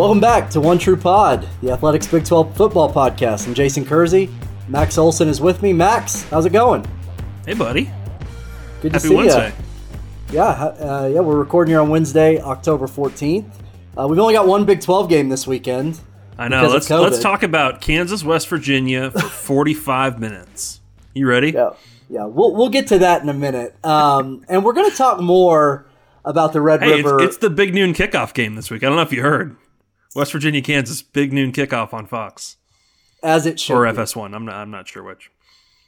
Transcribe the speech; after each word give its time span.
Welcome 0.00 0.18
back 0.18 0.48
to 0.52 0.62
One 0.62 0.78
True 0.78 0.96
Pod, 0.96 1.46
the 1.60 1.72
Athletics 1.72 2.06
Big 2.06 2.24
12 2.24 2.56
football 2.56 2.90
podcast. 2.90 3.46
I'm 3.46 3.52
Jason 3.52 3.84
Kersey. 3.84 4.30
Max 4.66 4.96
Olson 4.96 5.28
is 5.28 5.42
with 5.42 5.60
me. 5.60 5.74
Max, 5.74 6.22
how's 6.30 6.46
it 6.46 6.54
going? 6.54 6.86
Hey, 7.44 7.52
buddy. 7.52 7.90
Good 8.80 8.94
to 8.94 9.00
see 9.00 9.14
Wednesday. 9.14 9.48
you. 9.48 10.36
Yeah, 10.36 10.48
uh, 10.48 11.10
yeah, 11.12 11.20
we're 11.20 11.36
recording 11.36 11.72
here 11.72 11.82
on 11.82 11.90
Wednesday, 11.90 12.40
October 12.40 12.86
14th. 12.86 13.44
Uh, 13.98 14.08
we've 14.08 14.18
only 14.18 14.32
got 14.32 14.46
one 14.46 14.64
Big 14.64 14.80
12 14.80 15.10
game 15.10 15.28
this 15.28 15.46
weekend. 15.46 16.00
I 16.38 16.48
know. 16.48 16.66
Let's 16.66 16.88
let's 16.88 17.20
talk 17.20 17.42
about 17.42 17.82
Kansas, 17.82 18.24
West 18.24 18.48
Virginia 18.48 19.10
for 19.10 19.20
45 19.28 20.18
minutes. 20.18 20.80
You 21.12 21.26
ready? 21.26 21.50
Yeah, 21.50 21.72
yeah, 22.08 22.24
we'll 22.24 22.56
we'll 22.56 22.70
get 22.70 22.86
to 22.86 23.00
that 23.00 23.20
in 23.22 23.28
a 23.28 23.34
minute. 23.34 23.76
Um, 23.84 24.46
and 24.48 24.64
we're 24.64 24.72
going 24.72 24.90
to 24.90 24.96
talk 24.96 25.20
more 25.20 25.84
about 26.24 26.54
the 26.54 26.62
Red 26.62 26.82
Hey, 26.82 27.00
it's, 27.00 27.04
River. 27.04 27.20
it's 27.22 27.36
the 27.36 27.50
big 27.50 27.74
noon 27.74 27.92
kickoff 27.92 28.32
game 28.32 28.54
this 28.54 28.70
week. 28.70 28.82
I 28.82 28.86
don't 28.86 28.96
know 28.96 29.02
if 29.02 29.12
you 29.12 29.20
heard. 29.20 29.58
West 30.14 30.32
Virginia, 30.32 30.60
Kansas, 30.62 31.02
big 31.02 31.32
noon 31.32 31.52
kickoff 31.52 31.92
on 31.92 32.06
Fox 32.06 32.56
as 33.22 33.46
it 33.46 33.60
should 33.60 33.76
or 33.76 33.90
be. 33.90 33.98
FS1. 33.98 34.34
I'm 34.34 34.44
not. 34.44 34.54
I'm 34.54 34.70
not 34.70 34.88
sure 34.88 35.02
which. 35.02 35.30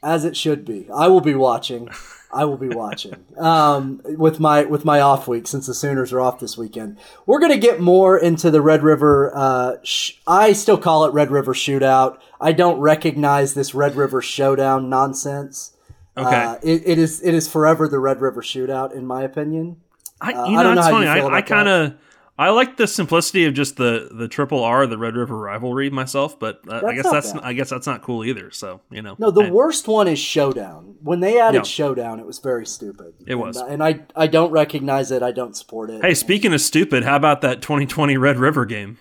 as 0.01 0.23
it 0.25 0.35
should 0.37 0.65
be. 0.65 0.87
I 0.93 1.07
will 1.07 1.21
be 1.21 1.35
watching. 1.35 1.89
I 2.31 2.45
will 2.45 2.57
be 2.57 2.69
watching 2.69 3.25
um, 3.37 4.01
with 4.05 4.39
my 4.39 4.63
with 4.63 4.85
my 4.85 4.99
off 5.01 5.27
week 5.27 5.45
since 5.47 5.67
the 5.67 5.73
Sooners 5.73 6.11
are 6.13 6.19
off 6.21 6.39
this 6.39 6.57
weekend. 6.57 6.97
We're 7.25 7.39
going 7.39 7.51
to 7.51 7.57
get 7.59 7.79
more 7.79 8.17
into 8.17 8.49
the 8.49 8.61
Red 8.61 8.81
River. 8.81 9.31
Uh, 9.35 9.75
sh- 9.83 10.13
I 10.25 10.53
still 10.53 10.77
call 10.77 11.05
it 11.05 11.13
Red 11.13 11.29
River 11.29 11.53
Shootout. 11.53 12.17
I 12.41 12.51
don't 12.51 12.79
recognize 12.79 13.53
this 13.53 13.75
Red 13.75 13.95
River 13.95 14.21
Showdown 14.21 14.89
nonsense. 14.89 15.71
Okay. 16.17 16.27
Uh, 16.43 16.55
it, 16.63 16.83
it 16.85 16.97
is 16.97 17.21
it 17.21 17.33
is 17.33 17.47
forever 17.47 17.87
the 17.87 17.99
Red 17.99 18.21
River 18.21 18.41
Shootout, 18.41 18.93
in 18.93 19.05
my 19.05 19.21
opinion. 19.23 19.77
I, 20.21 20.33
uh, 20.33 20.45
you 20.47 20.57
I 20.57 20.63
don't 20.63 20.75
know 20.75 20.81
how 20.81 20.99
you 20.99 21.05
funny. 21.07 21.19
feel 21.21 21.29
I, 21.29 21.37
I 21.37 21.41
kind 21.41 21.67
of. 21.67 21.93
I 22.37 22.49
like 22.49 22.77
the 22.77 22.87
simplicity 22.87 23.45
of 23.45 23.53
just 23.53 23.77
the 23.77 24.09
the 24.11 24.27
triple 24.27 24.63
R, 24.63 24.87
the 24.87 24.97
Red 24.97 25.15
River 25.15 25.37
rivalry 25.37 25.89
myself, 25.91 26.39
but 26.39 26.61
uh, 26.67 26.81
I 26.85 26.95
guess 26.95 27.09
that's 27.09 27.31
bad. 27.33 27.43
I 27.43 27.53
guess 27.53 27.69
that's 27.69 27.85
not 27.85 28.01
cool 28.01 28.25
either. 28.25 28.49
So 28.49 28.81
you 28.89 29.03
know, 29.03 29.15
No, 29.19 29.29
the 29.29 29.43
Hey, 29.43 29.51
worst 29.51 29.87
one 29.87 30.07
is 30.07 30.17
Showdown. 30.17 30.95
When 31.01 31.19
they 31.19 31.39
added 31.39 31.59
Yeah. 31.59 31.63
Showdown, 31.63 32.19
it 32.19 32.25
was 32.25 32.39
very 32.39 32.65
stupid. 32.65 33.13
It 33.27 33.35
was. 33.35 33.57
and, 33.57 33.73
and 33.73 33.83
I 33.83 34.01
I 34.15 34.25
don't 34.27 34.51
recognize 34.51 35.11
it. 35.11 35.21
I 35.21 35.31
don't 35.31 35.55
support 35.55 35.91
it. 35.91 36.03
Hey, 36.03 36.15
speaking 36.15 36.53
of 36.53 36.61
stupid, 36.61 37.03
how 37.03 37.15
about 37.17 37.41
that 37.41 37.61
2020 37.61 38.17
Red 38.17 38.37
River 38.37 38.65
game? 38.65 38.97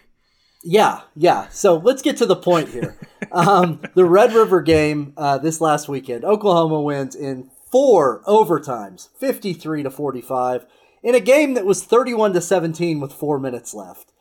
Yeah, 0.62 1.00
yeah. 1.16 1.48
So 1.48 1.76
let's 1.76 2.02
get 2.02 2.18
to 2.18 2.26
the 2.26 2.36
point 2.36 2.68
here. 2.68 2.96
um, 3.32 3.80
the 3.94 4.04
Red 4.04 4.32
River 4.34 4.60
game 4.60 5.14
uh, 5.16 5.38
this 5.38 5.60
last 5.60 5.88
weekend, 5.88 6.24
Oklahoma 6.24 6.80
wins 6.82 7.16
in 7.16 7.50
four 7.70 8.22
overtimes, 8.26 9.08
fifty-three 9.18 9.82
to 9.82 9.90
forty-five, 9.90 10.66
in 11.02 11.14
a 11.14 11.20
game 11.20 11.54
that 11.54 11.64
was 11.66 11.84
thirty-one 11.84 12.32
to 12.34 12.40
seventeen 12.40 13.00
with 13.00 13.12
four 13.12 13.38
minutes 13.38 13.74
left. 13.74 14.12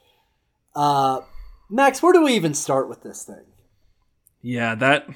Uh, 0.75 1.21
Max, 1.69 2.01
where 2.01 2.13
do 2.13 2.23
we 2.23 2.33
even 2.33 2.53
start 2.53 2.89
with 2.89 3.03
this 3.03 3.23
thing? 3.23 3.45
Yeah, 4.41 4.75
that 4.75 5.07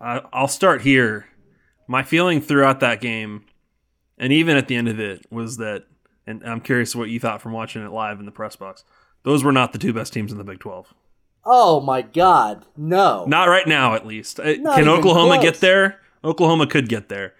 I 0.00 0.22
I'll 0.32 0.48
start 0.48 0.82
here. 0.82 1.26
My 1.88 2.02
feeling 2.02 2.40
throughout 2.40 2.80
that 2.80 3.00
game, 3.00 3.44
and 4.18 4.32
even 4.32 4.56
at 4.56 4.66
the 4.68 4.74
end 4.76 4.88
of 4.88 4.98
it, 4.98 5.24
was 5.30 5.56
that, 5.58 5.84
and 6.26 6.42
I'm 6.44 6.60
curious 6.60 6.96
what 6.96 7.08
you 7.10 7.20
thought 7.20 7.40
from 7.40 7.52
watching 7.52 7.84
it 7.84 7.92
live 7.92 8.18
in 8.18 8.26
the 8.26 8.32
press 8.32 8.56
box. 8.56 8.82
Those 9.22 9.44
were 9.44 9.52
not 9.52 9.72
the 9.72 9.78
two 9.78 9.92
best 9.92 10.12
teams 10.12 10.32
in 10.32 10.38
the 10.38 10.44
Big 10.44 10.58
12. 10.58 10.92
Oh 11.44 11.80
my 11.80 12.02
God, 12.02 12.66
no! 12.76 13.24
Not 13.26 13.48
right 13.48 13.66
now, 13.68 13.94
at 13.94 14.04
least. 14.04 14.40
Uh, 14.40 14.54
Not 14.58 14.78
Can 14.78 14.88
Oklahoma 14.88 15.34
close. 15.34 15.44
get 15.44 15.60
there? 15.60 16.00
Oklahoma 16.24 16.66
could 16.66 16.88
get 16.88 17.08
there. 17.08 17.34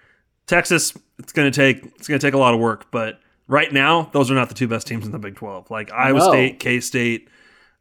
Texas, 0.47 0.97
it's 1.19 1.33
going 1.33 1.51
to 1.51 1.57
take 1.57 1.85
it's 1.97 2.07
going 2.07 2.21
to 2.21 2.25
take 2.25 2.35
a 2.35 2.39
lot 2.39 2.55
of 2.55 2.61
work, 2.61 2.89
but 2.93 3.19
right 3.49 3.73
now, 3.73 4.11
those 4.13 4.31
are 4.31 4.35
not 4.35 4.49
the 4.49 4.55
two 4.55 4.69
best 4.69 4.87
teams 4.87 5.07
in 5.07 5.13
the 5.13 5.19
Big 5.19 5.37
12. 5.37 5.71
Like 5.71 5.93
Iowa 5.93 6.19
No. 6.19 6.29
State, 6.31 6.59
K 6.59 6.81
State, 6.81 7.29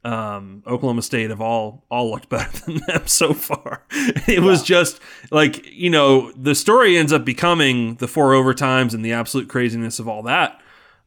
um, 0.03 0.61
Oklahoma 0.67 1.01
State 1.01 1.31
have 1.31 1.41
all 1.41 1.83
all 1.89 2.11
looked 2.11 2.29
better 2.29 2.51
than 2.65 2.81
them 2.87 3.07
so 3.07 3.33
far. 3.33 3.83
It 4.27 4.41
was 4.41 4.61
just 4.63 4.99
like 5.31 5.65
you 5.71 5.89
know 5.89 6.31
the 6.33 6.55
story 6.55 6.97
ends 6.97 7.11
up 7.11 7.25
becoming 7.25 7.95
the 7.95 8.07
four 8.07 8.33
overtimes 8.33 8.93
and 8.93 9.03
the 9.03 9.13
absolute 9.13 9.49
craziness 9.49 9.99
of 9.99 10.07
all 10.07 10.21
that. 10.23 10.61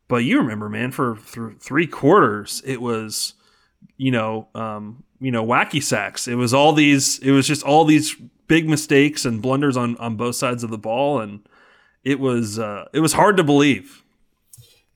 But 0.08 0.24
you 0.24 0.38
remember, 0.38 0.68
man, 0.68 0.90
for 0.90 1.18
th- 1.32 1.58
three 1.60 1.86
quarters, 1.86 2.62
it 2.64 2.80
was 2.80 3.34
you 3.96 4.10
know 4.10 4.48
um, 4.54 5.04
you 5.20 5.30
know 5.30 5.44
wacky 5.44 5.82
sacks. 5.82 6.26
It 6.26 6.34
was 6.34 6.52
all 6.52 6.72
these. 6.72 7.18
It 7.20 7.30
was 7.30 7.46
just 7.46 7.62
all 7.62 7.84
these 7.84 8.16
big 8.48 8.68
mistakes 8.68 9.24
and 9.24 9.40
blunders 9.40 9.76
on 9.76 9.96
on 9.98 10.16
both 10.16 10.34
sides 10.34 10.64
of 10.64 10.70
the 10.70 10.78
ball, 10.78 11.20
and 11.20 11.46
it 12.02 12.18
was 12.18 12.58
uh, 12.58 12.86
it 12.92 13.00
was 13.00 13.12
hard 13.12 13.36
to 13.36 13.44
believe. 13.44 14.02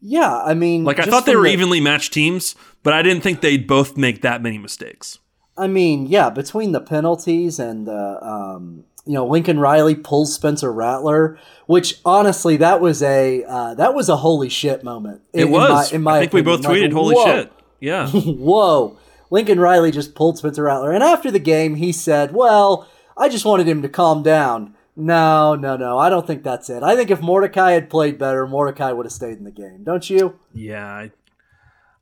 Yeah, 0.04 0.36
I 0.42 0.54
mean, 0.54 0.82
Like 0.84 0.98
I 0.98 1.04
thought 1.04 1.26
they 1.26 1.36
were 1.36 1.44
the- 1.44 1.52
evenly 1.52 1.80
matched 1.80 2.12
teams, 2.12 2.54
but 2.82 2.92
I 2.92 3.02
didn't 3.02 3.22
think 3.22 3.40
they'd 3.40 3.66
both 3.66 3.96
make 3.96 4.20
that 4.22 4.42
many 4.42 4.58
mistakes. 4.58 5.18
I 5.56 5.68
mean, 5.68 6.06
yeah, 6.06 6.28
between 6.30 6.72
the 6.72 6.80
penalties 6.80 7.58
and 7.60 7.86
the, 7.86 8.18
um, 8.26 8.84
you 9.06 9.12
know, 9.14 9.26
Lincoln 9.26 9.60
Riley 9.60 9.94
pulls 9.94 10.34
Spencer 10.34 10.72
Rattler, 10.72 11.38
which 11.66 12.00
honestly, 12.04 12.56
that 12.56 12.80
was 12.80 13.02
a 13.02 13.44
uh, 13.44 13.74
that 13.74 13.94
was 13.94 14.08
a 14.08 14.16
holy 14.16 14.48
shit 14.48 14.82
moment. 14.82 15.20
It 15.32 15.42
in- 15.42 15.46
in 15.48 15.52
was. 15.52 15.92
my- 15.92 15.96
in 15.96 16.02
my 16.02 16.16
I 16.16 16.20
think 16.20 16.32
we 16.32 16.40
opinion. 16.40 16.60
both 16.62 16.68
Like, 16.70 16.78
tweeted, 16.80 16.92
"Holy 16.92 17.14
whoa. 17.14 17.24
shit!" 17.24 17.52
Yeah, 17.80 18.08
Whoa. 18.10 18.96
Lincoln 19.30 19.58
Riley 19.60 19.90
just 19.90 20.14
pulled 20.14 20.38
Spencer 20.38 20.62
Rattler. 20.64 20.92
And 20.92 21.02
after 21.02 21.30
the 21.30 21.38
game, 21.38 21.76
he 21.76 21.90
said, 21.90 22.32
Well, 22.34 22.86
I 23.16 23.28
just 23.30 23.44
wanted 23.46 23.66
him 23.66 23.80
to 23.82 23.88
calm 23.88 24.22
down. 24.22 24.74
No, 24.94 25.54
no, 25.54 25.76
no. 25.76 25.98
I 25.98 26.10
don't 26.10 26.26
think 26.26 26.42
that's 26.42 26.68
it. 26.68 26.82
I 26.82 26.94
think 26.94 27.10
if 27.10 27.22
Mordecai 27.22 27.72
had 27.72 27.88
played 27.88 28.18
better, 28.18 28.46
Mordecai 28.46 28.92
would 28.92 29.06
have 29.06 29.12
stayed 29.12 29.38
in 29.38 29.44
the 29.44 29.50
game. 29.50 29.84
Don't 29.84 30.08
you? 30.10 30.38
yeah, 30.52 30.86
I, 30.86 31.10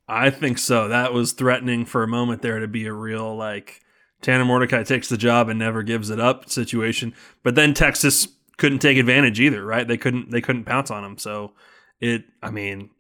I 0.09 0.31
think 0.31 0.59
so. 0.59 0.89
That 0.89 1.13
was 1.13 1.33
threatening 1.33 1.85
for 1.85 2.03
a 2.03 2.09
moment 2.09 2.43
there 2.43 2.59
to 2.59 2.67
be 2.67 2.87
a 2.87 2.93
real 2.93 3.37
like 3.37 3.81
Tanner 4.23 4.45
Mordecai 4.45 4.83
takes 4.83 5.09
the 5.09 5.17
job 5.17 5.49
and 5.49 5.59
never 5.59 5.83
gives 5.83 6.11
it 6.11 6.19
up 6.19 6.51
situation. 6.51 7.15
But 7.45 7.55
then 7.55 7.75
Texas 7.75 8.29
couldn't 8.57 8.81
take 8.81 8.99
advantage 8.99 9.41
either, 9.41 9.65
right? 9.65 9.87
They 9.87 9.97
couldn't 9.97 10.31
they 10.31 10.41
couldn't 10.41 10.65
pounce 10.65 10.91
on 10.91 11.05
him. 11.05 11.17
So 11.17 11.53
it, 12.01 12.25
I 12.43 12.51
mean, 12.51 12.91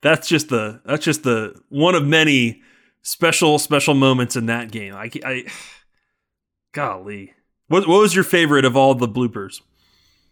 that's 0.00 0.26
just 0.26 0.48
the 0.48 0.80
that's 0.86 1.04
just 1.04 1.22
the 1.22 1.60
one 1.68 1.94
of 1.94 2.06
many 2.06 2.62
special 3.02 3.58
special 3.58 3.94
moments 3.94 4.34
in 4.34 4.46
that 4.46 4.70
game. 4.72 4.94
I, 4.94 5.10
I 5.24 5.44
golly, 6.72 7.34
what 7.74 7.88
what 7.88 8.00
was 8.00 8.14
your 8.14 8.24
favorite 8.24 8.64
of 8.64 8.76
all 8.76 8.94
the 8.94 9.08
bloopers? 9.08 9.60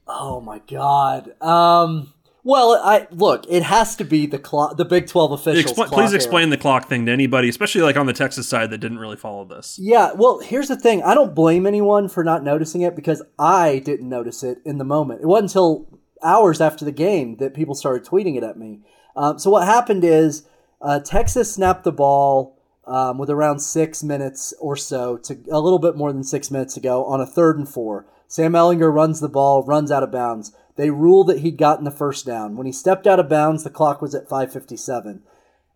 Oh 0.06 0.40
my 0.40 0.60
god. 0.60 1.40
Um 1.42 2.12
Well, 2.44 2.80
I 2.82 3.06
look. 3.12 3.44
It 3.48 3.62
has 3.62 3.94
to 3.96 4.04
be 4.04 4.26
the 4.26 4.38
clock, 4.38 4.76
the 4.76 4.84
Big 4.84 5.06
Twelve 5.06 5.30
officials. 5.30 5.78
Expl- 5.78 5.92
please 5.92 6.12
explain 6.12 6.50
the 6.50 6.56
clock 6.56 6.88
thing 6.88 7.06
to 7.06 7.12
anybody, 7.12 7.48
especially 7.48 7.82
like 7.82 7.96
on 7.96 8.06
the 8.06 8.12
Texas 8.12 8.48
side 8.48 8.70
that 8.70 8.78
didn't 8.78 8.98
really 8.98 9.16
follow 9.16 9.44
this. 9.44 9.78
Yeah. 9.80 10.10
Well, 10.12 10.40
here's 10.40 10.68
the 10.68 10.76
thing. 10.76 11.02
I 11.04 11.14
don't 11.14 11.34
blame 11.36 11.66
anyone 11.66 12.08
for 12.08 12.24
not 12.24 12.42
noticing 12.42 12.80
it 12.82 12.96
because 12.96 13.22
I 13.38 13.78
didn't 13.78 14.08
notice 14.08 14.42
it 14.42 14.58
in 14.64 14.78
the 14.78 14.84
moment. 14.84 15.20
It 15.22 15.26
wasn't 15.26 15.50
until 15.50 16.00
hours 16.24 16.60
after 16.60 16.84
the 16.84 16.92
game 16.92 17.36
that 17.36 17.54
people 17.54 17.74
started 17.74 18.04
tweeting 18.04 18.36
it 18.36 18.42
at 18.42 18.56
me. 18.56 18.80
Um, 19.16 19.38
so 19.38 19.50
what 19.50 19.66
happened 19.66 20.04
is 20.04 20.46
uh, 20.80 20.98
Texas 21.00 21.52
snapped 21.52 21.84
the 21.84 21.92
ball 21.92 22.58
um, 22.86 23.18
with 23.18 23.30
around 23.30 23.60
six 23.60 24.02
minutes 24.02 24.52
or 24.60 24.76
so 24.76 25.16
to 25.18 25.38
a 25.50 25.60
little 25.60 25.78
bit 25.78 25.96
more 25.96 26.12
than 26.12 26.24
six 26.24 26.50
minutes 26.50 26.76
ago 26.76 27.04
on 27.04 27.20
a 27.20 27.26
third 27.26 27.58
and 27.58 27.68
four. 27.68 28.06
Sam 28.26 28.52
Ehlinger 28.52 28.92
runs 28.92 29.20
the 29.20 29.28
ball, 29.28 29.62
runs 29.62 29.90
out 29.90 30.02
of 30.02 30.10
bounds. 30.10 30.52
They 30.76 30.90
ruled 30.90 31.26
that 31.28 31.40
he'd 31.40 31.58
gotten 31.58 31.84
the 31.84 31.90
first 31.90 32.24
down. 32.24 32.56
When 32.56 32.66
he 32.66 32.72
stepped 32.72 33.06
out 33.06 33.20
of 33.20 33.28
bounds, 33.28 33.62
the 33.62 33.70
clock 33.70 34.00
was 34.00 34.14
at 34.14 34.28
5:57. 34.28 35.20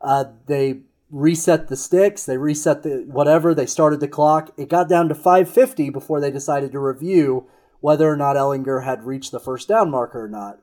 Uh, 0.01 0.25
they 0.47 0.81
reset 1.11 1.69
the 1.69 1.77
sticks. 1.77 2.25
They 2.25 2.39
reset 2.39 2.83
the 2.83 3.05
whatever. 3.07 3.55
They 3.55 3.67
started 3.67 4.01
the 4.01 4.09
clock. 4.09 4.53
It 4.57 4.69
got 4.69 4.89
down 4.89 5.09
to 5.09 5.15
5:50 5.15 5.91
before 5.91 6.21
they 6.21 6.31
decided 6.31 6.73
to 6.73 6.81
review 6.81 7.47
whether 7.81 8.11
or 8.11 8.17
not 8.17 8.37
Ehlinger 8.37 8.85
had 8.85 9.05
reached 9.05 9.33
the 9.33 9.41
first 9.41 9.69
down 9.69 9.91
marker 9.91 10.25
or 10.25 10.29
not. 10.29 10.61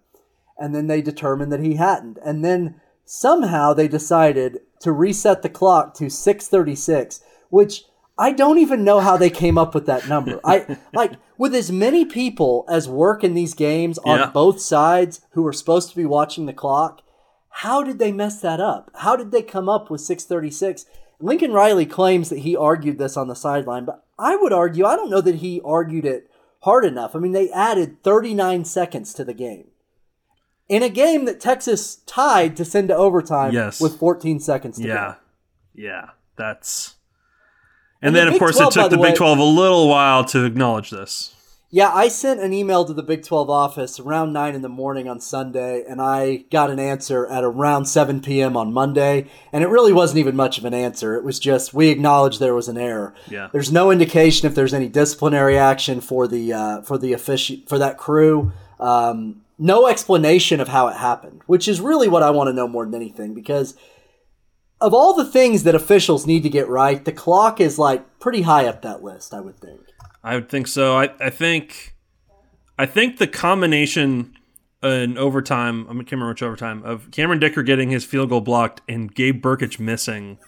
And 0.58 0.74
then 0.76 0.88
they 0.88 1.02
determined 1.02 1.52
that 1.52 1.60
he 1.60 1.76
hadn't. 1.76 2.18
And 2.24 2.44
then 2.44 2.82
somehow 3.06 3.74
they 3.74 3.88
decided 3.88 4.60
to 4.82 4.92
reset 4.92 5.42
the 5.42 5.50
clock 5.50 5.94
to 5.96 6.06
6:36, 6.10 7.22
which 7.50 7.86
I 8.18 8.32
don't 8.32 8.60
even 8.60 8.84
know 8.84 9.00
how 9.00 9.18
they 9.18 9.30
came 9.30 9.58
up 9.58 9.74
with 9.74 9.86
that 9.88 10.08
number. 10.08 10.40
I 10.44 10.78
like 10.94 11.14
with 11.38 11.56
as 11.56 11.72
many 11.72 12.06
people 12.06 12.66
as 12.70 12.88
work 12.88 13.24
in 13.24 13.34
these 13.34 13.54
games 13.54 13.98
on 14.00 14.20
Yeah. 14.20 14.32
both 14.32 14.60
sides 14.62 15.22
who 15.32 15.46
are 15.48 15.54
supposed 15.54 15.90
to 15.90 15.96
be 15.96 16.06
watching 16.06 16.46
the 16.46 16.54
clock. 16.54 17.02
How 17.58 17.84
did 17.84 18.00
they 18.00 18.12
mess 18.12 18.40
that 18.42 18.60
up? 18.60 18.90
How 18.96 19.16
did 19.16 19.32
they 19.32 19.42
come 19.44 19.70
up 19.70 19.90
with 19.90 20.02
636? 20.02 20.86
Lincoln 21.20 21.54
Riley 21.54 21.86
claims 21.86 22.30
that 22.30 22.40
he 22.40 22.56
argued 22.56 22.98
this 22.98 23.16
on 23.16 23.28
the 23.28 23.36
sideline, 23.36 23.86
but 23.86 24.04
I 24.20 24.36
would 24.36 24.52
argue 24.54 24.86
I 24.86 24.96
don't 24.96 25.10
know 25.12 25.22
that 25.22 25.36
he 25.36 25.62
argued 25.64 26.06
it 26.06 26.30
hard 26.62 26.84
enough. 26.84 27.16
I 27.16 27.20
mean, 27.20 27.32
they 27.32 27.50
added 27.52 28.04
39 28.04 28.66
seconds 28.66 29.14
to 29.14 29.24
the 29.24 29.34
game. 29.34 29.66
In 30.70 30.82
a 30.82 30.90
game 30.90 31.26
that 31.26 31.40
Texas 31.40 31.98
tied 32.06 32.56
to 32.58 32.66
send 32.66 32.88
to 32.88 32.96
overtime 32.96 33.52
Yes. 33.54 33.82
with 33.82 33.98
14 34.00 34.40
seconds 34.40 34.78
to 34.78 34.84
go. 34.84 34.90
Yeah, 34.94 35.16
yeah, 35.76 36.06
that's. 36.38 36.96
And, 38.02 38.08
And 38.10 38.16
the 38.16 38.20
then, 38.20 38.34
of 38.34 38.40
course, 38.40 38.56
12, 38.58 38.72
it 38.72 38.74
took 38.74 38.90
the 38.90 38.96
the 38.98 39.02
Big 39.02 39.12
way- 39.12 39.16
12 39.16 39.40
a 39.40 39.44
little 39.44 39.88
while 39.90 40.24
to 40.26 40.46
acknowledge 40.46 40.90
this. 40.90 41.36
Yeah, 41.70 41.92
I 41.92 42.08
sent 42.08 42.40
an 42.40 42.54
email 42.54 42.86
to 42.86 42.94
the 42.94 43.02
Big 43.02 43.24
12 43.24 43.50
office 43.50 44.00
around 44.00 44.32
9 44.32 44.54
in 44.54 44.62
the 44.62 44.70
morning 44.70 45.08
on 45.10 45.20
Sunday, 45.20 45.84
and 45.88 46.00
I 46.02 46.46
got 46.52 46.70
an 46.70 46.80
answer 46.80 47.26
at 47.26 47.44
around 47.44 47.86
7 47.86 48.22
p.m. 48.22 48.56
on 48.56 48.72
Monday. 48.72 49.26
And 49.52 49.64
it 49.64 49.68
really 49.70 49.92
wasn't 49.92 50.20
even 50.20 50.36
much 50.36 50.60
of 50.60 50.66
an 50.66 50.74
answer. 50.76 51.16
It 51.16 51.24
was 51.24 51.40
just, 51.40 51.74
we 51.74 51.90
acknowledge 51.90 52.38
there 52.38 52.54
was 52.54 52.68
an 52.68 52.78
error. 52.78 53.16
Yeah. 53.28 53.50
There's 53.52 53.72
no 53.72 53.90
indication 53.90 54.48
if 54.48 54.54
there's 54.54 54.74
any 54.74 54.88
disciplinary 54.88 55.58
action 55.58 56.00
for 56.00 56.28
the 56.28 56.54
uh, 56.54 56.82
for 56.84 56.98
the 57.00 57.12
offici- 57.14 57.68
for 57.68 57.80
that 57.80 57.98
crew. 57.98 58.52
Um, 58.80 59.42
no 59.64 59.88
explanation 59.88 60.60
of 60.60 60.68
how 60.68 60.90
it 60.90 60.98
happened, 60.98 61.42
which 61.46 61.70
is 61.70 61.80
really 61.80 62.10
what 62.10 62.22
I 62.22 62.32
want 62.32 62.50
to 62.50 62.54
know 62.54 62.68
more 62.68 62.84
than 62.84 62.96
anything 62.96 63.34
because 63.34 63.76
of 64.82 64.94
all 64.94 65.14
the 65.14 65.24
things 65.24 65.64
that 65.64 65.74
officials 65.74 66.28
need 66.28 66.44
to 66.44 66.50
get 66.50 66.68
right, 66.68 67.04
the 67.04 67.14
clock 67.14 67.62
is 67.62 67.80
like 67.80 68.20
pretty 68.20 68.42
high 68.42 68.68
up 68.68 68.82
that 68.82 69.02
list, 69.02 69.34
I 69.34 69.40
would 69.40 69.58
think. 69.58 69.80
I 70.22 70.36
would 70.36 70.50
think 70.50 70.68
so. 70.68 70.98
I, 70.98 71.14
I 71.18 71.30
think, 71.30 71.96
I 72.78 72.86
think 72.86 73.20
the 73.20 73.28
combination 73.28 74.34
in 74.84 75.18
overtime. 75.18 75.86
I 75.90 75.94
can't 75.94 76.12
remember 76.12 76.34
which 76.34 76.44
overtime 76.44 76.84
of 76.84 77.10
Cameron 77.12 77.40
Dicker 77.40 77.64
getting 77.64 77.90
his 77.90 78.04
field 78.04 78.30
goal 78.30 78.42
blocked 78.42 78.82
and 78.90 79.16
Gabe 79.16 79.42
Brkic 79.42 79.80
missing 79.80 80.40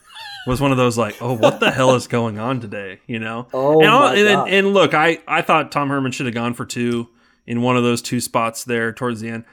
was 0.46 0.60
one 0.60 0.72
of 0.72 0.78
those 0.78 0.98
like, 0.98 1.16
oh, 1.22 1.34
what 1.34 1.62
the 1.62 1.72
hell 1.72 1.96
is 1.96 2.08
going 2.08 2.38
on 2.38 2.60
today? 2.60 3.00
You 3.08 3.20
know. 3.20 3.48
Oh 3.54 3.82
and, 3.82 4.28
and, 4.28 4.50
and 4.50 4.74
look, 4.74 4.94
I 4.94 5.20
I 5.26 5.42
thought 5.42 5.72
Tom 5.72 5.88
Herman 5.88 6.12
should 6.12 6.26
have 6.26 6.36
gone 6.36 6.54
for 6.54 6.66
two 6.66 7.08
in 7.48 7.62
one 7.62 7.78
of 7.78 7.84
those 7.84 8.02
two 8.02 8.20
spots 8.20 8.64
there 8.64 8.92
towards 8.92 9.22
the 9.22 9.30
end. 9.30 9.46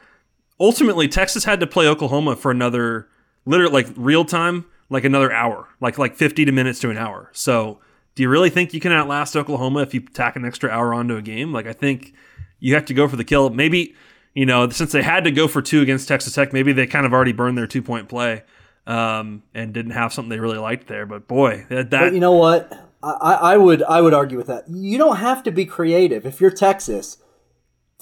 Ultimately, 0.58 1.08
Texas 1.08 1.44
had 1.44 1.60
to 1.60 1.66
play 1.66 1.86
Oklahoma 1.86 2.36
for 2.36 2.50
another, 2.50 3.08
literally 3.44 3.72
like 3.72 3.92
real 3.96 4.24
time, 4.24 4.64
like 4.90 5.04
another 5.04 5.32
hour, 5.32 5.68
like 5.80 5.98
like 5.98 6.16
fifty 6.16 6.44
to 6.44 6.52
minutes 6.52 6.78
to 6.80 6.90
an 6.90 6.96
hour. 6.96 7.30
So, 7.32 7.80
do 8.14 8.22
you 8.22 8.28
really 8.28 8.50
think 8.50 8.72
you 8.72 8.80
can 8.80 8.92
outlast 8.92 9.36
Oklahoma 9.36 9.82
if 9.82 9.94
you 9.94 10.00
tack 10.00 10.36
an 10.36 10.44
extra 10.44 10.70
hour 10.70 10.94
onto 10.94 11.16
a 11.16 11.22
game? 11.22 11.52
Like, 11.52 11.66
I 11.66 11.72
think 11.72 12.14
you 12.60 12.74
have 12.74 12.84
to 12.86 12.94
go 12.94 13.08
for 13.08 13.16
the 13.16 13.24
kill. 13.24 13.50
Maybe 13.50 13.94
you 14.34 14.46
know 14.46 14.68
since 14.70 14.92
they 14.92 15.02
had 15.02 15.24
to 15.24 15.30
go 15.30 15.48
for 15.48 15.62
two 15.62 15.80
against 15.80 16.08
Texas 16.08 16.34
Tech, 16.34 16.52
maybe 16.52 16.72
they 16.72 16.86
kind 16.86 17.06
of 17.06 17.12
already 17.12 17.32
burned 17.32 17.58
their 17.58 17.66
two 17.66 17.82
point 17.82 18.08
play 18.08 18.42
um, 18.86 19.42
and 19.54 19.72
didn't 19.72 19.92
have 19.92 20.12
something 20.12 20.30
they 20.30 20.40
really 20.40 20.58
liked 20.58 20.86
there. 20.86 21.06
But 21.06 21.26
boy, 21.28 21.66
that, 21.68 21.90
that 21.90 22.00
But 22.00 22.14
you 22.14 22.20
know 22.20 22.32
what? 22.32 22.72
I 23.02 23.38
I 23.54 23.56
would 23.56 23.82
I 23.82 24.00
would 24.00 24.14
argue 24.14 24.38
with 24.38 24.46
that. 24.46 24.68
You 24.68 24.98
don't 24.98 25.16
have 25.16 25.42
to 25.44 25.50
be 25.50 25.66
creative 25.66 26.24
if 26.24 26.40
you're 26.40 26.50
Texas 26.50 27.18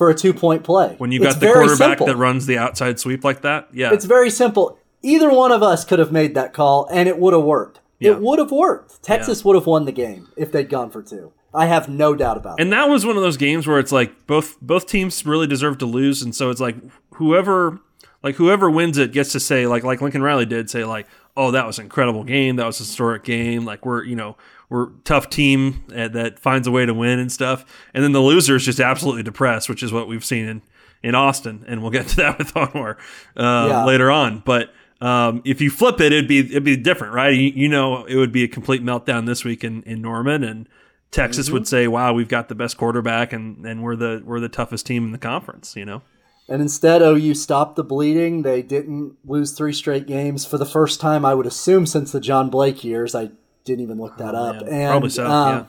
for 0.01 0.09
a 0.09 0.15
two 0.15 0.33
point 0.33 0.65
play. 0.65 0.95
when 0.97 1.13
you 1.13 1.23
It's 1.23 1.35
got 1.35 1.41
the 1.41 1.53
quarterback 1.53 1.99
simple. 1.99 2.07
that 2.07 2.17
runs 2.17 2.47
the 2.47 2.57
outside 2.57 2.99
sweep 2.99 3.23
like 3.23 3.43
that, 3.43 3.69
yeah, 3.71 3.93
It's 3.93 4.07
very 4.07 4.31
simple. 4.31 4.79
Either 5.03 5.31
one 5.31 5.53
of 5.53 5.63
us 5.63 5.85
could 5.85 5.99
have 5.99 6.11
made 6.11 6.35
that 6.37 6.55
call 6.55 6.89
and 6.91 7.07
it 7.07 7.19
would 7.19 7.35
have 7.35 7.43
worked. 7.43 7.81
Yeah. 7.99 8.13
It 8.13 8.21
would 8.23 8.39
have 8.39 8.51
worked. 8.51 9.03
Texas 9.03 9.45
would 9.45 9.57
have 9.57 9.67
won 9.67 9.85
the 9.85 9.93
game 9.93 10.29
if 10.39 10.51
they'd 10.53 10.71
gone 10.71 10.91
for 10.91 11.03
two. 11.03 11.35
I 11.53 11.67
have 11.67 11.91
no 11.91 12.15
doubt 12.15 12.39
about 12.39 12.59
it. 12.59 12.63
And 12.63 12.73
that 12.73 12.89
was 12.89 13.05
one 13.05 13.19
of 13.19 13.23
those 13.23 13.37
games 13.37 13.67
where 13.67 13.79
it's 13.79 13.93
like 13.93 14.27
both 14.27 14.59
both 14.63 14.87
teams 14.87 15.27
really 15.27 15.47
deserve 15.47 15.77
to 15.79 15.87
lose, 15.87 16.23
and 16.23 16.35
so 16.35 16.49
it's 16.49 16.61
like 16.63 16.77
whoever 17.17 17.79
like 18.23 18.37
whoever 18.37 18.71
wins 18.71 18.97
it 18.97 19.13
gets 19.13 19.33
to 19.33 19.41
say 19.41 19.67
like 19.67 19.85
like 19.85 20.01
Lincoln 20.01 20.23
Riley 20.23 20.47
did 20.47 20.71
say 20.71 20.87
like 20.87 21.07
oh 21.37 21.51
that 21.51 21.67
was 21.67 21.79
an 21.79 21.85
incredible 21.85 22.25
game 22.25 22.57
that 22.57 22.65
was 22.65 22.81
a 22.81 22.85
historic 22.85 23.23
game 23.23 23.67
like 23.67 23.85
we're 23.85 24.03
you 24.05 24.17
know 24.17 24.39
we're 24.71 24.85
a 24.85 24.93
tough 25.05 25.29
team 25.29 25.85
uh, 25.95 26.09
that 26.09 26.39
finds 26.39 26.67
a 26.67 26.71
way 26.71 26.87
to 26.87 26.95
win 26.95 27.19
and 27.19 27.31
stuff, 27.31 27.67
and 27.93 28.03
then 28.03 28.13
the 28.13 28.21
loser 28.21 28.57
is 28.57 28.65
just 28.65 28.81
absolutely 28.81 29.23
depressed, 29.23 29.69
which 29.69 29.83
is 29.83 29.93
what 29.93 30.09
we've 30.09 30.25
seen 30.25 30.47
in 30.49 30.63
in 31.03 31.15
Austin, 31.15 31.65
and 31.67 31.83
we'll 31.83 31.91
get 31.91 32.09
to 32.09 32.17
that 32.17 32.39
with 32.39 32.55
Anwar 32.55 32.97
uh, 33.37 33.67
Yeah. 33.69 33.85
later 33.85 34.11
on, 34.11 34.43
but. 34.45 34.73
Um, 35.03 35.41
if 35.47 35.63
you 35.63 35.71
flip 35.71 35.99
it, 36.03 36.13
it'd 36.13 36.29
be 36.29 36.41
it'd 36.41 36.63
be 36.63 36.77
different, 36.77 37.15
right? 37.15 37.33
You, 37.35 37.49
you 37.55 37.69
know, 37.71 38.05
it 38.05 38.17
would 38.17 38.33
be 38.33 38.45
a 38.45 38.49
complete 38.49 38.85
meltdown 38.85 39.25
this 39.25 39.47
week 39.47 39.65
in, 39.65 39.83
in 39.85 40.03
Norman, 40.03 40.45
and 40.45 40.69
Texas 41.11 41.49
would 41.49 41.67
say, 41.67 41.89
"Wow, 41.89 42.13
we've 42.13 42.29
got 42.29 42.51
the 42.51 42.55
best 42.55 42.77
quarterback, 42.77 43.33
and, 43.33 43.65
and 43.65 43.83
we're 43.83 43.97
the 43.97 44.21
we're 44.23 44.41
the 44.41 44.51
toughest 44.51 44.85
team 44.85 45.07
in 45.07 45.13
the 45.13 45.17
conference." 45.19 45.75
You 45.75 45.87
know, 45.87 46.03
And 46.51 46.61
instead, 46.61 47.01
OU 47.01 47.33
stopped 47.33 47.77
the 47.77 47.83
bleeding. 47.83 48.43
They 48.43 48.61
didn't 48.61 49.17
lose 49.25 49.53
three 49.53 49.73
straight 49.73 50.07
games 50.07 50.45
for 50.45 50.59
the 50.59 50.67
first 50.67 51.01
time, 51.01 51.25
I 51.25 51.33
would 51.33 51.47
assume, 51.47 51.87
since 51.87 52.13
the 52.13 52.21
John 52.21 52.51
Blake 52.51 52.85
years. 52.85 53.15
I 53.15 53.31
didn't 53.71 53.83
even 53.83 53.99
look 53.99 54.17
that 54.19 54.35
up. 54.35 54.57
Oh, 54.61 54.65
man. 54.65 54.73
And, 54.73 54.91
probably 54.91 55.11
so. 55.11 55.27
um, 55.27 55.69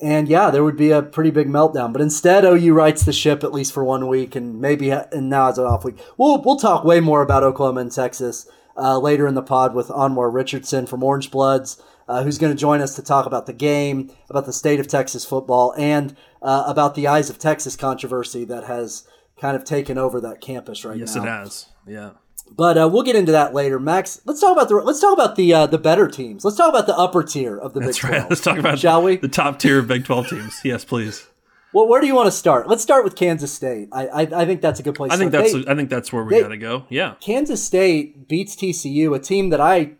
yeah, 0.00 0.08
And 0.08 0.28
yeah, 0.28 0.50
there 0.50 0.64
would 0.64 0.76
be 0.76 0.90
a 0.90 1.02
pretty 1.02 1.30
big 1.30 1.48
meltdown. 1.48 1.92
But 1.92 2.02
instead, 2.02 2.44
OU 2.44 2.72
rights 2.72 3.04
the 3.04 3.12
ship 3.12 3.42
at 3.42 3.52
least 3.52 3.72
for 3.72 3.84
one 3.84 4.06
week, 4.08 4.36
and 4.36 4.60
maybe 4.60 4.90
and 4.90 5.28
now 5.28 5.48
it's 5.48 5.58
an 5.58 5.64
off 5.64 5.84
week. 5.84 5.98
We'll 6.16 6.42
we'll 6.42 6.56
talk 6.56 6.84
way 6.84 7.00
more 7.00 7.22
about 7.22 7.42
Oklahoma 7.42 7.80
and 7.80 7.92
Texas 7.92 8.48
uh, 8.76 8.98
later 8.98 9.26
in 9.26 9.34
the 9.34 9.42
pod 9.42 9.74
with 9.74 9.88
Anwar 9.88 10.32
Richardson 10.32 10.86
from 10.86 11.02
Orange 11.02 11.30
Bloods, 11.30 11.80
uh, 12.08 12.22
who's 12.22 12.38
going 12.38 12.52
to 12.52 12.58
join 12.58 12.80
us 12.80 12.96
to 12.96 13.02
talk 13.02 13.26
about 13.26 13.46
the 13.46 13.52
game, 13.52 14.10
about 14.28 14.46
the 14.46 14.52
state 14.52 14.80
of 14.80 14.88
Texas 14.88 15.24
football, 15.24 15.74
and 15.76 16.16
uh, 16.42 16.64
about 16.66 16.94
the 16.94 17.06
Eyes 17.06 17.30
of 17.30 17.38
Texas 17.38 17.76
controversy 17.76 18.44
that 18.44 18.64
has 18.64 19.06
kind 19.40 19.56
of 19.56 19.64
taken 19.64 19.98
over 19.98 20.20
that 20.20 20.40
campus 20.40 20.84
right 20.84 20.98
yes, 20.98 21.14
now. 21.14 21.24
Yes, 21.24 21.26
it 21.26 21.38
has. 21.38 21.66
Yeah, 21.86 22.10
But 22.50 22.78
uh, 22.78 22.88
we'll 22.92 23.02
get 23.02 23.16
into 23.16 23.32
that 23.32 23.52
later. 23.52 23.80
Max, 23.80 24.20
let's 24.26 24.40
talk 24.40 24.52
about 24.52 24.68
the 24.68 24.76
let's 24.76 25.00
talk 25.00 25.12
about 25.12 25.34
the 25.36 25.52
uh, 25.52 25.66
the 25.66 25.78
better 25.78 26.06
teams. 26.08 26.44
Let's 26.44 26.56
talk 26.56 26.68
about 26.68 26.86
the 26.86 26.96
upper 26.96 27.22
tier 27.24 27.56
of 27.58 27.74
the 27.74 27.80
that's 27.80 27.98
Big 27.98 28.04
right. 28.04 28.16
12. 28.18 28.30
Let's 28.30 28.42
talk 28.42 28.58
about 28.58 28.78
Shall 28.78 29.02
we? 29.02 29.16
the 29.16 29.28
top 29.28 29.58
tier 29.58 29.78
of 29.80 29.88
Big 29.88 30.04
Twelve 30.04 30.28
teams. 30.28 30.60
Yes, 30.64 30.84
please. 30.84 31.26
Well, 31.72 31.88
where 31.88 32.00
do 32.00 32.06
you 32.06 32.14
want 32.14 32.28
to 32.28 32.30
start? 32.30 32.68
Let's 32.68 32.84
start 32.84 33.02
with 33.02 33.16
Kansas 33.16 33.52
State. 33.52 33.88
I 33.92 34.06
I, 34.06 34.20
I 34.20 34.44
think 34.46 34.60
that's 34.60 34.78
a 34.78 34.84
good 34.84 34.94
place. 34.94 35.10
I 35.10 35.16
to 35.16 35.18
think 35.18 35.32
start. 35.32 35.44
that's 35.52 35.64
They- 35.64 35.70
I 35.72 35.74
think 35.74 35.90
that's 35.90 36.12
where 36.12 36.22
we 36.22 36.40
got 36.40 36.48
to 36.48 36.56
go. 36.56 36.84
Yeah, 36.88 37.14
Kansas 37.20 37.64
State 37.64 38.28
beats 38.28 38.54
TCU, 38.54 39.16
a 39.16 39.18
team 39.18 39.50
that 39.50 39.60
I 39.60 39.92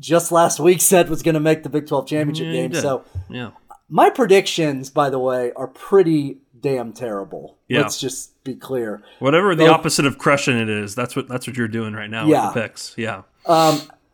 just 0.00 0.32
last 0.32 0.58
week 0.58 0.80
said 0.90 1.08
was 1.08 1.22
going 1.22 1.34
to 1.34 1.40
make 1.40 1.62
the 1.62 1.68
Big 1.68 1.86
Twelve 1.86 2.08
championship 2.08 2.46
Yeah, 2.46 2.52
game. 2.52 2.70
did. 2.72 2.82
So 2.82 3.04
yeah. 3.30 3.52
my 3.88 4.10
predictions, 4.10 4.90
by 4.90 5.08
the 5.08 5.20
way, 5.20 5.52
are 5.52 5.68
pretty 5.68 6.38
damn 6.58 6.92
terrible. 6.92 7.58
Yeah. 7.68 7.82
Let's 7.82 8.00
just 8.00 8.31
be 8.44 8.54
clear. 8.54 9.02
Whatever 9.18 9.54
the 9.54 9.68
opposite 9.68 10.06
of 10.06 10.18
crushing 10.18 10.58
it 10.58 10.68
is, 10.68 10.94
that's 10.94 11.14
what 11.16 11.28
that's 11.28 11.46
what 11.46 11.56
you're 11.56 11.68
doing 11.68 11.94
right 11.94 12.10
now 12.10 12.26
Yeah. 12.26 12.46
with 12.46 12.54
the 12.54 12.60
picks. 12.62 12.94
Yeah, 12.96 13.22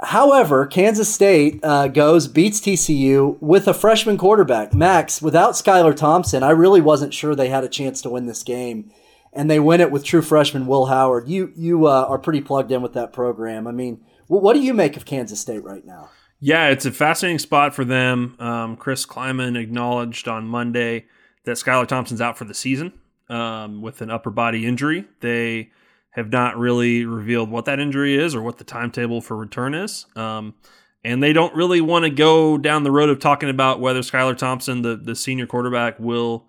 However, 0.00 0.64
Kansas 0.66 1.12
State 1.12 1.58
uh, 1.64 1.88
goes 1.88 2.28
beats 2.28 2.60
TCU 2.60 3.36
with 3.40 3.66
a 3.66 3.74
freshman 3.74 4.16
quarterback, 4.16 4.72
Max. 4.72 5.20
Without 5.20 5.54
Skylar 5.54 5.94
Thompson, 5.96 6.44
I 6.44 6.50
really 6.50 6.80
wasn't 6.80 7.12
sure 7.12 7.34
they 7.34 7.48
had 7.48 7.64
a 7.64 7.68
chance 7.68 8.00
to 8.02 8.10
win 8.10 8.26
this 8.26 8.44
game, 8.44 8.92
and 9.32 9.50
they 9.50 9.58
win 9.58 9.80
it 9.80 9.90
with 9.90 10.04
true 10.04 10.22
freshman 10.22 10.68
Will 10.68 10.86
Howard. 10.86 11.28
You 11.28 11.52
you 11.56 11.86
uh, 11.88 12.06
are 12.08 12.18
pretty 12.18 12.40
plugged 12.40 12.70
in 12.70 12.80
with 12.80 12.92
that 12.92 13.12
program. 13.12 13.66
I 13.66 13.72
mean, 13.72 14.00
wh- 14.28 14.40
what 14.42 14.54
do 14.54 14.60
you 14.60 14.72
make 14.72 14.96
of 14.96 15.04
Kansas 15.04 15.40
State 15.40 15.64
right 15.64 15.84
now? 15.84 16.10
Yeah, 16.38 16.68
it's 16.68 16.86
a 16.86 16.92
fascinating 16.92 17.40
spot 17.40 17.74
for 17.74 17.84
them. 17.84 18.36
Um, 18.38 18.76
Chris 18.76 19.04
Klieman 19.04 19.60
acknowledged 19.60 20.28
on 20.28 20.46
Monday 20.46 21.06
that 21.42 21.56
Skylar 21.56 21.88
Thompson's 21.88 22.20
out 22.20 22.38
for 22.38 22.44
the 22.44 22.54
season 22.54 22.92
um, 23.28 23.82
with 23.82 24.00
an 24.02 24.10
upper 24.10 24.30
body 24.30 24.66
injury. 24.66 25.06
They 25.20 25.70
have 26.10 26.30
not 26.30 26.56
really 26.56 27.04
revealed 27.04 27.50
what 27.50 27.64
that 27.66 27.78
injury 27.78 28.16
is 28.16 28.34
or 28.34 28.42
what 28.42 28.58
the 28.58 28.64
timetable 28.64 29.20
for 29.20 29.36
return 29.36 29.74
is. 29.74 30.06
Um, 30.16 30.54
and 31.04 31.22
they 31.22 31.32
don't 31.32 31.54
really 31.54 31.80
want 31.80 32.04
to 32.04 32.10
go 32.10 32.58
down 32.58 32.82
the 32.82 32.90
road 32.90 33.08
of 33.08 33.20
talking 33.20 33.48
about 33.48 33.80
whether 33.80 34.00
Skylar 34.00 34.36
Thompson, 34.36 34.82
the, 34.82 34.96
the 34.96 35.14
senior 35.14 35.46
quarterback, 35.46 35.98
will 36.00 36.46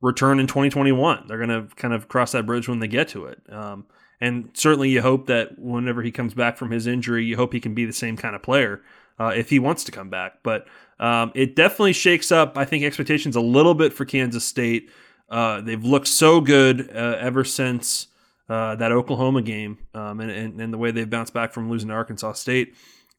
return 0.00 0.40
in 0.40 0.46
2021. 0.46 1.24
They're 1.26 1.44
going 1.44 1.48
to 1.50 1.74
kind 1.76 1.92
of 1.92 2.08
cross 2.08 2.32
that 2.32 2.46
bridge 2.46 2.68
when 2.68 2.78
they 2.78 2.88
get 2.88 3.08
to 3.08 3.26
it. 3.26 3.40
Um, 3.50 3.86
and 4.20 4.50
certainly, 4.54 4.90
you 4.90 5.02
hope 5.02 5.26
that 5.26 5.58
whenever 5.58 6.02
he 6.02 6.10
comes 6.10 6.34
back 6.34 6.56
from 6.56 6.70
his 6.70 6.86
injury, 6.86 7.24
you 7.24 7.36
hope 7.36 7.52
he 7.52 7.60
can 7.60 7.74
be 7.74 7.84
the 7.84 7.92
same 7.92 8.16
kind 8.16 8.34
of 8.34 8.42
player 8.42 8.82
uh, 9.18 9.32
if 9.36 9.50
he 9.50 9.58
wants 9.58 9.84
to 9.84 9.92
come 9.92 10.10
back. 10.10 10.42
But 10.42 10.66
um, 10.98 11.32
it 11.34 11.56
definitely 11.56 11.94
shakes 11.94 12.30
up, 12.30 12.56
I 12.58 12.64
think, 12.64 12.84
expectations 12.84 13.36
a 13.36 13.40
little 13.40 13.74
bit 13.74 13.92
for 13.92 14.04
Kansas 14.04 14.44
State. 14.44 14.90
Uh, 15.30 15.60
they've 15.60 15.84
looked 15.84 16.08
so 16.08 16.40
good 16.40 16.90
uh, 16.90 17.16
ever 17.20 17.44
since 17.44 18.08
uh, 18.48 18.74
that 18.74 18.90
Oklahoma 18.90 19.42
game 19.42 19.78
um, 19.94 20.20
and, 20.20 20.30
and, 20.30 20.60
and, 20.60 20.72
the 20.72 20.78
way 20.78 20.90
they've 20.90 21.08
bounced 21.08 21.32
back 21.32 21.52
from 21.52 21.70
losing 21.70 21.88
to 21.88 21.94
Arkansas 21.94 22.32
State. 22.32 22.74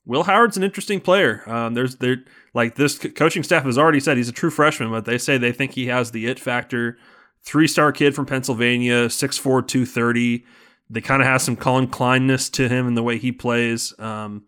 Will 0.05 0.23
Howard's 0.23 0.57
an 0.57 0.63
interesting 0.63 0.99
player. 0.99 1.41
Um, 1.49 1.73
there's 1.73 1.95
there 1.97 2.17
like 2.53 2.75
this 2.75 2.99
coaching 2.99 3.43
staff 3.43 3.63
has 3.63 3.77
already 3.77 4.01
said 4.01 4.17
he's 4.17 4.27
a 4.27 4.33
true 4.33 4.49
freshman, 4.49 4.91
but 4.91 5.05
they 5.05 5.17
say 5.17 5.37
they 5.37 5.53
think 5.53 5.71
he 5.71 5.87
has 5.87 6.11
the 6.11 6.27
it 6.27 6.39
factor. 6.39 6.97
Three 7.43 7.67
star 7.67 7.91
kid 7.91 8.13
from 8.13 8.25
Pennsylvania, 8.25 9.07
6'4", 9.07 9.41
230. 9.65 10.45
They 10.89 11.01
kind 11.01 11.21
of 11.21 11.27
have 11.27 11.41
some 11.41 11.55
Collin 11.55 11.87
Kleiness 11.87 12.51
to 12.53 12.67
him 12.67 12.87
in 12.87 12.95
the 12.95 13.03
way 13.03 13.17
he 13.17 13.31
plays. 13.31 13.97
Um, 13.99 14.43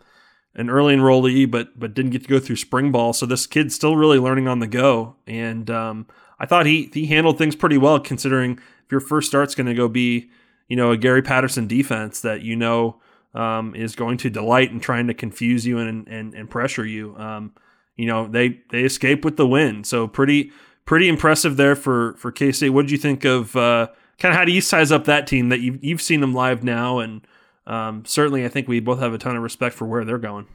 an 0.56 0.70
early 0.70 0.96
enrollee, 0.96 1.50
but 1.50 1.80
but 1.80 1.94
didn't 1.94 2.12
get 2.12 2.24
to 2.24 2.30
go 2.30 2.40
through 2.40 2.58
spring 2.58 2.92
ball. 2.92 3.14
So 3.14 3.26
this 3.26 3.48
kid's 3.48 3.74
still 3.74 3.96
really 3.96 4.20
learning 4.20 4.48
on 4.48 4.60
the 4.60 4.68
go. 4.68 5.16
And 5.26 5.70
um, 5.70 6.08
I 6.40 6.46
thought 6.46 6.66
he 6.66 6.90
he 6.94 7.06
handled 7.06 7.38
things 7.38 7.56
pretty 7.56 7.78
well, 7.78 8.00
considering 8.00 8.60
if 8.86 8.92
your 8.92 9.00
first 9.00 9.28
start's 9.28 9.56
going 9.56 9.68
to 9.68 9.74
go 9.74 9.88
be, 9.88 10.30
you 10.68 10.76
know, 10.76 10.92
a 10.92 10.98
Gary 10.98 11.22
Patterson 11.22 11.68
defense 11.68 12.22
that 12.22 12.42
you 12.42 12.56
know 12.56 13.00
um, 13.34 13.76
is 13.76 13.96
going 13.96 14.18
to 14.18 14.30
delight 14.30 14.72
in 14.72 14.80
trying 14.80 15.08
to 15.08 15.14
confuse 15.14 15.66
you 15.66 15.80
and 15.80 16.08
and, 16.08 16.34
and 16.34 16.50
pressure 16.50 16.86
you. 16.86 17.16
Um, 17.18 17.54
you 17.96 18.08
know, 18.08 18.28
they 18.28 18.62
they 18.70 18.84
escape 18.84 19.24
with 19.24 19.38
the 19.38 19.48
win. 19.48 19.84
So 19.84 20.08
pretty 20.08 20.52
pretty 20.86 21.08
impressive 21.08 21.58
there 21.58 21.76
for 21.76 22.16
for 22.16 22.32
K 22.32 22.52
State. 22.52 22.70
What 22.70 22.84
did 22.84 22.92
you 22.92 22.98
think 22.98 23.26
of? 23.26 23.56
Uh, 23.56 23.88
kind 24.20 24.32
of 24.32 24.38
how 24.38 24.46
do 24.46 24.52
you 24.52 24.62
size 24.62 24.92
up 24.92 25.06
that 25.06 25.28
team 25.28 25.50
that 25.50 25.60
you've 25.60 25.84
you've 25.84 26.02
seen 26.02 26.22
them 26.22 26.34
live 26.34 26.64
now 26.64 27.00
and 27.00 27.26
um, 27.66 28.04
certainly, 28.06 28.46
I 28.46 28.50
think 28.50 28.68
we 28.68 28.80
both 28.80 29.00
have 29.00 29.14
a 29.14 29.18
ton 29.18 29.36
of 29.36 29.44
respect 29.44 29.76
for 29.76 29.86
where 29.86 30.04
they're 30.04 30.18
going. 30.18 30.48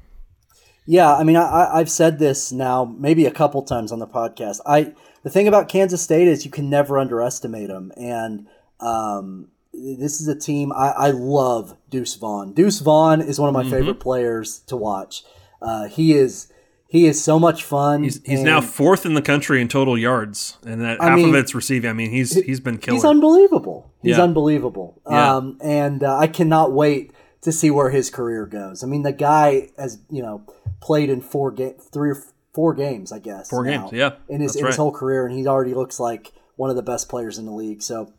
Yeah, 0.87 1.15
I 1.15 1.23
mean, 1.23 1.37
I, 1.37 1.69
I've 1.73 1.91
said 1.91 2.19
this 2.19 2.51
now 2.51 2.85
maybe 2.85 3.27
a 3.27 3.31
couple 3.31 3.63
times 3.63 3.93
on 3.93 3.99
the 3.99 4.07
podcast. 4.07 4.61
I 4.67 4.95
the 5.29 5.33
thing 5.35 5.47
about 5.47 5.69
Kansas 5.69 6.01
State 6.01 6.27
is 6.27 6.47
you 6.47 6.51
can 6.51 6.71
never 6.71 6.99
underestimate 6.99 7.69
them, 7.69 7.93
and 7.99 8.47
um, 8.81 9.49
this 9.75 10.23
is 10.23 10.29
a 10.29 10.35
team 10.35 10.73
I, 10.73 10.89
I, 10.97 11.11
love. 11.11 11.77
Deuce 11.91 12.15
Vaughn. 12.15 12.55
Deuce 12.55 12.81
Vaughn 12.81 13.21
is 13.21 13.39
one 13.39 13.51
of 13.51 13.53
my 13.53 13.61
mm-hmm. 13.61 13.71
favorite 13.71 14.01
players 14.01 14.61
to 14.61 14.77
watch. 14.77 15.25
Uh, 15.61 15.87
he 15.87 16.15
is 16.15 16.51
he 16.87 17.05
is 17.05 17.23
so 17.23 17.39
much 17.39 17.63
fun. 17.63 18.05
He's, 18.05 18.23
he's 18.25 18.41
now 18.41 18.63
fourth 18.63 19.05
in 19.05 19.13
the 19.13 19.21
country 19.21 19.61
in 19.61 19.69
total 19.69 19.99
yards, 19.99 20.57
and 20.65 20.81
that 20.81 20.99
I 20.99 21.11
half 21.11 21.19
mean, 21.19 21.29
of 21.29 21.35
it's 21.35 21.55
receiving. 21.55 21.91
I 21.91 21.93
mean, 21.93 22.11
he's 22.11 22.33
he's 22.33 22.61
been 22.61 22.79
killing. 22.79 22.97
He's 22.97 23.05
unbelievable. 23.05 23.93
He's 24.03 24.17
yeah. 24.17 24.23
unbelievable. 24.23 25.03
Yeah. 25.11 25.37
Um, 25.37 25.59
and 25.63 26.03
uh, 26.05 26.17
I 26.17 26.29
cannot 26.29 26.73
wait 26.73 27.13
to 27.43 27.53
see 27.53 27.71
where 27.71 27.91
his 27.91 28.09
career 28.09 28.47
goes. 28.47 28.83
I 28.83 28.87
mean, 28.87 29.03
the 29.03 29.13
guy 29.13 29.69
has 29.77 29.99
you 30.09 30.23
know 30.23 30.47
played 30.81 31.11
in 31.11 31.21
four 31.21 31.51
game, 31.51 31.75
three 31.93 32.13
or 32.13 32.23
four 32.59 32.75
games, 32.75 33.13
I 33.13 33.21
guess. 33.21 33.49
Four 33.49 33.65
now, 33.65 33.83
games, 33.83 33.93
yeah, 33.93 34.17
in 34.29 34.41
his 34.41 34.57
in 34.57 34.65
right. 34.65 34.71
his 34.71 34.77
whole 34.77 34.91
career, 34.91 35.25
and 35.25 35.39
he 35.39 35.47
already 35.47 35.75
looks 35.75 36.01
like 36.01 36.33
one 36.57 36.71
of 36.71 36.75
the 36.75 36.83
best 36.83 37.09
players 37.09 37.39
in 37.39 37.47
the 37.47 37.53
league. 37.53 37.83
So 37.83 38.13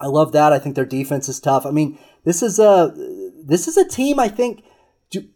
I 0.00 0.06
love 0.06 0.32
that. 0.32 0.50
I 0.50 0.58
think 0.58 0.76
their 0.76 0.86
defense 0.86 1.28
is 1.28 1.38
tough. 1.38 1.66
I 1.66 1.72
mean, 1.72 1.98
this 2.24 2.42
is 2.42 2.58
a 2.58 2.94
this 3.44 3.68
is 3.68 3.76
a 3.76 3.86
team. 3.86 4.18
I 4.18 4.28
think. 4.28 4.64
Do, 5.10 5.28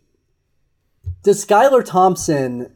does 1.22 1.44
Skylar 1.44 1.84
Thompson 1.84 2.74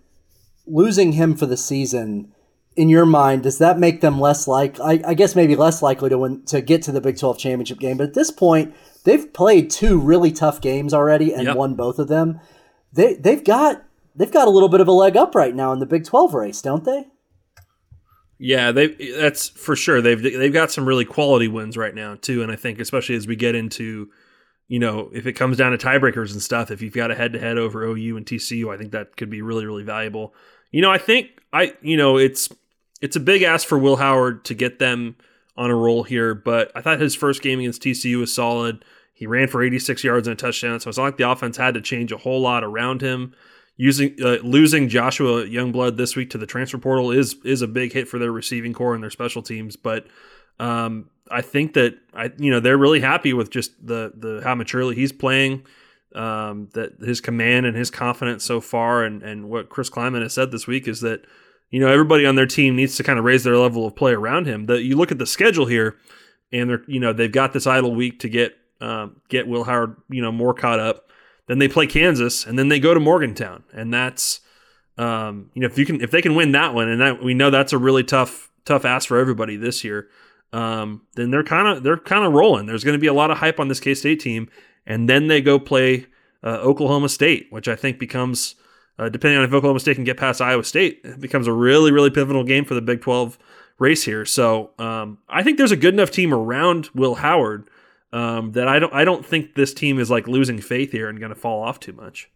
losing 0.66 1.12
him 1.12 1.34
for 1.34 1.46
the 1.46 1.56
season, 1.56 2.34
in 2.76 2.90
your 2.90 3.06
mind, 3.06 3.44
does 3.44 3.56
that 3.56 3.78
make 3.78 4.02
them 4.02 4.20
less 4.20 4.46
like? 4.46 4.78
I, 4.80 5.00
I 5.06 5.14
guess 5.14 5.34
maybe 5.34 5.56
less 5.56 5.80
likely 5.80 6.10
to 6.10 6.18
win 6.18 6.44
to 6.44 6.60
get 6.60 6.82
to 6.82 6.92
the 6.92 7.00
Big 7.00 7.18
Twelve 7.18 7.38
championship 7.38 7.78
game. 7.78 7.96
But 7.96 8.08
at 8.08 8.14
this 8.14 8.30
point, 8.30 8.75
they've 9.04 9.32
played 9.32 9.70
two 9.70 9.99
really 9.99 10.30
tough 10.30 10.60
games 10.60 10.92
already 10.92 11.32
and 11.32 11.44
yep. 11.44 11.56
won 11.56 11.75
both 11.75 11.99
of 11.99 12.08
them. 12.08 12.38
They 12.92 13.14
they've 13.14 13.42
got 13.42 13.82
they've 14.14 14.33
got 14.33 14.49
a 14.49 14.50
little 14.50 14.69
bit 14.69 14.81
of 14.81 14.88
a 14.88 14.93
leg 14.93 15.17
up 15.17 15.35
right 15.35 15.55
now 15.55 15.73
in 15.73 15.79
the 15.79 15.87
Big 15.87 16.05
Twelve 16.05 16.35
race, 16.35 16.62
don't 16.62 16.85
they? 16.85 17.07
Yeah, 18.38 18.73
they 18.73 18.88
that's 19.19 19.50
for 19.50 19.76
sure. 19.76 20.00
They've 20.00 20.23
they've 20.23 20.52
got 20.52 20.71
some 20.71 20.87
really 20.87 21.05
quality 21.05 21.47
wins 21.47 21.76
right 21.76 21.95
now 21.95 22.14
too, 22.14 22.43
and 22.43 22.50
I 22.50 22.57
think 22.57 22.81
especially 22.81 23.14
as 23.17 23.26
we 23.26 23.37
get 23.37 23.55
into, 23.55 24.09
you 24.67 24.79
know, 24.79 25.11
if 25.12 25.26
it 25.26 25.35
comes 25.35 25.59
down 25.59 25.73
to 25.73 25.79
tiebreakers 25.79 26.33
and 26.33 26.40
stuff, 26.40 26.71
if 26.71 26.81
you've 26.81 26.95
got 26.95 27.11
a 27.11 27.14
head 27.14 27.35
to 27.35 27.38
head 27.38 27.59
over 27.59 27.85
OU 27.85 28.17
and 28.17 28.25
TCU, 28.25 28.73
I 28.73 28.79
think 28.79 28.93
that 28.93 29.17
could 29.17 29.29
be 29.29 29.43
really 29.43 29.67
really 29.67 29.83
valuable. 29.83 30.35
You 30.71 30.81
know, 30.81 30.90
I 30.90 30.97
think 30.97 31.38
I 31.52 31.75
you 31.83 31.99
know 31.99 32.17
it's 32.17 32.49
it's 33.02 33.17
a 33.17 33.21
big 33.21 33.43
ask 33.43 33.67
for 33.67 33.79
Will 33.79 33.97
Howard 33.97 34.45
to 34.47 34.55
get 34.55 34.79
them 34.79 35.17
on 35.55 35.71
a 35.71 35.76
roll 35.76 36.02
here, 36.02 36.35
but 36.35 36.73
I 36.75 36.81
thought 36.81 36.99
his 36.99 37.14
first 37.14 37.43
game 37.43 37.61
against 37.61 37.83
TCU 37.83 38.21
was 38.21 38.33
solid. 38.33 38.85
He 39.12 39.26
ran 39.26 39.49
for 39.49 39.62
86 39.62 40.02
yards 40.02 40.26
and 40.26 40.33
a 40.33 40.37
touchdown, 40.37 40.81
so 40.81 40.88
it's 40.88 40.97
not 40.97 41.05
like 41.05 41.17
the 41.19 41.31
offense 41.31 41.59
had 41.59 41.75
to 41.75 41.83
change 41.83 42.11
a 42.11 42.17
whole 42.17 42.40
lot 42.40 42.64
around 42.64 43.02
him. 43.02 43.35
Using 43.82 44.14
uh, 44.22 44.37
losing 44.42 44.90
Joshua 44.90 45.46
Youngblood 45.46 45.96
this 45.96 46.14
week 46.14 46.28
to 46.30 46.38
the 46.38 46.44
transfer 46.44 46.76
portal 46.76 47.10
is 47.10 47.37
is 47.44 47.62
a 47.62 47.66
big 47.66 47.94
hit 47.94 48.08
for 48.08 48.18
their 48.18 48.30
receiving 48.30 48.75
core 48.75 48.92
and 48.94 49.02
their 49.02 49.08
special 49.08 49.40
teams, 49.40 49.75
but 49.75 50.06
um, 50.58 51.08
I 51.30 51.40
think 51.40 51.72
that 51.72 51.94
I 52.12 52.30
you 52.37 52.50
know 52.50 52.60
they're 52.60 52.76
really 52.76 53.00
happy 53.00 53.32
with 53.32 53.49
just 53.49 53.72
the 53.84 54.12
the 54.14 54.42
how 54.44 54.54
maturely 54.54 54.96
he's 54.96 55.12
playing 55.12 55.64
um, 56.14 56.68
that 56.75 57.00
his 57.00 57.22
command 57.22 57.64
and 57.64 57.75
his 57.75 57.90
confidence 57.90 58.44
so 58.44 58.60
far, 58.60 59.02
and 59.02 59.22
and 59.22 59.49
what 59.49 59.70
Chris 59.70 59.88
Klieman 59.88 60.20
has 60.20 60.34
said 60.34 60.50
this 60.50 60.66
week 60.66 60.87
is 60.87 61.00
that 61.00 61.25
you 61.70 61.80
know 61.80 61.88
everybody 61.88 62.26
on 62.26 62.34
their 62.34 62.46
team 62.46 62.76
needs 62.76 62.96
to 62.96 63.02
kind 63.02 63.18
of 63.18 63.25
raise 63.25 63.44
their 63.44 63.56
level 63.56 63.87
of 63.87 63.96
play 63.96 64.12
around 64.12 64.46
him. 64.46 64.66
That 64.66 64.82
you 64.82 64.96
look 64.96 65.10
at 65.10 65.18
the 65.18 65.26
schedule 65.26 65.64
here, 65.64 65.96
and 66.52 66.68
they're 66.68 66.82
you 66.87 67.00
know 67.00 67.14
they've 67.14 67.32
got 67.32 67.54
this 67.54 67.66
idle 67.66 67.94
week 67.94 68.20
to 68.20 68.28
get 68.28 68.58
um, 68.82 69.22
get 69.30 69.49
Will 69.49 69.64
Howard 69.64 69.96
you 70.10 70.20
know 70.20 70.32
more 70.32 70.52
caught 70.52 70.80
up. 70.80 71.10
Then 71.50 71.59
they 71.59 71.66
play 71.66 71.88
Kansas, 71.88 72.47
and 72.47 72.57
then 72.57 72.69
they 72.69 72.78
go 72.78 72.95
to 72.95 73.00
Morgantown, 73.00 73.64
and 73.73 73.92
that's 73.92 74.38
um, 74.97 75.50
you 75.52 75.61
know 75.61 75.66
if 75.66 75.76
you 75.76 75.85
can 75.85 76.00
if 76.00 76.12
they 76.12 76.23
can 76.23 76.37
win 76.37 76.52
that 76.52 76.75
one, 76.75 76.88
and 76.88 77.00
that 77.00 77.25
we 77.25 77.35
know 77.35 77.50
that's 77.50 77.73
a 77.73 77.78
really 77.78 78.04
tough 78.04 78.52
tough 78.64 78.85
ask 78.85 79.09
for 79.09 79.19
everybody 79.19 79.57
this 79.57 79.83
year. 79.83 80.07
Um, 80.52 81.02
then 81.16 81.33
they're 81.33 81.42
kind 81.42 81.66
of 81.66 81.83
they're 81.83 81.97
kind 81.97 82.25
of 82.25 82.35
rolling. 82.35 82.66
There's 82.66 82.85
going 82.85 82.97
to 82.97 83.00
be 83.00 83.09
a 83.09 83.12
lot 83.12 83.33
of 83.33 83.38
hype 83.38 83.59
on 83.59 83.66
this 83.66 83.80
K 83.80 83.95
State 83.95 84.21
team, 84.21 84.49
and 84.87 85.09
then 85.09 85.26
they 85.26 85.40
go 85.40 85.59
play 85.59 86.07
uh, 86.45 86.59
Oklahoma 86.59 87.09
State, 87.09 87.49
which 87.50 87.66
I 87.66 87.75
think 87.75 87.99
becomes, 87.99 88.54
uh, 88.97 89.09
depending 89.09 89.40
on 89.40 89.45
if 89.45 89.52
Oklahoma 89.52 89.80
State 89.80 89.97
can 89.97 90.04
get 90.04 90.19
past 90.19 90.40
Iowa 90.40 90.62
State, 90.62 91.00
it 91.02 91.19
becomes 91.19 91.49
a 91.49 91.52
really, 91.52 91.90
really 91.90 92.11
pivotal 92.11 92.45
game 92.45 92.64
for 92.64 92.75
the 92.75 92.80
Big 92.80 93.00
12 93.00 93.37
race 93.80 94.04
here. 94.04 94.25
So 94.25 94.71
um, 94.78 95.19
I 95.28 95.42
think 95.42 95.59
there's 95.59 95.73
a 95.73 95.76
good 95.76 95.95
enough 95.95 96.12
team 96.12 96.33
around 96.33 96.90
Will 96.95 97.16
Howard 97.16 97.69
um, 98.12 98.52
that 98.52 98.69
I 98.69 98.79
don't, 98.79 98.93
I 98.93 99.05
don't 99.05 99.25
think 99.25 99.55
this 99.55 99.73
team 99.73 99.99
is 99.99 100.11
like 100.11 100.26
losing 100.26 100.61
faith 100.61 100.93
here 100.93 101.09
and 101.09 101.19
going 101.19 101.33
to 101.33 101.38
fall 101.38 101.62
off 101.62 101.81
too 101.81 101.93
much. 101.93 102.31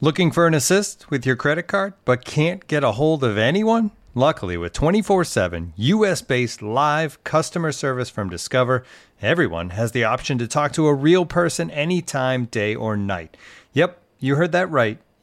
Looking 0.00 0.30
for 0.30 0.46
an 0.46 0.54
assist 0.54 1.10
with 1.10 1.24
your 1.24 1.36
credit 1.36 1.64
card, 1.64 1.94
but 2.04 2.24
can't 2.24 2.66
get 2.66 2.84
a 2.84 2.92
hold 2.92 3.24
of 3.24 3.38
anyone? 3.38 3.92
Luckily, 4.16 4.56
with 4.56 4.72
24 4.72 5.24
7 5.24 5.72
US 5.76 6.22
based 6.22 6.62
live 6.62 7.22
customer 7.24 7.72
service 7.72 8.10
from 8.10 8.28
Discover, 8.28 8.84
everyone 9.20 9.70
has 9.70 9.92
the 9.92 10.04
option 10.04 10.38
to 10.38 10.46
talk 10.46 10.72
to 10.72 10.86
a 10.86 10.94
real 10.94 11.24
person 11.26 11.70
anytime, 11.70 12.44
day 12.44 12.74
or 12.74 12.96
night. 12.96 13.36
Yep, 13.72 14.00
you 14.20 14.36
heard 14.36 14.52
that 14.52 14.70
right. 14.70 14.98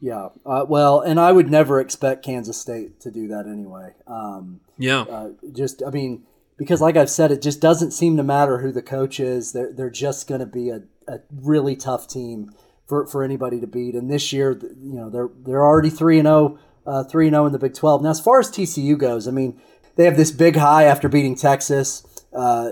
Yeah, 0.00 0.28
uh, 0.46 0.64
well, 0.68 1.00
and 1.00 1.18
I 1.18 1.32
would 1.32 1.50
never 1.50 1.80
expect 1.80 2.24
Kansas 2.24 2.60
State 2.60 3.00
to 3.00 3.10
do 3.10 3.26
that 3.28 3.46
anyway. 3.46 3.94
Um, 4.06 4.60
yeah, 4.78 5.00
uh, 5.02 5.30
just 5.52 5.82
I 5.84 5.90
mean, 5.90 6.22
because 6.56 6.80
like 6.80 6.96
I've 6.96 7.10
said, 7.10 7.32
it 7.32 7.42
just 7.42 7.60
doesn't 7.60 7.90
seem 7.90 8.16
to 8.16 8.22
matter 8.22 8.58
who 8.58 8.70
the 8.70 8.82
coach 8.82 9.18
is. 9.18 9.52
They're 9.52 9.72
they're 9.72 9.90
just 9.90 10.28
going 10.28 10.40
to 10.40 10.46
be 10.46 10.70
a, 10.70 10.82
a 11.08 11.20
really 11.32 11.74
tough 11.74 12.06
team 12.06 12.52
for, 12.88 13.06
for 13.06 13.22
anybody 13.22 13.60
to 13.60 13.66
beat. 13.66 13.94
And 13.94 14.10
this 14.10 14.32
year, 14.32 14.58
you 14.60 14.94
know, 14.94 15.10
they're 15.10 15.30
they're 15.44 15.64
already 15.64 15.90
three 15.90 16.18
and 16.18 16.26
zero, 16.26 16.58
uh, 16.86 17.04
three 17.04 17.26
and 17.26 17.34
zero 17.34 17.46
in 17.46 17.52
the 17.52 17.58
Big 17.58 17.74
Twelve. 17.74 18.02
Now, 18.02 18.10
as 18.10 18.20
far 18.20 18.40
as 18.40 18.50
TCU 18.50 18.98
goes, 18.98 19.28
I 19.28 19.30
mean, 19.30 19.60
they 19.96 20.04
have 20.04 20.16
this 20.16 20.30
big 20.30 20.56
high 20.56 20.84
after 20.84 21.08
beating 21.08 21.36
Texas. 21.36 22.04
Uh, 22.32 22.70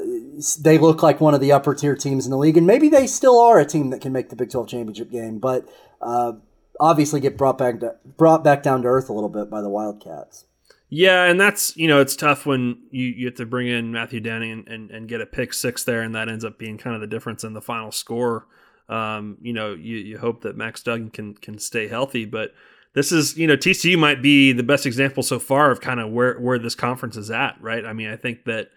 they 0.60 0.78
look 0.78 1.02
like 1.02 1.20
one 1.20 1.34
of 1.34 1.40
the 1.40 1.52
upper 1.52 1.74
tier 1.74 1.96
teams 1.96 2.24
in 2.24 2.30
the 2.30 2.38
league, 2.38 2.56
and 2.56 2.66
maybe 2.66 2.88
they 2.88 3.06
still 3.06 3.38
are 3.38 3.58
a 3.58 3.64
team 3.64 3.90
that 3.90 4.00
can 4.00 4.12
make 4.12 4.30
the 4.30 4.36
Big 4.36 4.50
Twelve 4.50 4.68
championship 4.68 5.10
game. 5.10 5.38
But 5.38 5.68
uh, 6.00 6.34
obviously, 6.80 7.20
get 7.20 7.36
brought 7.36 7.58
back 7.58 7.80
to, 7.80 7.96
brought 8.16 8.44
back 8.44 8.62
down 8.62 8.82
to 8.82 8.88
earth 8.88 9.08
a 9.08 9.12
little 9.12 9.28
bit 9.28 9.50
by 9.50 9.60
the 9.60 9.68
Wildcats. 9.68 10.44
Yeah, 10.88 11.24
and 11.24 11.40
that's 11.40 11.76
you 11.76 11.88
know 11.88 12.00
it's 12.00 12.14
tough 12.14 12.46
when 12.46 12.78
you, 12.90 13.06
you 13.06 13.26
have 13.26 13.34
to 13.36 13.46
bring 13.46 13.66
in 13.66 13.90
Matthew 13.90 14.20
Denny 14.20 14.50
and, 14.50 14.68
and, 14.68 14.90
and, 14.90 15.08
get 15.08 15.20
a 15.20 15.26
pick 15.26 15.52
six 15.52 15.82
there, 15.82 16.02
and 16.02 16.14
that 16.14 16.28
ends 16.28 16.44
up 16.44 16.58
being 16.58 16.78
kind 16.78 16.94
of 16.94 17.00
the 17.00 17.08
difference 17.08 17.42
in 17.42 17.54
the 17.54 17.60
final 17.60 17.90
score. 17.90 18.46
Um, 18.88 19.36
you 19.40 19.52
know, 19.52 19.74
you, 19.74 19.96
you 19.96 20.18
hope 20.18 20.42
that 20.42 20.56
Max 20.56 20.82
Duggan 20.82 21.10
can 21.10 21.34
can 21.34 21.58
stay 21.58 21.88
healthy, 21.88 22.24
but 22.24 22.52
this 22.94 23.10
is 23.10 23.36
you 23.36 23.48
know 23.48 23.56
TCU 23.56 23.98
might 23.98 24.22
be 24.22 24.52
the 24.52 24.62
best 24.62 24.86
example 24.86 25.24
so 25.24 25.40
far 25.40 25.72
of 25.72 25.80
kind 25.80 25.98
of 25.98 26.12
where 26.12 26.38
where 26.38 26.58
this 26.58 26.76
conference 26.76 27.16
is 27.16 27.32
at, 27.32 27.56
right? 27.60 27.84
I 27.84 27.92
mean, 27.92 28.08
I 28.08 28.16
think 28.16 28.44
that 28.44 28.70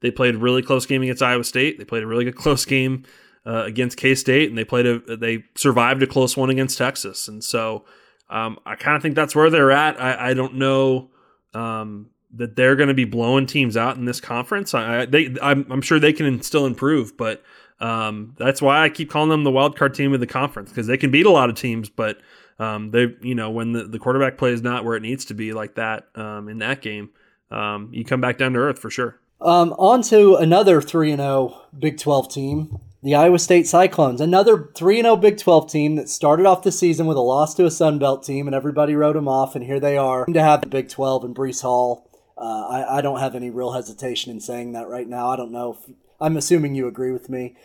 they 0.00 0.12
played 0.12 0.36
a 0.36 0.38
really 0.38 0.62
close 0.62 0.86
game 0.86 1.02
against 1.02 1.22
Iowa 1.22 1.42
State. 1.42 1.78
They 1.78 1.84
played 1.84 2.04
a 2.04 2.06
really 2.06 2.24
good 2.24 2.36
close 2.36 2.64
game 2.64 3.04
uh, 3.48 3.64
against 3.64 3.96
K 3.96 4.14
State, 4.14 4.50
and 4.50 4.58
they 4.58 4.64
played 4.64 4.86
a 4.86 5.16
they 5.16 5.44
survived 5.54 6.02
a 6.02 6.06
close 6.06 6.36
one 6.36 6.50
against 6.50 6.76
Texas, 6.76 7.28
and 7.28 7.42
so 7.42 7.84
um, 8.28 8.58
I 8.66 8.76
kind 8.76 8.96
of 8.96 9.02
think 9.02 9.14
that's 9.14 9.34
where 9.34 9.48
they're 9.48 9.72
at. 9.72 10.00
I, 10.00 10.30
I 10.30 10.34
don't 10.34 10.56
know 10.56 11.10
um, 11.54 12.10
that 12.34 12.56
they're 12.56 12.76
going 12.76 12.88
to 12.88 12.94
be 12.94 13.04
blowing 13.04 13.46
teams 13.46 13.76
out 13.76 13.96
in 13.96 14.04
this 14.04 14.20
conference. 14.20 14.74
I, 14.74 15.06
they, 15.06 15.34
I'm, 15.40 15.66
I'm, 15.70 15.80
sure 15.80 15.98
they 15.98 16.12
can 16.12 16.42
still 16.42 16.66
improve, 16.66 17.16
but 17.16 17.42
um, 17.80 18.34
that's 18.36 18.60
why 18.60 18.84
I 18.84 18.90
keep 18.90 19.10
calling 19.10 19.30
them 19.30 19.44
the 19.44 19.50
wild 19.50 19.78
card 19.78 19.94
team 19.94 20.12
of 20.12 20.20
the 20.20 20.26
conference 20.26 20.68
because 20.68 20.86
they 20.86 20.98
can 20.98 21.10
beat 21.10 21.24
a 21.24 21.30
lot 21.30 21.48
of 21.48 21.56
teams, 21.56 21.88
but 21.88 22.18
um, 22.58 22.90
they, 22.90 23.14
you 23.22 23.34
know, 23.34 23.50
when 23.50 23.72
the, 23.72 23.84
the 23.84 23.98
quarterback 23.98 24.36
play 24.36 24.50
is 24.50 24.60
not 24.60 24.84
where 24.84 24.96
it 24.96 25.02
needs 25.02 25.24
to 25.26 25.34
be 25.34 25.54
like 25.54 25.76
that 25.76 26.08
um, 26.14 26.50
in 26.50 26.58
that 26.58 26.82
game, 26.82 27.10
um, 27.50 27.88
you 27.92 28.04
come 28.04 28.20
back 28.20 28.36
down 28.36 28.52
to 28.52 28.58
earth 28.58 28.78
for 28.78 28.90
sure. 28.90 29.18
Um, 29.40 29.72
on 29.78 30.02
to 30.02 30.34
another 30.36 30.82
3 30.82 31.16
0 31.16 31.62
Big 31.78 31.98
12 31.98 32.32
team, 32.32 32.78
the 33.02 33.14
Iowa 33.14 33.38
State 33.38 33.66
Cyclones. 33.66 34.20
Another 34.20 34.70
3 34.74 35.02
0 35.02 35.16
Big 35.16 35.38
12 35.38 35.70
team 35.70 35.96
that 35.96 36.08
started 36.08 36.46
off 36.46 36.62
the 36.62 36.72
season 36.72 37.06
with 37.06 37.16
a 37.16 37.22
loss 37.22 37.54
to 37.54 37.66
a 37.66 37.70
Sun 37.70 37.98
Belt 37.98 38.24
team, 38.24 38.46
and 38.46 38.54
everybody 38.54 38.94
wrote 38.94 39.14
them 39.14 39.28
off, 39.28 39.54
and 39.54 39.64
here 39.64 39.80
they 39.80 39.96
are 39.96 40.24
to 40.26 40.42
have 40.42 40.60
the 40.60 40.66
Big 40.66 40.88
12 40.88 41.24
and 41.24 41.36
Breece 41.36 41.62
Hall. 41.62 42.08
Uh, 42.36 42.66
I, 42.68 42.98
I, 42.98 43.00
don't 43.00 43.18
have 43.18 43.34
any 43.34 43.50
real 43.50 43.72
hesitation 43.72 44.30
in 44.30 44.40
saying 44.40 44.72
that 44.72 44.86
right 44.86 45.08
now. 45.08 45.28
I 45.28 45.36
don't 45.36 45.50
know 45.50 45.72
if 45.72 45.92
I'm 46.20 46.36
assuming 46.36 46.76
you 46.76 46.86
agree 46.86 47.10
with 47.10 47.28
me 47.28 47.56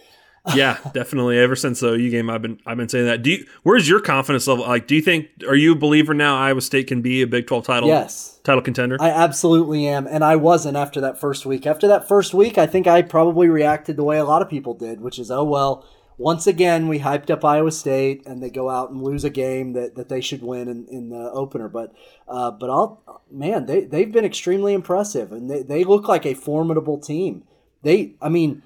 yeah, 0.54 0.78
definitely. 0.94 1.40
Ever 1.40 1.56
since 1.56 1.80
the 1.80 1.94
OU 1.94 2.10
game, 2.10 2.30
I've 2.30 2.42
been 2.42 2.60
I've 2.66 2.78
been 2.78 2.90
saying 2.90 3.06
that. 3.06 3.22
Do 3.22 3.32
you? 3.32 3.46
Where's 3.64 3.88
your 3.88 4.02
confidence 4.02 4.46
level? 4.46 4.66
Like, 4.66 4.88
do 4.88 4.96
you 4.96 5.02
think 5.02 5.30
are 5.48 5.56
you 5.56 5.72
a 5.72 5.76
believer 5.76 6.14
now? 6.14 6.38
Iowa 6.38 6.62
State 6.62 6.88
can 6.88 7.02
be 7.02 7.22
a 7.22 7.28
Big 7.28 7.48
Twelve 7.48 7.66
title. 7.66 7.88
Yes, 7.88 8.40
title 8.44 8.62
contender. 8.62 8.98
I 9.00 9.10
absolutely 9.10 9.88
am, 9.88 10.06
and 10.06 10.24
I 10.24 10.36
wasn't 10.36 10.76
after 10.76 11.00
that 11.02 11.20
first 11.20 11.46
week. 11.46 11.66
After 11.66 11.88
that 11.88 12.08
first 12.08 12.34
week, 12.34 12.58
I 12.58 12.68
think 12.68 12.88
I 12.88 13.02
probably 13.02 13.48
reacted 13.48 13.96
the 13.96 14.04
way 14.04 14.18
a 14.18 14.26
lot 14.26 14.42
of 14.42 14.50
people 14.50 14.74
did, 14.74 15.02
which 15.02 15.20
is, 15.20 15.32
oh 15.32 15.44
well. 15.44 15.86
Once 16.16 16.46
again, 16.46 16.88
we 16.88 17.00
hyped 17.00 17.32
up 17.32 17.44
Iowa 17.44 17.72
State, 17.72 18.24
and 18.28 18.42
they 18.42 18.52
go 18.52 18.70
out 18.70 18.92
and 18.92 19.02
lose 19.02 19.24
a 19.24 19.32
game 19.32 19.74
that, 19.74 19.96
that 19.96 20.10
they 20.10 20.22
should 20.22 20.44
win 20.44 20.68
in, 20.68 20.86
in 20.88 21.10
the 21.10 21.32
opener. 21.32 21.68
But 21.68 21.92
uh, 22.28 22.52
but 22.52 22.70
I'll 22.70 23.24
man, 23.32 23.66
they 23.66 23.86
they've 23.86 24.12
been 24.12 24.24
extremely 24.24 24.74
impressive, 24.74 25.32
and 25.32 25.50
they, 25.50 25.64
they 25.64 25.84
look 25.84 26.08
like 26.08 26.26
a 26.26 26.36
formidable 26.36 27.00
team. 27.00 27.46
They, 27.82 28.14
I 28.22 28.30
mean 28.30 28.62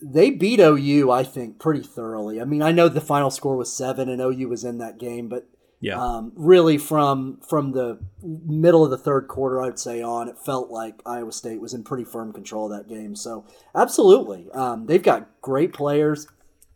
they 0.00 0.30
beat 0.30 0.60
OU, 0.60 1.10
I 1.10 1.24
think, 1.24 1.58
pretty 1.58 1.82
thoroughly. 1.82 2.40
I 2.40 2.44
mean, 2.44 2.62
I 2.62 2.72
know 2.72 2.88
the 2.88 3.00
final 3.00 3.30
score 3.30 3.56
was 3.56 3.72
seven, 3.72 4.08
and 4.08 4.20
OU 4.20 4.48
was 4.48 4.64
in 4.64 4.78
that 4.78 4.98
game, 4.98 5.28
but 5.28 5.48
yeah, 5.80 6.00
um, 6.00 6.32
really 6.36 6.78
from 6.78 7.40
from 7.48 7.72
the 7.72 7.98
middle 8.22 8.84
of 8.84 8.90
the 8.90 8.98
third 8.98 9.28
quarter, 9.28 9.62
I'd 9.62 9.78
say 9.78 10.02
on, 10.02 10.28
it 10.28 10.38
felt 10.38 10.70
like 10.70 11.00
Iowa 11.06 11.32
State 11.32 11.60
was 11.60 11.74
in 11.74 11.84
pretty 11.84 12.04
firm 12.04 12.32
control 12.32 12.72
of 12.72 12.78
that 12.78 12.92
game. 12.92 13.14
So 13.16 13.46
absolutely, 13.74 14.50
um, 14.52 14.86
they've 14.86 15.02
got 15.02 15.28
great 15.40 15.72
players, 15.72 16.26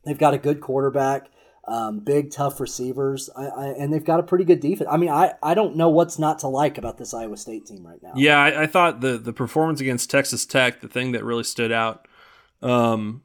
they've 0.05 0.18
got 0.18 0.35
a 0.35 0.38
good 0.38 0.61
quarterback. 0.61 1.29
Um, 1.64 2.01
big 2.01 2.33
tough 2.33 2.59
receivers, 2.59 3.31
I, 3.37 3.44
I, 3.44 3.66
and 3.68 3.92
they've 3.92 4.05
got 4.05 4.18
a 4.18 4.25
pretty 4.25 4.44
good 4.44 4.59
defense. 4.59 4.90
I 4.90 4.96
mean, 4.96 5.11
I, 5.11 5.35
I 5.40 5.55
don't 5.55 5.77
know 5.77 5.90
what's 5.90 6.18
not 6.18 6.40
to 6.40 6.49
like 6.49 6.77
about 6.77 6.99
this 6.99 7.14
Iowa 7.14 7.37
State 7.37 7.66
team 7.66 7.87
right 7.87 8.03
now. 8.03 8.14
Yeah, 8.16 8.37
I, 8.37 8.62
I 8.62 8.66
thought 8.66 9.01
the 9.01 9.16
the 9.16 9.33
performance 9.33 9.81
against 9.81 10.11
Texas 10.11 10.44
Tech, 10.44 10.81
the 10.81 10.88
thing 10.88 11.12
that 11.12 11.23
really 11.23 11.44
stood 11.44 11.70
out 11.70 12.09
um, 12.62 13.22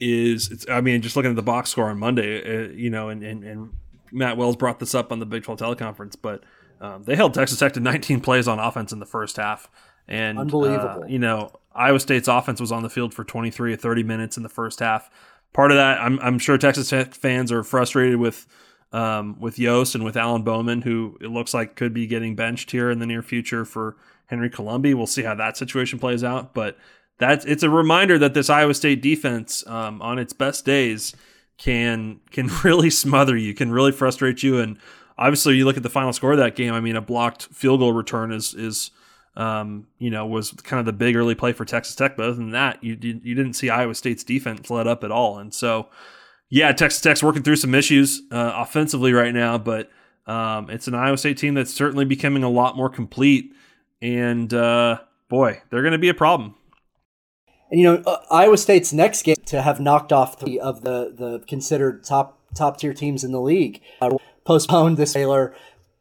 is 0.00 0.50
it's, 0.50 0.68
I 0.68 0.80
mean, 0.80 1.02
just 1.02 1.16
looking 1.16 1.30
at 1.30 1.36
the 1.36 1.42
box 1.42 1.70
score 1.70 1.90
on 1.90 1.98
Monday, 1.98 2.42
uh, 2.42 2.68
you 2.70 2.90
know, 2.90 3.08
and, 3.08 3.22
and, 3.22 3.44
and 3.44 3.72
Matt 4.12 4.36
Wells 4.36 4.56
brought 4.56 4.78
this 4.78 4.94
up 4.94 5.12
on 5.12 5.18
the 5.18 5.26
Big 5.26 5.42
12 5.42 5.58
teleconference, 5.58 6.16
but 6.20 6.44
um, 6.80 7.02
they 7.04 7.16
held 7.16 7.34
Texas 7.34 7.58
Tech 7.58 7.72
to 7.74 7.80
19 7.80 8.20
plays 8.20 8.46
on 8.46 8.58
offense 8.58 8.92
in 8.92 9.00
the 9.00 9.06
first 9.06 9.36
half. 9.36 9.68
And, 10.06 10.38
unbelievable. 10.38 11.04
Uh, 11.04 11.06
you 11.06 11.18
know, 11.18 11.50
Iowa 11.74 12.00
State's 12.00 12.28
offense 12.28 12.60
was 12.60 12.72
on 12.72 12.82
the 12.82 12.90
field 12.90 13.12
for 13.12 13.24
23 13.24 13.74
or 13.74 13.76
30 13.76 14.02
minutes 14.02 14.36
in 14.36 14.42
the 14.42 14.48
first 14.48 14.80
half. 14.80 15.10
Part 15.52 15.70
of 15.70 15.76
that, 15.76 16.00
I'm, 16.00 16.18
I'm 16.20 16.38
sure 16.38 16.56
Texas 16.56 16.90
Tech 16.90 17.14
fans 17.14 17.52
are 17.52 17.62
frustrated 17.62 18.16
with 18.16 18.46
um, 18.90 19.38
with 19.38 19.58
Yost 19.58 19.94
and 19.94 20.02
with 20.02 20.16
Alan 20.16 20.42
Bowman, 20.42 20.80
who 20.80 21.18
it 21.20 21.28
looks 21.28 21.52
like 21.52 21.76
could 21.76 21.92
be 21.92 22.06
getting 22.06 22.34
benched 22.34 22.70
here 22.70 22.90
in 22.90 23.00
the 23.00 23.06
near 23.06 23.22
future 23.22 23.66
for 23.66 23.96
Henry 24.26 24.48
Colombi. 24.48 24.94
We'll 24.94 25.06
see 25.06 25.24
how 25.24 25.34
that 25.34 25.58
situation 25.58 25.98
plays 25.98 26.24
out. 26.24 26.54
But 26.54 26.78
that's 27.18 27.44
it's 27.44 27.62
a 27.62 27.70
reminder 27.70 28.18
that 28.18 28.34
this 28.34 28.48
Iowa 28.48 28.74
State 28.74 29.02
defense, 29.02 29.66
um, 29.66 30.00
on 30.00 30.18
its 30.18 30.32
best 30.32 30.64
days, 30.64 31.14
can 31.58 32.20
can 32.30 32.48
really 32.64 32.90
smother 32.90 33.36
you, 33.36 33.54
can 33.54 33.70
really 33.70 33.92
frustrate 33.92 34.42
you. 34.42 34.58
And 34.58 34.78
obviously, 35.18 35.56
you 35.56 35.64
look 35.64 35.76
at 35.76 35.82
the 35.82 35.90
final 35.90 36.12
score 36.12 36.32
of 36.32 36.38
that 36.38 36.56
game. 36.56 36.72
I 36.72 36.80
mean, 36.80 36.96
a 36.96 37.02
blocked 37.02 37.44
field 37.46 37.80
goal 37.80 37.92
return 37.92 38.32
is 38.32 38.54
is 38.54 38.90
um, 39.36 39.86
you 39.98 40.10
know 40.10 40.26
was 40.26 40.52
kind 40.52 40.80
of 40.80 40.86
the 40.86 40.92
big 40.92 41.16
early 41.16 41.34
play 41.34 41.52
for 41.52 41.64
Texas 41.64 41.94
Tech. 41.94 42.16
But 42.16 42.26
other 42.26 42.36
than 42.36 42.52
that, 42.52 42.82
you 42.82 42.96
you 43.00 43.34
didn't 43.34 43.54
see 43.54 43.68
Iowa 43.68 43.94
State's 43.94 44.24
defense 44.24 44.70
let 44.70 44.86
up 44.86 45.02
at 45.02 45.10
all. 45.10 45.38
And 45.38 45.52
so, 45.52 45.88
yeah, 46.48 46.72
Texas 46.72 47.00
Tech's 47.00 47.22
working 47.22 47.42
through 47.42 47.56
some 47.56 47.74
issues 47.74 48.22
uh, 48.30 48.52
offensively 48.54 49.12
right 49.12 49.34
now, 49.34 49.58
but 49.58 49.90
um, 50.28 50.70
it's 50.70 50.86
an 50.86 50.94
Iowa 50.94 51.16
State 51.18 51.38
team 51.38 51.54
that's 51.54 51.72
certainly 51.72 52.04
becoming 52.04 52.44
a 52.44 52.50
lot 52.50 52.76
more 52.76 52.90
complete. 52.90 53.54
And 54.00 54.52
uh, 54.54 55.00
boy, 55.28 55.62
they're 55.70 55.82
going 55.82 55.92
to 55.92 55.98
be 55.98 56.10
a 56.10 56.14
problem. 56.14 56.54
And 57.70 57.80
you 57.80 57.86
know, 57.86 58.02
uh, 58.06 58.18
Iowa 58.30 58.56
State's 58.56 58.92
next 58.92 59.22
game 59.22 59.36
to 59.46 59.62
have 59.62 59.80
knocked 59.80 60.12
off 60.12 60.40
three 60.40 60.58
of 60.58 60.82
the 60.82 61.12
the 61.14 61.44
considered 61.46 62.04
top 62.04 62.38
top 62.54 62.78
tier 62.78 62.94
teams 62.94 63.24
in 63.24 63.32
the 63.32 63.40
league 63.40 63.80
uh, 64.00 64.16
postponed 64.44 64.96
this 64.96 65.14
Baylor, 65.14 65.54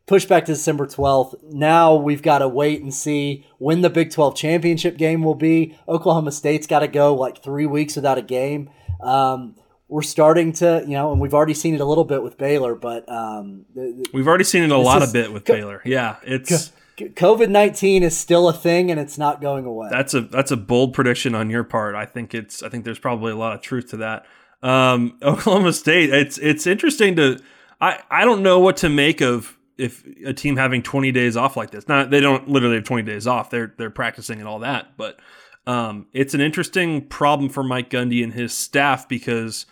pushed 0.05 0.29
back 0.29 0.45
to 0.45 0.53
December 0.53 0.87
twelfth. 0.87 1.35
Now 1.43 1.95
we've 1.95 2.21
got 2.21 2.39
to 2.39 2.47
wait 2.47 2.81
and 2.81 2.93
see 2.93 3.45
when 3.57 3.81
the 3.81 3.89
Big 3.89 4.11
Twelve 4.11 4.35
championship 4.35 4.97
game 4.97 5.23
will 5.23 5.35
be. 5.35 5.77
Oklahoma 5.87 6.31
State's 6.31 6.67
got 6.67 6.79
to 6.79 6.87
go 6.87 7.13
like 7.13 7.43
three 7.43 7.65
weeks 7.65 7.95
without 7.95 8.17
a 8.17 8.21
game. 8.21 8.69
Um, 9.01 9.55
we're 9.89 10.01
starting 10.01 10.51
to, 10.53 10.83
you 10.85 10.93
know, 10.93 11.11
and 11.11 11.21
we've 11.21 11.33
already 11.33 11.53
seen 11.53 11.73
it 11.73 11.79
a 11.79 11.85
little 11.85 12.03
bit 12.03 12.21
with 12.21 12.37
Baylor, 12.37 12.75
but 12.75 13.09
um, 13.09 13.65
we've 14.13 14.27
already 14.27 14.43
seen 14.43 14.63
it 14.63 14.71
a 14.71 14.77
lot 14.77 15.01
is, 15.01 15.09
of 15.09 15.13
bit 15.13 15.31
with 15.31 15.45
Baylor. 15.45 15.81
Yeah, 15.85 16.17
it's 16.23 16.73
COVID 16.97 17.49
nineteen 17.49 18.03
is 18.03 18.17
still 18.17 18.49
a 18.49 18.53
thing 18.53 18.89
and 18.89 18.99
it's 18.99 19.17
not 19.17 19.41
going 19.41 19.65
away. 19.65 19.89
That's 19.91 20.13
a 20.13 20.21
that's 20.21 20.51
a 20.51 20.57
bold 20.57 20.93
prediction 20.93 21.35
on 21.35 21.49
your 21.49 21.63
part. 21.63 21.95
I 21.95 22.05
think 22.05 22.33
it's 22.33 22.63
I 22.63 22.69
think 22.69 22.85
there's 22.85 22.99
probably 22.99 23.31
a 23.31 23.35
lot 23.35 23.53
of 23.53 23.61
truth 23.61 23.91
to 23.91 23.97
that. 23.97 24.25
Um, 24.63 25.17
Oklahoma 25.23 25.73
State. 25.73 26.09
It's 26.11 26.37
it's 26.39 26.65
interesting 26.65 27.15
to 27.17 27.39
I 27.79 27.99
I 28.09 28.25
don't 28.25 28.41
know 28.41 28.59
what 28.59 28.77
to 28.77 28.89
make 28.89 29.21
of 29.21 29.57
if 29.77 30.03
a 30.25 30.33
team 30.33 30.57
having 30.57 30.81
20 30.81 31.11
days 31.11 31.37
off 31.37 31.55
like 31.55 31.69
this. 31.69 31.87
Not 31.87 32.09
they 32.09 32.19
don't 32.19 32.49
literally 32.49 32.75
have 32.75 32.85
20 32.85 33.03
days 33.03 33.27
off. 33.27 33.49
They're 33.49 33.73
they're 33.77 33.89
practicing 33.91 34.39
and 34.39 34.47
all 34.47 34.59
that, 34.59 34.97
but 34.97 35.19
um, 35.67 36.07
it's 36.13 36.33
an 36.33 36.41
interesting 36.41 37.05
problem 37.07 37.49
for 37.49 37.61
Mike 37.61 37.89
Gundy 37.89 38.23
and 38.23 38.33
his 38.33 38.53
staff 38.53 39.07
because 39.07 39.65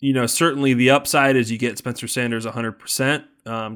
you 0.00 0.12
know 0.12 0.26
certainly 0.26 0.72
the 0.72 0.90
upside 0.90 1.36
is 1.36 1.50
you 1.50 1.58
get 1.58 1.76
Spencer 1.76 2.08
Sanders 2.08 2.46
100. 2.46 2.68
Um, 2.68 2.74
percent 2.74 3.24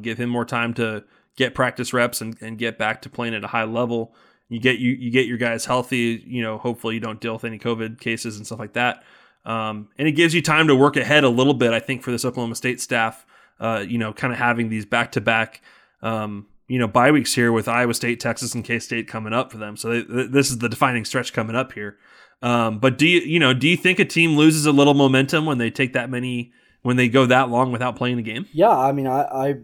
Give 0.03 0.19
him 0.19 0.31
more 0.31 0.47
time 0.47 0.73
to 0.75 1.05
get 1.39 1.55
practice 1.55 1.93
reps 1.93 2.21
and, 2.21 2.37
and 2.43 2.59
get 2.59 2.77
back 2.77 3.01
to 3.03 3.09
playing 3.09 3.33
at 3.33 3.45
a 3.45 3.47
high 3.47 3.65
level. 3.65 4.13
You 4.49 4.59
get 4.59 4.79
you 4.79 4.91
you 4.93 5.11
get 5.11 5.27
your 5.27 5.39
guys 5.39 5.65
healthy. 5.65 6.23
You 6.27 6.43
know, 6.43 6.59
hopefully 6.59 6.95
you 6.95 7.01
don't 7.01 7.21
deal 7.21 7.35
with 7.35 7.45
any 7.45 7.59
COVID 7.59 8.01
cases 8.01 8.37
and 8.37 8.45
stuff 8.45 8.59
like 8.59 8.73
that. 8.73 9.05
Um, 9.45 9.89
and 9.97 10.09
it 10.09 10.13
gives 10.13 10.35
you 10.35 10.43
time 10.43 10.67
to 10.67 10.75
work 10.75 10.97
ahead 10.97 11.25
a 11.25 11.29
little 11.29 11.55
bit. 11.55 11.73
I 11.73 11.81
think 11.81 12.03
for 12.03 12.11
this 12.11 12.25
Oklahoma 12.25 12.57
State 12.57 12.81
staff, 12.81 13.25
uh, 13.61 13.85
you 13.87 13.97
know, 13.97 14.13
kind 14.13 14.33
of 14.33 14.39
having 14.39 14.69
these 14.69 14.85
back 14.85 15.13
to 15.13 15.21
back, 15.21 15.63
you 16.03 16.79
know, 16.79 16.89
bye 16.89 17.13
weeks 17.13 17.35
here 17.35 17.53
with 17.53 17.69
Iowa 17.69 17.95
State, 17.95 18.21
Texas, 18.21 18.55
and 18.55 18.65
K 18.65 18.81
State 18.81 19.07
coming 19.07 19.33
up 19.33 19.53
for 19.53 19.59
them. 19.59 19.77
So 19.77 20.03
they, 20.03 20.27
this 20.27 20.51
is 20.51 20.59
the 20.59 20.69
defining 20.69 21.05
stretch 21.05 21.33
coming 21.33 21.55
up 21.55 21.73
here. 21.73 21.97
Um, 22.43 22.79
but 22.79 22.99
do 22.99 23.07
you 23.07 23.21
you 23.21 23.39
know 23.39 23.55
do 23.55 23.69
you 23.69 23.77
think 23.77 23.99
a 23.99 24.05
team 24.05 24.37
loses 24.37 24.67
a 24.67 24.73
little 24.73 24.95
momentum 24.95 25.47
when 25.47 25.59
they 25.59 25.71
take 25.71 25.93
that 25.93 26.11
many 26.11 26.53
when 26.83 26.97
they 26.97 27.09
go 27.09 27.27
that 27.27 27.49
long 27.49 27.71
without 27.71 27.97
playing 27.97 28.19
a 28.19 28.23
game? 28.23 28.47
Yeah, 28.53 28.77
I 28.77 28.93
mean, 28.93 29.07
I, 29.07 29.23
I 29.23 29.55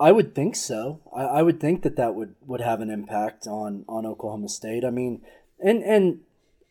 I 0.00 0.12
would 0.12 0.34
think 0.34 0.54
so. 0.56 1.00
I, 1.14 1.22
I 1.22 1.42
would 1.42 1.60
think 1.60 1.82
that 1.82 1.96
that 1.96 2.14
would, 2.14 2.34
would 2.46 2.60
have 2.60 2.80
an 2.80 2.90
impact 2.90 3.46
on, 3.46 3.84
on 3.88 4.06
Oklahoma 4.06 4.48
State. 4.48 4.84
I 4.84 4.90
mean, 4.90 5.22
and 5.58 5.82
and 5.82 6.20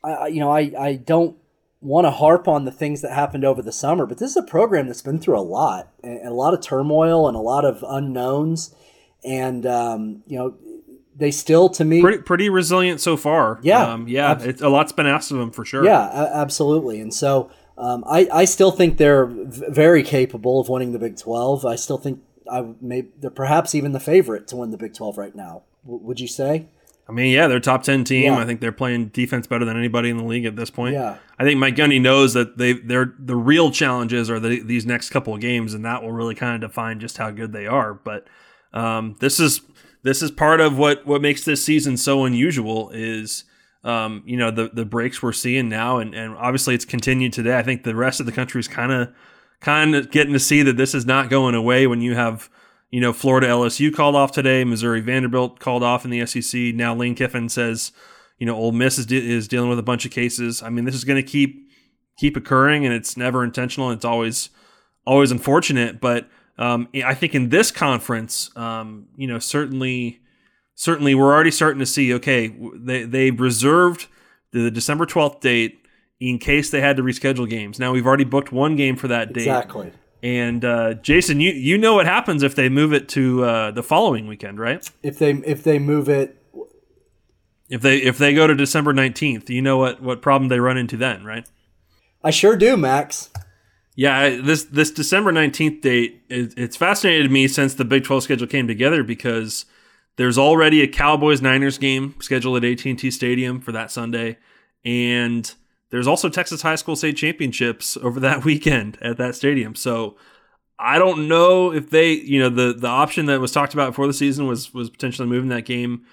I 0.03 0.27
you 0.27 0.39
know 0.39 0.51
I, 0.51 0.71
I 0.79 0.95
don't 0.95 1.37
want 1.81 2.05
to 2.05 2.11
harp 2.11 2.47
on 2.47 2.65
the 2.65 2.71
things 2.71 3.01
that 3.01 3.11
happened 3.11 3.45
over 3.45 3.61
the 3.61 3.71
summer, 3.71 4.05
but 4.05 4.17
this 4.17 4.31
is 4.31 4.37
a 4.37 4.43
program 4.43 4.87
that's 4.87 5.01
been 5.01 5.19
through 5.19 5.37
a 5.37 5.41
lot 5.41 5.89
and 6.03 6.27
a 6.27 6.33
lot 6.33 6.53
of 6.53 6.61
turmoil 6.61 7.27
and 7.27 7.35
a 7.37 7.39
lot 7.41 7.65
of 7.65 7.83
unknowns. 7.87 8.73
And, 9.23 9.65
um, 9.65 10.23
you 10.25 10.37
know, 10.37 10.55
they 11.15 11.31
still, 11.31 11.69
to 11.69 11.85
me, 11.85 12.01
pretty, 12.01 12.19
pretty 12.19 12.49
resilient 12.49 12.99
so 13.01 13.15
far. 13.15 13.59
Yeah. 13.61 13.91
Um, 13.93 14.07
yeah. 14.07 14.31
Ab- 14.31 14.41
it, 14.41 14.61
a 14.61 14.69
lot's 14.69 14.91
been 14.91 15.05
asked 15.05 15.31
of 15.31 15.37
them 15.37 15.51
for 15.51 15.65
sure. 15.65 15.85
Yeah, 15.85 16.07
a- 16.09 16.35
absolutely. 16.37 16.99
And 16.99 17.13
so 17.13 17.51
um, 17.77 18.03
I, 18.07 18.27
I 18.33 18.45
still 18.45 18.71
think 18.71 18.97
they're 18.97 19.25
v- 19.27 19.65
very 19.69 20.01
capable 20.03 20.59
of 20.59 20.69
winning 20.69 20.93
the 20.93 20.99
Big 20.99 21.17
12. 21.17 21.65
I 21.65 21.75
still 21.75 21.97
think 21.97 22.21
I 22.49 22.65
may, 22.81 23.05
they're 23.19 23.29
perhaps 23.29 23.75
even 23.75 23.91
the 23.91 23.99
favorite 23.99 24.47
to 24.49 24.55
win 24.55 24.71
the 24.71 24.77
Big 24.77 24.93
12 24.93 25.17
right 25.17 25.35
now. 25.35 25.63
W- 25.83 26.03
would 26.03 26.19
you 26.19 26.27
say? 26.27 26.67
I 27.09 27.13
mean, 27.13 27.31
yeah, 27.31 27.47
they're 27.47 27.61
top 27.61 27.83
ten 27.83 28.03
team. 28.03 28.33
Yeah. 28.33 28.37
I 28.37 28.45
think 28.45 28.59
they're 28.59 28.73
playing 28.73 29.07
defense 29.07 29.47
better 29.47 29.63
than 29.63 29.77
anybody 29.77 30.09
in 30.09 30.17
the 30.17 30.25
league 30.25 30.45
at 30.45 30.57
this 30.57 30.69
point. 30.69 30.93
Yeah. 30.93 31.17
I 31.39 31.43
think 31.45 31.57
Mike 31.57 31.75
Gundy 31.75 32.01
knows 32.01 32.33
that 32.33 32.57
they 32.57 32.73
they're 32.73 33.13
the 33.17 33.35
real 33.35 33.71
challenges 33.71 34.29
are 34.29 34.41
the, 34.41 34.59
these 34.61 34.85
next 34.85 35.11
couple 35.11 35.33
of 35.33 35.39
games, 35.39 35.73
and 35.73 35.85
that 35.85 36.03
will 36.03 36.11
really 36.11 36.35
kind 36.35 36.61
of 36.61 36.69
define 36.69 36.99
just 36.99 37.17
how 37.17 37.31
good 37.31 37.53
they 37.53 37.65
are. 37.65 37.93
But 37.93 38.27
um, 38.73 39.15
this 39.21 39.39
is 39.39 39.61
this 40.03 40.21
is 40.21 40.31
part 40.31 40.59
of 40.59 40.77
what 40.77 41.05
what 41.05 41.21
makes 41.21 41.45
this 41.45 41.63
season 41.63 41.95
so 41.95 42.25
unusual 42.25 42.89
is 42.89 43.45
um, 43.85 44.21
you 44.25 44.35
know 44.35 44.51
the 44.51 44.69
the 44.73 44.83
breaks 44.83 45.23
we're 45.23 45.31
seeing 45.31 45.69
now, 45.69 45.99
and 45.99 46.13
and 46.13 46.35
obviously 46.35 46.75
it's 46.75 46.85
continued 46.85 47.31
today. 47.31 47.57
I 47.57 47.63
think 47.63 47.83
the 47.83 47.95
rest 47.95 48.19
of 48.19 48.25
the 48.25 48.33
country 48.33 48.59
is 48.59 48.67
kind 48.67 48.91
of 48.91 49.13
kind 49.61 49.95
of 49.95 50.11
getting 50.11 50.33
to 50.33 50.39
see 50.39 50.61
that 50.63 50.77
this 50.77 50.93
is 50.93 51.05
not 51.05 51.29
going 51.29 51.55
away 51.55 51.87
when 51.87 52.01
you 52.01 52.15
have 52.15 52.49
you 52.89 53.01
know, 53.01 53.11
Florida 53.11 53.47
LSU 53.47 53.93
called 53.93 54.15
off 54.15 54.31
today. 54.31 54.63
Missouri 54.63 55.01
Vanderbilt 55.01 55.59
called 55.59 55.83
off 55.83 56.05
in 56.05 56.11
the 56.11 56.25
SEC. 56.25 56.73
Now 56.73 56.95
Lane 56.95 57.15
Kiffin 57.15 57.49
says, 57.49 57.91
you 58.37 58.45
know, 58.45 58.55
Ole 58.55 58.71
Miss 58.71 58.97
is, 58.97 59.05
de- 59.05 59.29
is 59.29 59.47
dealing 59.47 59.69
with 59.69 59.79
a 59.79 59.83
bunch 59.83 60.05
of 60.05 60.11
cases. 60.11 60.63
I 60.63 60.69
mean, 60.69 60.85
this 60.85 60.95
is 60.95 61.03
going 61.03 61.21
to 61.21 61.27
keep 61.27 61.67
keep 62.17 62.35
occurring, 62.37 62.85
and 62.85 62.93
it's 62.93 63.17
never 63.17 63.43
intentional. 63.43 63.91
It's 63.91 64.05
always 64.05 64.49
always 65.05 65.31
unfortunate. 65.31 65.99
But 65.99 66.29
um, 66.57 66.87
I 67.05 67.13
think 67.13 67.35
in 67.35 67.49
this 67.49 67.71
conference, 67.71 68.55
um, 68.55 69.07
you 69.17 69.27
know, 69.27 69.39
certainly 69.39 70.21
certainly 70.75 71.13
we're 71.13 71.33
already 71.33 71.51
starting 71.51 71.79
to 71.79 71.85
see. 71.85 72.13
Okay, 72.13 72.55
they 72.75 73.03
they 73.03 73.31
reserved 73.31 74.07
the 74.53 74.71
December 74.71 75.05
twelfth 75.05 75.41
date 75.41 75.86
in 76.19 76.39
case 76.39 76.69
they 76.69 76.81
had 76.81 76.97
to 76.97 77.03
reschedule 77.03 77.49
games. 77.49 77.79
Now 77.79 77.91
we've 77.91 78.07
already 78.07 78.23
booked 78.23 78.51
one 78.51 78.75
game 78.75 78.95
for 78.95 79.07
that 79.07 79.33
date. 79.33 79.41
Exactly. 79.41 79.91
And 80.23 80.65
uh, 80.65 80.95
Jason, 80.95 81.39
you 81.39 81.51
you 81.51 81.77
know 81.77 81.93
what 81.93 82.05
happens 82.05 82.43
if 82.43 82.55
they 82.55 82.69
move 82.69 82.91
it 82.93 83.07
to 83.09 83.43
uh, 83.43 83.71
the 83.71 83.83
following 83.83 84.27
weekend, 84.27 84.59
right? 84.59 84.89
If 85.03 85.19
they 85.19 85.31
if 85.33 85.63
they 85.63 85.79
move 85.79 86.09
it, 86.09 86.41
If 87.69 87.81
they 87.81 87.97
if 87.97 88.17
they 88.17 88.33
go 88.33 88.47
to 88.47 88.55
December 88.55 88.93
nineteenth, 88.93 89.49
you 89.49 89.61
know 89.61 89.77
what 89.77 90.01
what 90.01 90.21
problem 90.21 90.49
they 90.49 90.59
run 90.59 90.77
into 90.77 90.97
then, 90.97 91.23
right? 91.23 91.47
I 92.23 92.31
sure 92.31 92.55
do, 92.55 92.77
Max. 92.77 93.29
Yeah, 93.95 94.29
this 94.41 94.63
this 94.63 94.89
December 94.89 95.31
nineteenth 95.31 95.81
date, 95.81 96.23
it, 96.29 96.53
it's 96.57 96.77
fascinated 96.77 97.29
me 97.29 97.47
since 97.47 97.73
the 97.73 97.85
Big 97.85 98.03
Twelve 98.03 98.23
schedule 98.23 98.47
came 98.47 98.67
together 98.67 99.03
because 99.03 99.65
there's 100.15 100.37
already 100.37 100.81
a 100.81 100.87
Cowboys 100.87 101.41
Niners 101.41 101.77
game 101.77 102.15
scheduled 102.21 102.63
at 102.63 102.71
AT 102.71 102.85
and 102.85 102.97
T 102.97 103.11
Stadium 103.11 103.59
for 103.59 103.71
that 103.71 103.91
Sunday, 103.91 104.37
and 104.85 105.53
there's 105.89 106.07
also 106.07 106.29
Texas 106.29 106.61
High 106.61 106.75
School 106.75 106.95
State 106.95 107.17
Championships 107.17 107.97
over 107.97 108.19
that 108.19 108.43
weekend 108.45 108.97
at 109.01 109.17
that 109.17 109.35
stadium. 109.35 109.75
So 109.75 110.17
I 110.79 110.99
don't 110.99 111.27
know 111.27 111.73
if 111.73 111.89
they, 111.89 112.11
you 112.11 112.39
know, 112.39 112.49
the 112.49 112.73
the 112.73 112.87
option 112.87 113.25
that 113.27 113.41
was 113.41 113.51
talked 113.51 113.73
about 113.73 113.91
before 113.91 114.07
the 114.07 114.13
season 114.13 114.47
was 114.47 114.73
was 114.73 114.89
potentially 114.89 115.27
moving 115.27 115.49
that 115.49 115.65
game 115.65 116.03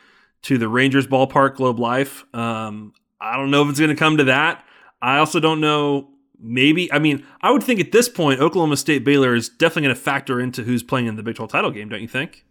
to 0.43 0.59
the 0.59 0.69
Rangers 0.69 1.07
ballpark, 1.07 1.57
Globe 1.57 1.79
Life. 1.79 2.25
Um, 2.35 2.93
I 3.21 3.37
don't 3.37 3.51
know 3.51 3.63
if 3.63 3.71
it's 3.71 3.79
going 3.79 3.91
to 3.91 3.97
come 3.97 4.19
to 4.19 4.25
that. 4.25 4.65
I 5.01 5.19
also 5.19 5.41
don't 5.41 5.61
know. 5.61 6.11
Maybe 6.41 6.93
I 6.93 6.99
mean 6.99 7.25
I 7.41 7.51
would 7.51 7.63
think 7.63 7.81
at 7.81 7.93
this 7.93 8.09
point 8.09 8.41
Oklahoma 8.41 8.77
State 8.77 9.05
Baylor 9.05 9.35
is 9.35 9.49
definitely 9.49 9.83
going 9.83 9.97
to 9.97 10.01
factor 10.01 10.41
into 10.41 10.63
who's 10.63 10.83
playing 10.83 11.07
in 11.07 11.17
the 11.17 11.23
Big 11.23 11.37
12 11.37 11.51
title 11.51 11.71
game, 11.71 11.89
don't 11.89 12.03
you 12.03 12.09
think? 12.09 12.45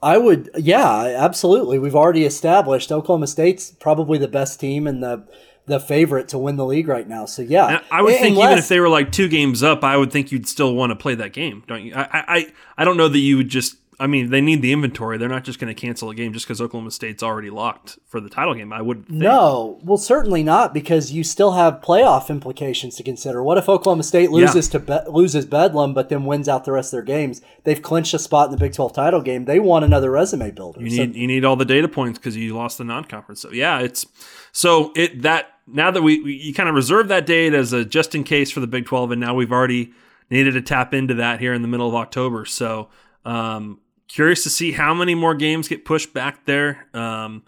I 0.00 0.16
would, 0.16 0.50
yeah, 0.56 1.16
absolutely. 1.18 1.78
We've 1.78 1.96
already 1.96 2.24
established 2.24 2.92
Oklahoma 2.92 3.26
State's 3.26 3.72
probably 3.72 4.16
the 4.16 4.28
best 4.28 4.60
team 4.60 4.86
in 4.86 5.00
the 5.00 5.26
the 5.68 5.78
favorite 5.78 6.28
to 6.28 6.38
win 6.38 6.56
the 6.56 6.64
league 6.66 6.88
right 6.88 7.06
now. 7.08 7.26
So 7.26 7.42
yeah, 7.42 7.66
And 7.68 7.80
I 7.90 8.02
would 8.02 8.16
think 8.16 8.36
even 8.36 8.58
if 8.58 8.68
they 8.68 8.80
were 8.80 8.88
like 8.88 9.12
two 9.12 9.28
games 9.28 9.62
up, 9.62 9.84
I 9.84 9.96
would 9.96 10.10
think 10.10 10.32
you'd 10.32 10.48
still 10.48 10.74
want 10.74 10.90
to 10.90 10.96
play 10.96 11.14
that 11.14 11.32
game, 11.32 11.62
don't 11.68 11.82
you? 11.84 11.94
I 11.94 12.08
I 12.12 12.46
I 12.78 12.84
don't 12.84 12.96
know 12.96 13.08
that 13.08 13.18
you 13.18 13.36
would 13.36 13.48
just. 13.48 13.76
I 14.00 14.06
mean, 14.06 14.30
they 14.30 14.40
need 14.40 14.62
the 14.62 14.72
inventory. 14.72 15.18
They're 15.18 15.28
not 15.28 15.42
just 15.42 15.58
going 15.58 15.74
to 15.74 15.80
cancel 15.80 16.08
a 16.08 16.14
game 16.14 16.32
just 16.32 16.46
because 16.46 16.60
Oklahoma 16.60 16.92
State's 16.92 17.20
already 17.20 17.50
locked 17.50 17.98
for 18.06 18.20
the 18.20 18.28
title 18.28 18.54
game. 18.54 18.72
I 18.72 18.80
would 18.80 19.08
think. 19.08 19.18
No, 19.18 19.80
well, 19.82 19.96
certainly 19.98 20.44
not 20.44 20.72
because 20.72 21.10
you 21.10 21.24
still 21.24 21.50
have 21.54 21.80
playoff 21.80 22.28
implications 22.30 22.94
to 22.94 23.02
consider. 23.02 23.42
What 23.42 23.58
if 23.58 23.68
Oklahoma 23.68 24.04
State 24.04 24.30
loses 24.30 24.68
to 24.68 24.78
Be- 24.78 25.00
loses 25.08 25.46
Bedlam, 25.46 25.94
but 25.94 26.10
then 26.10 26.26
wins 26.26 26.48
out 26.48 26.64
the 26.64 26.70
rest 26.70 26.92
of 26.92 26.98
their 26.98 27.02
games? 27.02 27.40
They've 27.64 27.82
clinched 27.82 28.14
a 28.14 28.20
spot 28.20 28.46
in 28.46 28.52
the 28.52 28.56
Big 28.56 28.72
Twelve 28.72 28.92
title 28.92 29.20
game. 29.20 29.46
They 29.46 29.58
want 29.58 29.84
another 29.84 30.12
resume 30.12 30.52
builder. 30.52 30.80
You 30.80 30.90
So- 30.90 31.04
need 31.06 31.16
you 31.16 31.26
need 31.26 31.44
all 31.44 31.56
the 31.56 31.64
data 31.64 31.88
points 31.88 32.20
because 32.20 32.36
you 32.36 32.54
lost 32.54 32.78
the 32.78 32.84
non-conference. 32.84 33.40
So 33.40 33.50
yeah, 33.50 33.80
it's 33.80 34.06
so 34.52 34.92
it 34.94 35.22
that 35.22 35.57
now 35.72 35.90
that 35.90 36.02
we, 36.02 36.20
we 36.22 36.34
you 36.34 36.54
kind 36.54 36.68
of 36.68 36.74
reserve 36.74 37.08
that 37.08 37.26
date 37.26 37.54
as 37.54 37.72
a 37.72 37.84
just 37.84 38.14
in 38.14 38.24
case 38.24 38.50
for 38.50 38.60
the 38.60 38.66
Big 38.66 38.86
Twelve, 38.86 39.10
and 39.10 39.20
now 39.20 39.34
we've 39.34 39.52
already 39.52 39.92
needed 40.30 40.52
to 40.52 40.62
tap 40.62 40.92
into 40.92 41.14
that 41.14 41.40
here 41.40 41.54
in 41.54 41.62
the 41.62 41.68
middle 41.68 41.88
of 41.88 41.94
October. 41.94 42.44
So 42.44 42.88
um, 43.24 43.80
curious 44.08 44.42
to 44.42 44.50
see 44.50 44.72
how 44.72 44.94
many 44.94 45.14
more 45.14 45.34
games 45.34 45.68
get 45.68 45.84
pushed 45.84 46.12
back 46.12 46.44
there. 46.44 46.86
Um, 46.94 47.44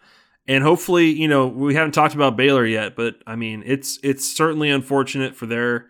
and 0.46 0.64
hopefully, 0.64 1.10
you 1.10 1.28
know, 1.28 1.46
we 1.46 1.74
haven't 1.74 1.92
talked 1.92 2.14
about 2.14 2.36
Baylor 2.36 2.66
yet, 2.66 2.96
but 2.96 3.16
I 3.26 3.36
mean, 3.36 3.62
it's 3.66 3.98
it's 4.02 4.26
certainly 4.26 4.70
unfortunate 4.70 5.36
for 5.36 5.46
their 5.46 5.86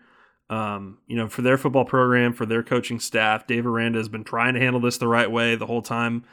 um, 0.51 0.97
you 1.07 1.15
know, 1.15 1.29
for 1.29 1.41
their 1.41 1.57
football 1.57 1.85
program, 1.85 2.33
for 2.33 2.45
their 2.45 2.61
coaching 2.61 2.99
staff. 2.99 3.47
Dave 3.47 3.65
Aranda 3.65 3.97
has 3.99 4.09
been 4.09 4.25
trying 4.25 4.53
to 4.53 4.59
handle 4.59 4.81
this 4.81 4.97
the 4.97 5.07
right 5.07 5.31
way 5.31 5.55
the 5.55 5.65
whole 5.65 5.81
time. 5.81 6.25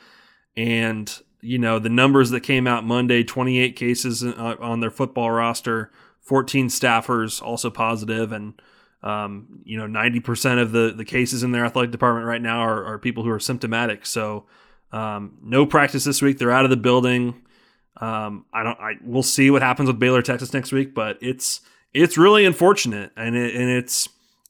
And, 0.56 1.22
you 1.40 1.58
know, 1.58 1.78
the 1.78 1.88
numbers 1.88 2.30
that 2.30 2.40
came 2.40 2.66
out 2.66 2.84
Monday 2.84 3.22
28 3.22 3.76
cases 3.76 4.24
uh, 4.24 4.56
on 4.60 4.80
their 4.80 4.90
football 4.90 5.30
roster, 5.30 5.90
14 6.20 6.68
staffers 6.68 7.40
also 7.42 7.70
positive, 7.70 8.32
and, 8.32 8.60
um, 9.02 9.60
you 9.64 9.78
know, 9.78 9.86
90% 9.86 10.60
of 10.60 10.72
the, 10.72 10.92
the 10.96 11.04
cases 11.04 11.42
in 11.42 11.52
their 11.52 11.64
athletic 11.64 11.90
department 11.90 12.26
right 12.26 12.42
now 12.42 12.60
are, 12.60 12.84
are 12.84 12.98
people 12.98 13.22
who 13.22 13.30
are 13.30 13.40
symptomatic. 13.40 14.04
So, 14.04 14.46
um, 14.92 15.38
no 15.42 15.66
practice 15.66 16.04
this 16.04 16.22
week. 16.22 16.38
They're 16.38 16.50
out 16.50 16.64
of 16.64 16.70
the 16.70 16.76
building. 16.76 17.42
Um, 18.00 18.46
I 18.52 18.62
don't. 18.62 18.78
I 18.80 18.92
we'll 19.02 19.22
see 19.22 19.50
what 19.50 19.62
happens 19.62 19.88
with 19.88 19.98
Baylor, 19.98 20.22
Texas 20.22 20.54
next 20.54 20.72
week, 20.72 20.94
but 20.94 21.18
it's 21.20 21.60
it's 21.92 22.16
really 22.16 22.44
unfortunate, 22.44 23.12
and 23.16 23.36
it, 23.36 23.54
and 23.54 23.68
it's. 23.68 24.08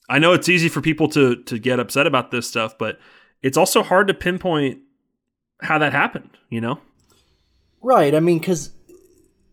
I 0.08 0.18
know 0.18 0.32
it's 0.32 0.48
easy 0.48 0.68
for 0.68 0.80
people 0.80 1.08
to 1.10 1.42
to 1.44 1.58
get 1.58 1.80
upset 1.80 2.06
about 2.06 2.30
this 2.30 2.46
stuff, 2.46 2.76
but 2.78 2.98
it's 3.42 3.56
also 3.56 3.82
hard 3.82 4.08
to 4.08 4.14
pinpoint 4.14 4.80
how 5.60 5.78
that 5.78 5.92
happened. 5.92 6.30
You 6.50 6.60
know, 6.60 6.80
Right. 7.80 8.14
I 8.14 8.20
mean, 8.20 8.38
because, 8.38 8.70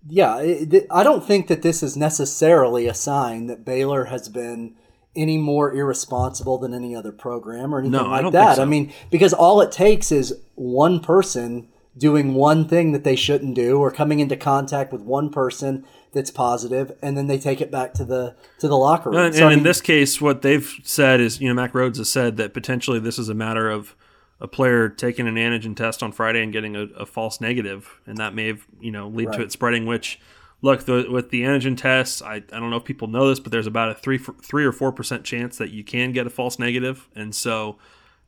yeah, 0.07 0.39
it, 0.39 0.87
I 0.89 1.03
don't 1.03 1.23
think 1.23 1.47
that 1.47 1.61
this 1.61 1.83
is 1.83 1.95
necessarily 1.97 2.87
a 2.87 2.93
sign 2.93 3.47
that 3.47 3.63
Baylor 3.65 4.05
has 4.05 4.29
been 4.29 4.75
any 5.15 5.37
more 5.37 5.73
irresponsible 5.73 6.57
than 6.57 6.73
any 6.73 6.95
other 6.95 7.11
program 7.11 7.73
or 7.73 7.79
anything 7.79 7.91
No, 7.91 8.07
I 8.07 8.09
like 8.13 8.21
don't 8.23 8.31
that. 8.33 8.55
so. 8.57 8.61
I 8.61 8.65
mean, 8.65 8.91
because 9.11 9.33
all 9.33 9.61
it 9.61 9.71
takes 9.71 10.11
is 10.11 10.33
one 10.55 10.99
person 10.99 11.67
doing 11.97 12.33
one 12.33 12.67
thing 12.67 12.91
that 12.91 13.03
they 13.05 13.15
shouldn't 13.15 13.55
do 13.55 13.77
or 13.79 13.89
coming 13.91 14.19
into 14.19 14.35
contact 14.35 14.91
with 14.91 15.01
one 15.01 15.29
person 15.29 15.85
that's 16.13 16.31
positive 16.31 16.91
and 17.01 17.17
then 17.17 17.27
they 17.27 17.37
take 17.37 17.61
it 17.61 17.71
back 17.71 17.93
to 17.93 18.03
the 18.03 18.35
to 18.59 18.67
the 18.67 18.77
locker 18.77 19.09
room. 19.09 19.19
and, 19.19 19.35
So, 19.35 19.47
I 19.47 19.51
and 19.51 19.59
in 19.59 19.63
this 19.63 19.81
case, 19.81 20.19
what 20.19 20.41
they've 20.41 20.69
said 20.83 21.19
is, 21.21 21.39
you 21.39 21.47
know, 21.47 21.53
Mack 21.53 21.71
Rhoades 21.73 21.97
has 21.97 22.09
said 22.09 22.35
that 22.37 22.53
potentially 22.53 22.99
this 22.99 23.17
is 23.19 23.29
a 23.29 23.33
matter 23.33 23.69
of 23.69 23.95
a 24.41 24.47
player 24.47 24.89
taking 24.89 25.27
an 25.27 25.35
antigen 25.35 25.75
test 25.75 26.03
on 26.03 26.11
Friday 26.11 26.43
and 26.43 26.51
getting 26.51 26.75
a, 26.75 26.83
a 26.97 27.05
false 27.05 27.39
negative, 27.39 28.01
and 28.05 28.17
that 28.17 28.33
may 28.33 28.47
have, 28.47 28.65
you 28.81 28.91
know, 28.91 29.07
lead 29.07 29.31
to 29.33 29.41
it 29.41 29.51
spreading. 29.51 29.85
Which, 29.85 30.19
look, 30.61 30.85
the, 30.85 31.07
with 31.09 31.29
the 31.29 31.43
antigen 31.43 31.77
tests, 31.77 32.21
I, 32.21 32.35
I 32.35 32.59
don't 32.59 32.69
know 32.69 32.77
if 32.77 32.83
people 32.83 33.07
know 33.07 33.29
this, 33.29 33.39
but 33.39 33.51
there's 33.51 33.67
about 33.67 33.91
a 33.91 33.95
three 33.95 34.17
three 34.17 34.65
or 34.65 34.71
four 34.71 34.91
percent 34.91 35.23
chance 35.23 35.57
that 35.57 35.71
you 35.71 35.83
can 35.83 36.11
get 36.11 36.27
a 36.27 36.29
false 36.29 36.59
negative, 36.59 37.07
and 37.15 37.33
so 37.33 37.77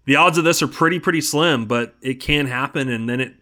the 0.06 0.16
odds 0.16 0.38
of 0.38 0.46
this 0.46 0.62
are 0.62 0.68
pretty 0.68 1.00
pretty 1.00 1.22
slim, 1.22 1.66
but 1.66 1.96
it 2.02 2.16
can 2.22 2.48
happen, 2.48 2.88
and 2.88 3.10
then 3.10 3.20
it 3.20 3.34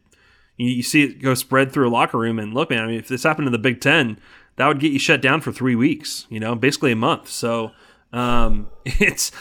you, 0.58 0.68
you 0.68 0.84
see 0.84 1.04
it 1.04 1.22
go 1.22 1.36
spread 1.36 1.72
through 1.72 1.88
a 1.88 1.92
locker 1.92 2.18
room. 2.18 2.40
And 2.40 2.54
look, 2.54 2.72
man, 2.72 2.84
I 2.84 2.88
mean, 2.88 3.00
if 3.00 3.08
this 3.08 3.24
happened 3.24 3.48
in 3.48 3.52
the 3.52 3.60
Big 3.60 3.80
Ten, 3.80 4.18
that 4.56 4.68
would 4.68 4.80
get 4.80 4.92
you 4.92 5.00
shut 5.00 5.22
down 5.22 5.42
for 5.42 5.52
three 5.52 5.76
weeks. 5.76 6.26
You 6.30 6.40
know, 6.40 6.56
basically 6.56 6.92
a 6.92 6.96
month. 6.96 7.30
So 7.30 7.72
um, 8.16 8.70
it's 8.86 9.32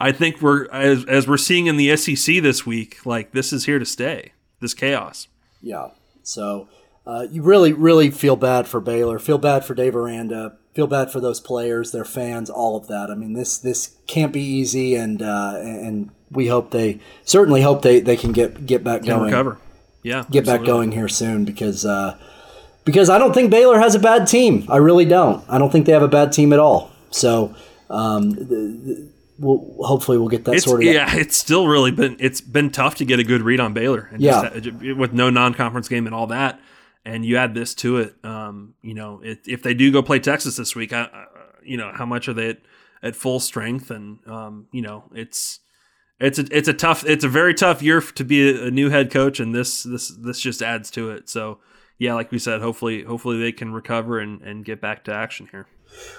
I 0.00 0.12
think 0.12 0.42
we're 0.42 0.66
as 0.70 1.04
as 1.06 1.28
we're 1.28 1.36
seeing 1.36 1.66
in 1.66 1.76
the 1.76 1.96
SEC 1.96 2.42
this 2.42 2.66
week, 2.66 3.04
like 3.06 3.32
this 3.32 3.52
is 3.52 3.66
here 3.66 3.78
to 3.78 3.86
stay. 3.86 4.32
This 4.60 4.74
chaos. 4.74 5.28
Yeah. 5.60 5.88
So 6.22 6.68
uh, 7.06 7.26
you 7.30 7.42
really, 7.42 7.72
really 7.72 8.10
feel 8.10 8.36
bad 8.36 8.66
for 8.66 8.80
Baylor. 8.80 9.18
Feel 9.18 9.38
bad 9.38 9.64
for 9.64 9.74
Dave 9.74 9.96
Aranda. 9.96 10.56
Feel 10.74 10.86
bad 10.86 11.10
for 11.10 11.20
those 11.20 11.40
players, 11.40 11.92
their 11.92 12.04
fans, 12.04 12.48
all 12.48 12.76
of 12.76 12.86
that. 12.88 13.10
I 13.10 13.14
mean, 13.14 13.34
this 13.34 13.58
this 13.58 13.96
can't 14.06 14.32
be 14.32 14.40
easy, 14.40 14.94
and 14.94 15.20
uh, 15.20 15.54
and 15.58 16.10
we 16.30 16.46
hope 16.46 16.70
they 16.70 17.00
certainly 17.24 17.62
hope 17.62 17.82
they, 17.82 18.00
they 18.00 18.16
can 18.16 18.32
get 18.32 18.66
get 18.66 18.82
back 18.82 19.02
going, 19.02 19.24
recover. 19.24 19.58
Yeah, 20.02 20.24
get 20.30 20.46
back 20.46 20.64
going 20.64 20.92
here 20.92 21.08
soon 21.08 21.44
because 21.44 21.84
uh, 21.84 22.16
because 22.84 23.10
I 23.10 23.18
don't 23.18 23.34
think 23.34 23.50
Baylor 23.50 23.78
has 23.78 23.94
a 23.94 23.98
bad 23.98 24.26
team. 24.26 24.64
I 24.68 24.78
really 24.78 25.04
don't. 25.04 25.44
I 25.48 25.58
don't 25.58 25.70
think 25.70 25.86
they 25.86 25.92
have 25.92 26.02
a 26.02 26.08
bad 26.08 26.32
team 26.32 26.52
at 26.52 26.58
all. 26.58 26.90
So 27.10 27.54
um, 27.92 28.30
the, 28.30 28.44
the, 28.44 29.08
we'll, 29.38 29.76
hopefully 29.86 30.18
we'll 30.18 30.28
get 30.28 30.44
that 30.44 30.54
It's, 30.54 30.64
sorted. 30.64 30.88
out. 30.88 30.94
yeah, 30.94 31.16
it's 31.16 31.36
still 31.36 31.66
really 31.68 31.90
been 31.90 32.16
it's 32.18 32.40
been 32.40 32.70
tough 32.70 32.94
to 32.96 33.04
get 33.04 33.18
a 33.20 33.24
good 33.24 33.42
read 33.42 33.60
on 33.60 33.72
Baylor. 33.74 34.08
And 34.12 34.20
Yeah. 34.22 34.48
just, 34.58 34.96
with 34.96 35.12
no 35.12 35.30
non-conference 35.30 35.88
game 35.88 36.06
and 36.06 36.14
all 36.14 36.26
that, 36.28 36.60
and 37.04 37.24
you 37.24 37.36
add 37.36 37.54
this 37.54 37.74
to 37.76 37.98
it. 37.98 38.14
Um, 38.24 38.74
you 38.82 38.94
know, 38.94 39.20
it, 39.22 39.40
if 39.46 39.62
they 39.62 39.74
do 39.74 39.90
go 39.92 40.02
play 40.02 40.18
Texas 40.20 40.56
this 40.56 40.74
week, 40.76 40.92
I, 40.92 41.02
I, 41.02 41.26
you 41.64 41.76
know, 41.76 41.90
how 41.94 42.06
much 42.06 42.28
are 42.28 42.32
they 42.32 42.50
at, 42.50 42.58
at 43.02 43.16
full 43.16 43.40
strength? 43.40 43.90
And 43.90 44.18
um, 44.26 44.66
you 44.72 44.82
know, 44.82 45.04
it's 45.14 45.60
it's 46.20 46.38
a 46.38 46.46
it's 46.56 46.68
a 46.68 46.72
tough 46.74 47.04
it's 47.04 47.24
a 47.24 47.28
very 47.28 47.54
tough 47.54 47.82
year 47.82 48.00
to 48.00 48.24
be 48.24 48.48
a, 48.50 48.66
a 48.66 48.70
new 48.70 48.88
head 48.90 49.10
coach, 49.10 49.40
and 49.40 49.54
this 49.54 49.82
this 49.82 50.08
this 50.16 50.40
just 50.40 50.62
adds 50.62 50.90
to 50.92 51.10
it. 51.10 51.28
So 51.28 51.58
yeah, 51.98 52.14
like 52.14 52.30
we 52.32 52.38
said, 52.38 52.60
hopefully 52.60 53.02
hopefully 53.02 53.38
they 53.40 53.52
can 53.52 53.72
recover 53.72 54.18
and 54.20 54.40
and 54.42 54.64
get 54.64 54.80
back 54.80 55.04
to 55.04 55.12
action 55.14 55.48
here. 55.50 55.66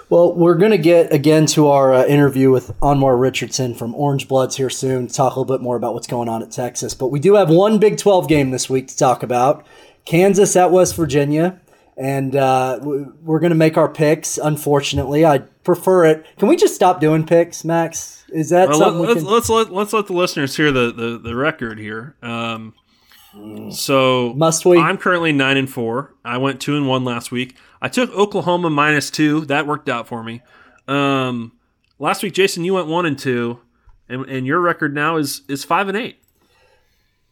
Well, 0.10 0.34
we're 0.36 0.56
going 0.56 0.72
to 0.72 0.78
get 0.78 1.12
again 1.12 1.46
to 1.48 1.68
our 1.68 1.94
uh, 1.94 2.06
interview 2.06 2.52
with 2.52 2.78
Anwar 2.82 3.20
Richardson 3.20 3.74
from 3.74 3.96
Orange 3.96 4.28
Bloods 4.28 4.58
here 4.58 4.70
soon 4.70 5.08
to 5.08 5.14
talk 5.14 5.36
a 5.36 5.40
little 5.40 5.58
bit 5.58 5.62
more 5.64 5.76
about 5.76 5.94
what's 5.94 6.08
going 6.08 6.30
on 6.30 6.44
at 6.44 6.52
Texas. 6.52 6.94
But 6.94 7.08
we 7.08 7.20
do 7.20 7.36
have 7.36 7.50
one 7.50 7.80
Big 7.80 7.98
12 7.98 8.28
game 8.28 8.52
this 8.52 8.70
week 8.70 8.88
to 8.90 8.98
talk 8.98 9.24
about 9.24 9.66
Kansas 10.06 10.56
at 10.56 10.72
West 10.72 10.96
Virginia. 10.96 11.60
And 11.96 12.36
uh, 12.36 12.80
we're 12.82 13.40
going 13.40 13.52
to 13.52 13.56
make 13.56 13.78
our 13.78 13.88
picks. 13.88 14.38
Unfortunately, 14.38 15.26
I 15.26 15.40
prefer 15.64 16.06
it. 16.06 16.26
Can 16.38 16.48
we 16.48 16.56
just 16.56 16.74
stop 16.76 17.00
doing 17.00 17.26
picks, 17.26 17.64
Max? 17.64 18.26
Is 18.30 18.50
that 18.50 18.70
Well, 18.70 18.80
something 18.80 19.06
let's, 19.06 19.22
can? 19.22 19.32
let's 19.32 19.50
let 19.50 19.72
let's 19.72 19.94
let 19.94 20.08
the 20.08 20.14
listeners 20.14 20.58
hear 20.58 20.72
the 20.72 20.92
the, 20.92 21.20
the 21.20 21.36
record 21.36 21.78
here. 21.78 22.16
Um, 22.24 22.74
so 23.72 24.34
Must 24.36 24.66
we? 24.66 24.78
I'm 24.78 24.98
currently 24.98 25.32
nine 25.32 25.58
and 25.58 25.70
four. 25.70 26.14
I 26.24 26.38
went 26.38 26.62
two 26.62 26.76
and 26.76 26.88
one 26.88 27.04
last 27.04 27.32
week. 27.32 27.56
I 27.84 27.90
took 27.90 28.10
Oklahoma 28.12 28.70
minus 28.70 29.12
two. 29.12 29.42
That 29.46 29.68
worked 29.68 29.90
out 29.90 30.08
for 30.08 30.24
me. 30.24 30.42
Um, 30.88 31.52
last 32.00 32.24
week, 32.24 32.34
Jason, 32.34 32.64
you 32.64 32.74
went 32.76 32.88
one 32.88 33.06
and 33.06 33.20
two, 33.20 33.60
and, 34.08 34.26
and 34.26 34.48
your 34.48 34.60
record 34.62 34.96
now 34.96 35.18
is 35.18 35.42
is 35.50 35.64
five 35.66 35.88
and 35.90 35.98
eight. 35.98 36.18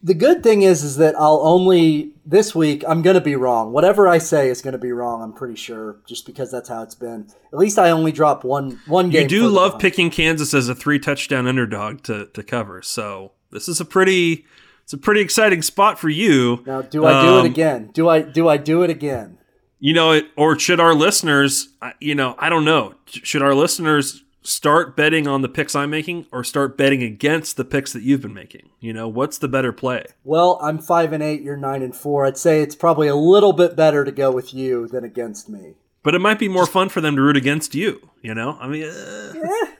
the 0.02 0.14
good 0.14 0.42
thing 0.42 0.62
is, 0.62 0.82
is 0.82 0.96
that 0.96 1.14
I'll 1.16 1.40
only 1.42 2.10
this 2.26 2.54
week. 2.54 2.84
I'm 2.86 3.00
going 3.02 3.14
to 3.14 3.20
be 3.20 3.34
wrong. 3.36 3.72
Whatever 3.72 4.06
I 4.08 4.18
say 4.18 4.48
is 4.50 4.60
going 4.60 4.72
to 4.72 4.78
be 4.78 4.92
wrong. 4.92 5.22
I'm 5.22 5.32
pretty 5.32 5.54
sure, 5.56 5.96
just 6.06 6.26
because 6.26 6.50
that's 6.50 6.68
how 6.68 6.82
it's 6.82 6.94
been. 6.96 7.28
At 7.52 7.58
least 7.58 7.78
I 7.78 7.90
only 7.90 8.12
drop 8.12 8.44
one 8.44 8.78
one 8.86 9.08
game. 9.10 9.22
You 9.22 9.28
do 9.28 9.48
love 9.48 9.78
picking 9.78 10.10
Kansas 10.10 10.52
as 10.54 10.68
a 10.68 10.74
three 10.74 10.98
touchdown 10.98 11.46
underdog 11.46 12.02
to 12.02 12.26
to 12.34 12.42
cover. 12.42 12.82
So 12.82 13.32
this 13.50 13.68
is 13.68 13.80
a 13.80 13.84
pretty 13.86 14.44
it's 14.82 14.92
a 14.92 14.98
pretty 14.98 15.20
exciting 15.22 15.62
spot 15.62 15.98
for 15.98 16.08
you. 16.08 16.62
Now, 16.66 16.82
do 16.82 17.06
I 17.06 17.22
do 17.22 17.28
Um, 17.38 17.46
it 17.46 17.48
again? 17.48 17.90
Do 17.94 18.08
I 18.08 18.20
do 18.22 18.48
I 18.48 18.56
do 18.58 18.82
it 18.82 18.90
again? 18.90 19.38
You 19.84 19.92
know 19.92 20.20
or 20.36 20.56
should 20.58 20.78
our 20.80 20.94
listeners 20.94 21.68
you 22.00 22.14
know 22.14 22.34
i 22.38 22.48
don't 22.48 22.64
know 22.64 22.94
should 23.06 23.42
our 23.42 23.54
listeners 23.54 24.22
start 24.42 24.96
betting 24.96 25.26
on 25.26 25.42
the 25.42 25.48
picks 25.48 25.74
i'm 25.74 25.90
making 25.90 26.24
or 26.32 26.44
start 26.44 26.76
betting 26.78 27.02
against 27.02 27.56
the 27.56 27.64
picks 27.64 27.92
that 27.92 28.02
you've 28.02 28.22
been 28.22 28.32
making 28.34 28.68
you 28.80 28.92
know 28.92 29.08
what's 29.08 29.38
the 29.38 29.48
better 29.48 29.72
play 29.72 30.04
Well, 30.24 30.58
I'm 30.62 30.78
five 30.78 31.12
and 31.12 31.22
eight. 31.22 31.42
You're 31.42 31.56
nine 31.56 31.82
and 31.82 31.94
four. 31.94 32.24
I'd 32.26 32.36
say 32.38 32.62
it's 32.62 32.74
probably 32.76 33.08
a 33.08 33.14
little 33.16 33.52
bit 33.52 33.74
better 33.76 34.04
to 34.04 34.12
go 34.12 34.30
with 34.30 34.54
you 34.54 34.86
than 34.88 35.04
against 35.04 35.48
me. 35.48 35.74
but 36.04 36.14
it 36.14 36.20
might 36.20 36.38
be 36.38 36.48
more 36.48 36.66
fun 36.66 36.88
for 36.88 37.00
them 37.00 37.16
to 37.16 37.22
root 37.22 37.36
against 37.36 37.74
you 37.74 38.08
you 38.22 38.34
know 38.34 38.56
i 38.60 38.66
mean 38.68 38.84
uh, 38.84 39.32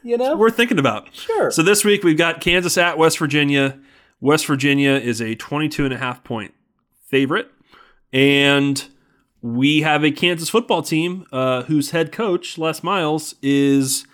You 0.05 0.17
know, 0.19 0.37
we're 0.37 0.51
thinking 0.51 0.79
about 0.81 1.15
Sure. 1.15 1.51
so 1.53 1.63
this 1.63 1.85
week 1.85 2.03
we've 2.03 2.19
got 2.19 2.41
kansas 2.41 2.77
at 2.77 2.99
west 2.99 3.19
virginia 3.19 3.79
west 4.21 4.47
virginia 4.47 4.93
is 4.93 5.21
a 5.21 5.35
22 5.37 5.85
and 5.85 5.95
a 5.95 5.99
half 5.99 6.23
point 6.25 6.53
favorite 7.07 7.49
and 8.13 8.87
we 9.43 9.83
have 9.83 10.05
a 10.05 10.11
kansas 10.11 10.49
football 10.49 10.83
team 10.83 11.27
uh, 11.33 11.63
whose 11.65 11.91
head 11.91 12.13
coach 12.13 12.57
les 12.57 12.83
miles 12.83 13.35
is 13.43 14.07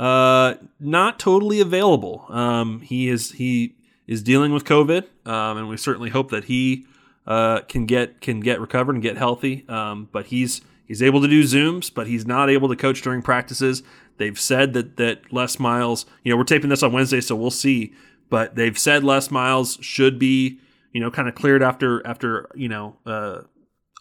uh, 0.00 0.54
not 0.80 1.18
totally 1.18 1.60
available. 1.60 2.24
Um, 2.30 2.80
he 2.80 3.10
is 3.10 3.32
he 3.32 3.76
is 4.06 4.22
dealing 4.22 4.50
with 4.50 4.64
COVID, 4.64 5.04
um, 5.26 5.58
and 5.58 5.68
we 5.68 5.76
certainly 5.76 6.08
hope 6.08 6.30
that 6.30 6.44
he 6.44 6.86
uh, 7.26 7.60
can 7.68 7.84
get 7.84 8.22
can 8.22 8.40
get 8.40 8.60
recovered 8.60 8.94
and 8.94 9.02
get 9.02 9.18
healthy. 9.18 9.66
Um, 9.68 10.08
but 10.10 10.26
he's 10.26 10.62
he's 10.88 11.02
able 11.02 11.20
to 11.20 11.28
do 11.28 11.42
zooms, 11.42 11.92
but 11.92 12.06
he's 12.06 12.26
not 12.26 12.48
able 12.48 12.70
to 12.70 12.76
coach 12.76 13.02
during 13.02 13.20
practices. 13.20 13.82
They've 14.16 14.40
said 14.40 14.72
that 14.72 14.96
that 14.96 15.30
Les 15.30 15.58
Miles, 15.58 16.06
you 16.24 16.32
know, 16.32 16.38
we're 16.38 16.44
taping 16.44 16.70
this 16.70 16.82
on 16.82 16.92
Wednesday, 16.92 17.20
so 17.20 17.36
we'll 17.36 17.50
see. 17.50 17.92
But 18.30 18.54
they've 18.54 18.78
said 18.78 19.04
Les 19.04 19.30
Miles 19.30 19.76
should 19.82 20.18
be, 20.18 20.60
you 20.92 21.00
know, 21.02 21.10
kind 21.10 21.28
of 21.28 21.34
cleared 21.34 21.62
after 21.62 22.06
after 22.06 22.48
you 22.54 22.70
know 22.70 22.96
uh, 23.04 23.42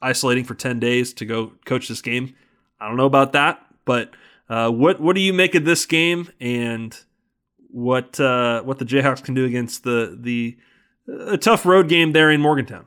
isolating 0.01 0.43
for 0.43 0.55
ten 0.55 0.79
days 0.79 1.13
to 1.13 1.25
go 1.25 1.53
coach 1.65 1.87
this 1.87 2.01
game. 2.01 2.35
I 2.79 2.87
don't 2.87 2.97
know 2.97 3.05
about 3.05 3.33
that, 3.33 3.65
but 3.85 4.11
uh, 4.49 4.69
what 4.69 4.99
what 4.99 5.15
do 5.15 5.21
you 5.21 5.33
make 5.33 5.55
of 5.55 5.65
this 5.65 5.85
game 5.85 6.29
and 6.39 6.97
what 7.69 8.19
uh, 8.19 8.61
what 8.63 8.79
the 8.79 8.85
Jayhawks 8.85 9.23
can 9.23 9.33
do 9.33 9.45
against 9.45 9.83
the 9.83 10.17
the 10.19 10.57
a 11.07 11.37
tough 11.37 11.65
road 11.65 11.87
game 11.89 12.11
there 12.13 12.31
in 12.31 12.41
Morgantown? 12.41 12.85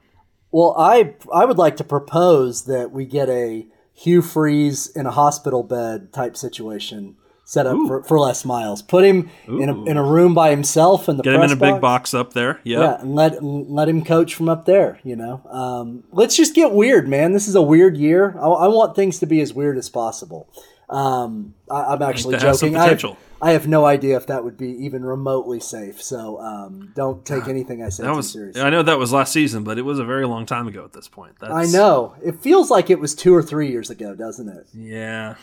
well, 0.53 0.75
I 0.79 1.15
I 1.35 1.47
would 1.47 1.59
like 1.59 1.77
to 1.79 1.85
propose 1.85 2.67
that 2.67 2.93
we 2.93 3.07
get 3.07 3.29
a 3.29 3.67
Hugh 3.95 4.23
Freeze 4.23 4.87
in 4.87 5.07
a 5.07 5.11
hospital 5.11 5.63
bed 5.63 6.13
type 6.13 6.37
situation 6.37 7.17
set 7.53 7.67
up 7.67 7.77
for, 7.87 8.03
for 8.03 8.19
Les 8.19 8.47
Miles. 8.47 8.81
Put 8.81 9.05
him 9.05 9.29
in 9.47 9.69
a, 9.69 9.85
in 9.85 9.99
a 9.99 10.03
room 10.03 10.33
by 10.33 10.49
himself 10.49 11.07
in 11.07 11.19
the 11.19 11.23
Get 11.23 11.35
him 11.35 11.43
in 11.43 11.53
a 11.53 11.57
big 11.57 11.83
box. 11.83 12.15
up 12.15 12.33
there. 12.33 12.61
Yep. 12.65 12.81
Yeah, 12.81 13.01
and 13.03 13.15
let 13.15 13.43
let 13.43 13.91
him 13.91 14.03
coach 14.05 14.35
from 14.35 14.49
up 14.49 14.65
there. 14.65 14.99
You 15.05 15.17
know, 15.17 15.43
um, 15.51 16.05
let's 16.13 16.35
just 16.35 16.55
get 16.55 16.73
weird, 16.73 17.09
man. 17.09 17.33
This 17.33 17.49
is 17.49 17.55
a 17.55 17.61
weird 17.61 17.99
year. 17.99 18.35
I, 18.39 18.47
I 18.47 18.69
want 18.69 18.97
things 18.97 19.19
to 19.19 19.27
be 19.27 19.43
as 19.43 19.53
weird 19.53 19.77
as 19.77 19.91
possible. 19.91 20.49
Um, 20.89 21.55
I, 21.71 21.93
I'm 21.93 22.03
actually 22.03 22.37
that 22.37 22.43
has 22.43 22.61
some 22.61 22.71
joking. 22.71 22.81
I 22.81 22.89
have. 22.89 23.17
I 23.43 23.51
have 23.51 23.67
no 23.67 23.85
idea 23.85 24.17
if 24.17 24.29
that 24.29 24.45
would 24.45 24.57
be 24.57 24.69
even 24.85 25.05
remotely 25.05 25.59
safe. 25.59 26.01
So 26.01 26.39
um, 26.39 26.93
don't 26.95 27.27
take 27.27 27.49
anything 27.49 27.83
I 27.83 27.89
say 27.89 28.05
That 28.05 28.11
too 28.11 28.17
was 28.17 28.33
seriously. 28.33 28.63
I 28.63 28.71
know 28.71 28.85
that 28.85 28.99
was 29.01 29.13
last 29.13 29.33
season, 29.33 29.65
but 29.65 29.79
it 29.79 29.83
was 29.83 29.99
a 29.99 30.05
very 30.05 30.27
long 30.29 30.47
time 30.47 30.69
ago 30.69 30.85
at 30.85 30.93
this 30.93 31.09
point. 31.09 31.35
That's, 31.41 31.53
I 31.53 31.65
know. 31.65 32.15
It 32.25 32.37
feels 32.37 32.71
like 32.71 32.89
it 32.89 33.01
was 33.01 33.17
two 33.17 33.35
or 33.35 33.43
three 33.43 33.69
years 33.69 33.91
ago, 33.91 34.15
doesn't 34.15 34.49
it? 34.49 34.69
Yeah. 34.73 35.35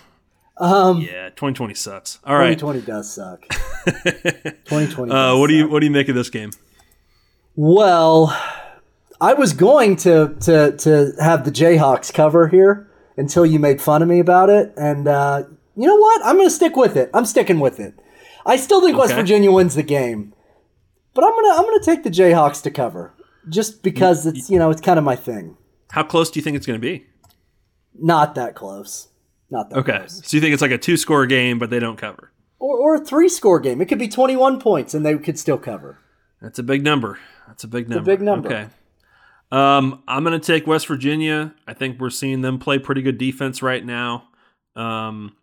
Um, 0.59 1.01
Yeah. 1.01 1.29
2020 1.29 1.73
sucks. 1.73 2.19
All 2.25 2.35
right. 2.35 2.57
2020 2.57 2.81
does 2.81 3.13
suck. 3.13 3.47
2020. 3.85 5.11
Uh, 5.11 5.37
what 5.37 5.47
do 5.47 5.53
you 5.55 5.67
what 5.69 5.79
do 5.79 5.85
you 5.85 5.91
make 5.91 6.09
of 6.09 6.15
this 6.15 6.29
game? 6.29 6.51
Well, 7.55 8.35
I 9.21 9.33
was 9.33 9.53
going 9.53 9.95
to 9.97 10.35
to 10.41 10.75
to 10.77 11.11
have 11.21 11.45
the 11.45 11.51
Jayhawks 11.51 12.13
cover 12.13 12.47
here 12.47 12.89
until 13.17 13.45
you 13.45 13.59
made 13.59 13.81
fun 13.81 14.01
of 14.01 14.07
me 14.07 14.19
about 14.19 14.49
it, 14.49 14.73
and 14.77 15.07
uh, 15.07 15.43
you 15.75 15.87
know 15.87 15.95
what? 15.97 16.25
I'm 16.25 16.35
going 16.37 16.47
to 16.47 16.53
stick 16.53 16.75
with 16.75 16.95
it. 16.95 17.09
I'm 17.13 17.25
sticking 17.25 17.59
with 17.59 17.79
it. 17.79 17.93
I 18.45 18.55
still 18.55 18.81
think 18.81 18.97
West 18.97 19.13
Virginia 19.13 19.51
wins 19.51 19.75
the 19.75 19.83
game, 19.83 20.33
but 21.13 21.23
I'm 21.23 21.31
gonna 21.35 21.53
I'm 21.59 21.65
gonna 21.65 21.83
take 21.83 22.03
the 22.03 22.09
Jayhawks 22.09 22.61
to 22.63 22.71
cover 22.71 23.13
just 23.49 23.83
because 23.83 24.25
it's 24.25 24.49
you 24.49 24.57
know 24.57 24.69
it's 24.71 24.81
kind 24.81 24.97
of 24.97 25.03
my 25.05 25.15
thing. 25.15 25.57
How 25.91 26.03
close 26.03 26.29
do 26.31 26.39
you 26.39 26.43
think 26.43 26.55
it's 26.55 26.65
going 26.65 26.79
to 26.79 26.85
be? 26.85 27.07
Not 27.99 28.35
that 28.35 28.55
close. 28.55 29.07
Not 29.51 29.69
that 29.69 29.79
Okay. 29.79 29.97
close. 29.99 30.21
So 30.25 30.37
you 30.37 30.41
think 30.41 30.53
it's 30.53 30.61
like 30.61 30.71
a 30.71 30.77
two 30.77 30.97
score 30.97 31.25
game, 31.25 31.59
but 31.59 31.69
they 31.69 31.79
don't 31.79 31.97
cover? 31.97 32.31
Or, 32.59 32.77
or 32.77 32.95
a 32.95 32.99
three 33.05 33.29
score 33.29 33.59
game. 33.59 33.81
It 33.81 33.85
could 33.85 33.99
be 33.99 34.07
21 34.07 34.59
points 34.59 34.93
and 34.93 35.05
they 35.05 35.17
could 35.17 35.39
still 35.39 35.57
cover. 35.57 35.99
That's 36.41 36.59
a 36.59 36.63
big 36.63 36.83
number. 36.83 37.19
That's 37.47 37.63
a 37.63 37.67
big 37.67 37.89
number. 37.89 38.01
A 38.11 38.15
big 38.15 38.21
number. 38.21 38.47
Okay. 38.49 38.67
Um, 39.51 40.03
I'm 40.07 40.23
going 40.23 40.39
to 40.39 40.45
take 40.45 40.67
West 40.67 40.87
Virginia. 40.87 41.53
I 41.67 41.73
think 41.73 41.99
we're 41.99 42.11
seeing 42.11 42.41
them 42.41 42.59
play 42.59 42.77
pretty 42.77 43.01
good 43.01 43.17
defense 43.17 43.61
right 43.63 43.83
now. 43.83 44.27
Um, 44.75 45.35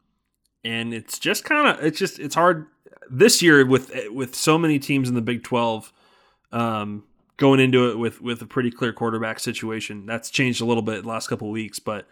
and 0.65 0.95
it's 0.95 1.19
just 1.19 1.45
kind 1.45 1.69
of 1.69 1.85
it's 1.85 1.99
just 1.99 2.19
it's 2.19 2.35
hard 2.35 2.67
this 3.11 3.43
year 3.43 3.65
with 3.67 3.93
with 4.11 4.35
so 4.35 4.59
many 4.59 4.79
teams 4.79 5.09
in 5.09 5.15
the 5.15 5.21
Big 5.21 5.43
12 5.43 5.93
um, 6.53 7.05
going 7.37 7.61
into 7.61 7.91
it 7.91 7.99
with 7.99 8.21
with 8.21 8.41
a 8.43 8.47
pretty 8.47 8.71
clear 8.71 8.93
quarterback 8.93 9.41
situation. 9.41 10.07
That's 10.07 10.31
changed 10.31 10.61
a 10.61 10.65
little 10.65 10.83
bit 10.83 11.03
the 11.03 11.09
last 11.09 11.29
couple 11.29 11.49
of 11.49 11.53
weeks, 11.53 11.79
but 11.79 12.07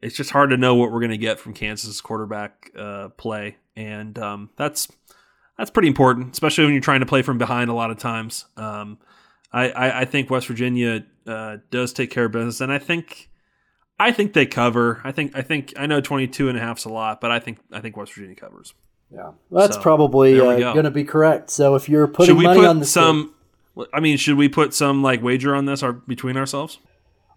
it's 0.00 0.16
just 0.16 0.30
hard 0.30 0.50
to 0.50 0.56
know 0.56 0.74
what 0.74 0.92
we're 0.92 1.00
going 1.00 1.10
to 1.10 1.18
get 1.18 1.40
from 1.40 1.54
Kansas 1.54 2.00
quarterback 2.00 2.70
uh, 2.76 3.08
play, 3.10 3.56
and 3.76 4.18
um, 4.18 4.50
that's 4.56 4.88
that's 5.56 5.70
pretty 5.70 5.88
important, 5.88 6.32
especially 6.32 6.64
when 6.64 6.72
you're 6.72 6.80
trying 6.80 7.00
to 7.00 7.06
play 7.06 7.22
from 7.22 7.38
behind 7.38 7.68
a 7.70 7.74
lot 7.74 7.90
of 7.90 7.98
times. 7.98 8.46
Um, 8.56 8.98
I, 9.52 9.70
I, 9.70 10.00
I 10.00 10.04
think 10.04 10.30
West 10.30 10.46
Virginia 10.46 11.04
uh, 11.26 11.56
does 11.70 11.92
take 11.92 12.10
care 12.10 12.26
of 12.26 12.32
business, 12.32 12.60
and 12.60 12.72
I 12.72 12.78
think 12.78 13.28
I 13.98 14.12
think 14.12 14.32
they 14.32 14.46
cover. 14.46 15.00
I 15.04 15.12
think 15.12 15.36
I 15.36 15.42
think 15.42 15.72
I 15.76 15.86
know 15.86 16.00
22 16.00 16.48
and 16.48 16.56
a 16.56 16.60
half's 16.60 16.84
a 16.84 16.90
lot, 16.90 17.20
but 17.20 17.30
I 17.30 17.40
think 17.40 17.58
I 17.72 17.80
think 17.80 17.96
West 17.96 18.12
Virginia 18.14 18.36
covers. 18.36 18.74
Yeah. 19.10 19.32
Well, 19.50 19.66
that's 19.66 19.76
So, 19.76 19.82
probably 19.82 20.38
uh, 20.38 20.58
go. 20.58 20.72
going 20.74 20.84
to 20.84 20.90
be 20.90 21.04
correct. 21.04 21.50
So 21.50 21.74
if 21.74 21.88
you're 21.88 22.06
putting 22.06 22.40
money 22.40 22.64
on 22.64 22.80
the 22.80 22.86
some? 22.86 23.34
I 23.92 24.00
mean, 24.00 24.16
should 24.16 24.36
we 24.36 24.48
put 24.48 24.74
some 24.74 25.02
like 25.02 25.22
wager 25.22 25.54
on 25.54 25.64
this 25.64 25.82
or 25.82 25.92
between 25.92 26.36
ourselves? 26.36 26.78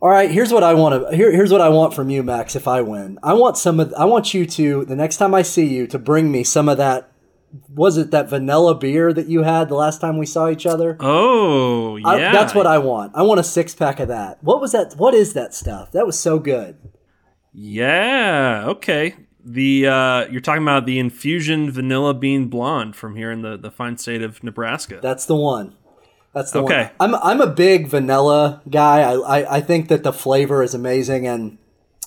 All 0.01 0.09
right, 0.09 0.31
here's 0.31 0.51
what 0.51 0.63
I 0.63 0.73
want 0.73 1.09
to 1.09 1.15
here, 1.15 1.31
here's 1.31 1.51
what 1.51 1.61
I 1.61 1.69
want 1.69 1.93
from 1.93 2.09
you, 2.09 2.23
Max. 2.23 2.55
If 2.55 2.67
I 2.67 2.81
win, 2.81 3.19
I 3.21 3.33
want 3.33 3.55
some 3.57 3.79
of 3.79 3.93
I 3.93 4.05
want 4.05 4.33
you 4.33 4.47
to 4.47 4.83
the 4.85 4.95
next 4.95 5.17
time 5.17 5.35
I 5.35 5.43
see 5.43 5.67
you 5.67 5.85
to 5.87 5.99
bring 5.99 6.31
me 6.31 6.43
some 6.43 6.67
of 6.67 6.77
that. 6.77 7.11
Was 7.75 7.97
it 7.97 8.11
that 8.11 8.29
vanilla 8.29 8.73
beer 8.73 9.13
that 9.13 9.27
you 9.27 9.43
had 9.43 9.69
the 9.69 9.75
last 9.75 10.01
time 10.01 10.17
we 10.17 10.25
saw 10.25 10.49
each 10.49 10.65
other? 10.65 10.97
Oh 10.99 11.97
yeah, 11.97 12.07
I, 12.07 12.17
that's 12.31 12.55
what 12.55 12.65
I 12.65 12.79
want. 12.79 13.11
I 13.15 13.21
want 13.21 13.39
a 13.39 13.43
six 13.43 13.75
pack 13.75 13.99
of 13.99 14.07
that. 14.07 14.43
What 14.43 14.59
was 14.59 14.71
that? 14.71 14.93
What 14.97 15.13
is 15.13 15.33
that 15.33 15.53
stuff? 15.53 15.91
That 15.91 16.07
was 16.07 16.17
so 16.17 16.39
good. 16.39 16.77
Yeah. 17.53 18.63
Okay. 18.67 19.15
The 19.43 19.87
uh, 19.87 20.25
you're 20.31 20.41
talking 20.41 20.63
about 20.63 20.87
the 20.87 20.97
infusion 20.97 21.69
vanilla 21.69 22.15
bean 22.15 22.47
blonde 22.47 22.95
from 22.95 23.15
here 23.15 23.31
in 23.31 23.41
the, 23.43 23.57
the 23.57 23.69
fine 23.69 23.97
state 23.97 24.23
of 24.23 24.43
Nebraska. 24.43 24.99
That's 25.01 25.25
the 25.25 25.35
one. 25.35 25.75
That's 26.33 26.51
the 26.51 26.63
Okay. 26.63 26.91
one. 26.97 27.13
I'm 27.13 27.15
I'm 27.15 27.41
a 27.41 27.47
big 27.47 27.87
vanilla 27.87 28.61
guy. 28.69 29.01
I, 29.01 29.13
I 29.39 29.55
I 29.57 29.61
think 29.61 29.89
that 29.89 30.03
the 30.03 30.13
flavor 30.13 30.63
is 30.63 30.73
amazing, 30.73 31.27
and 31.27 31.57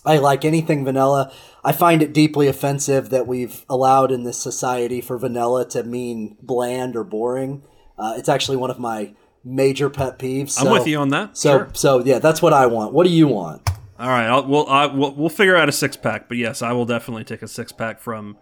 I 0.06 0.16
like 0.18 0.44
anything 0.44 0.84
vanilla. 0.84 1.32
I 1.62 1.72
find 1.72 2.02
it 2.02 2.12
deeply 2.12 2.46
offensive 2.48 3.10
that 3.10 3.26
we've 3.26 3.64
allowed 3.68 4.10
in 4.10 4.24
this 4.24 4.38
society 4.38 5.00
for 5.00 5.18
vanilla 5.18 5.66
to 5.70 5.82
mean 5.82 6.36
bland 6.42 6.96
or 6.96 7.04
boring. 7.04 7.62
Uh, 7.98 8.14
it's 8.16 8.28
actually 8.28 8.56
one 8.56 8.70
of 8.70 8.78
my 8.78 9.14
major 9.44 9.88
pet 9.90 10.18
peeves. 10.18 10.60
I'm 10.60 10.72
with 10.72 10.86
you 10.86 10.98
on 10.98 11.10
that. 11.10 11.36
So 11.36 11.58
sure. 11.58 11.68
so 11.74 12.04
yeah, 12.04 12.18
that's 12.18 12.40
what 12.40 12.52
I 12.52 12.66
want. 12.66 12.92
What 12.94 13.06
do 13.06 13.12
you 13.12 13.28
want? 13.28 13.68
All 13.98 14.08
right, 14.08 14.26
I'll, 14.26 14.44
we'll, 14.46 14.66
I, 14.68 14.86
we'll 14.86 15.12
we'll 15.14 15.28
figure 15.28 15.54
out 15.54 15.68
a 15.68 15.72
six 15.72 15.96
pack. 15.96 16.28
But 16.28 16.36
yes, 16.38 16.62
I 16.62 16.72
will 16.72 16.86
definitely 16.86 17.24
take 17.24 17.42
a 17.42 17.48
six 17.48 17.72
pack 17.72 18.00
from 18.00 18.36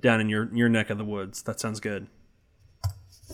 down 0.00 0.20
in 0.20 0.28
your 0.28 0.50
your 0.52 0.68
neck 0.68 0.90
of 0.90 0.98
the 0.98 1.04
woods. 1.04 1.42
That 1.42 1.58
sounds 1.60 1.80
good. 1.80 2.08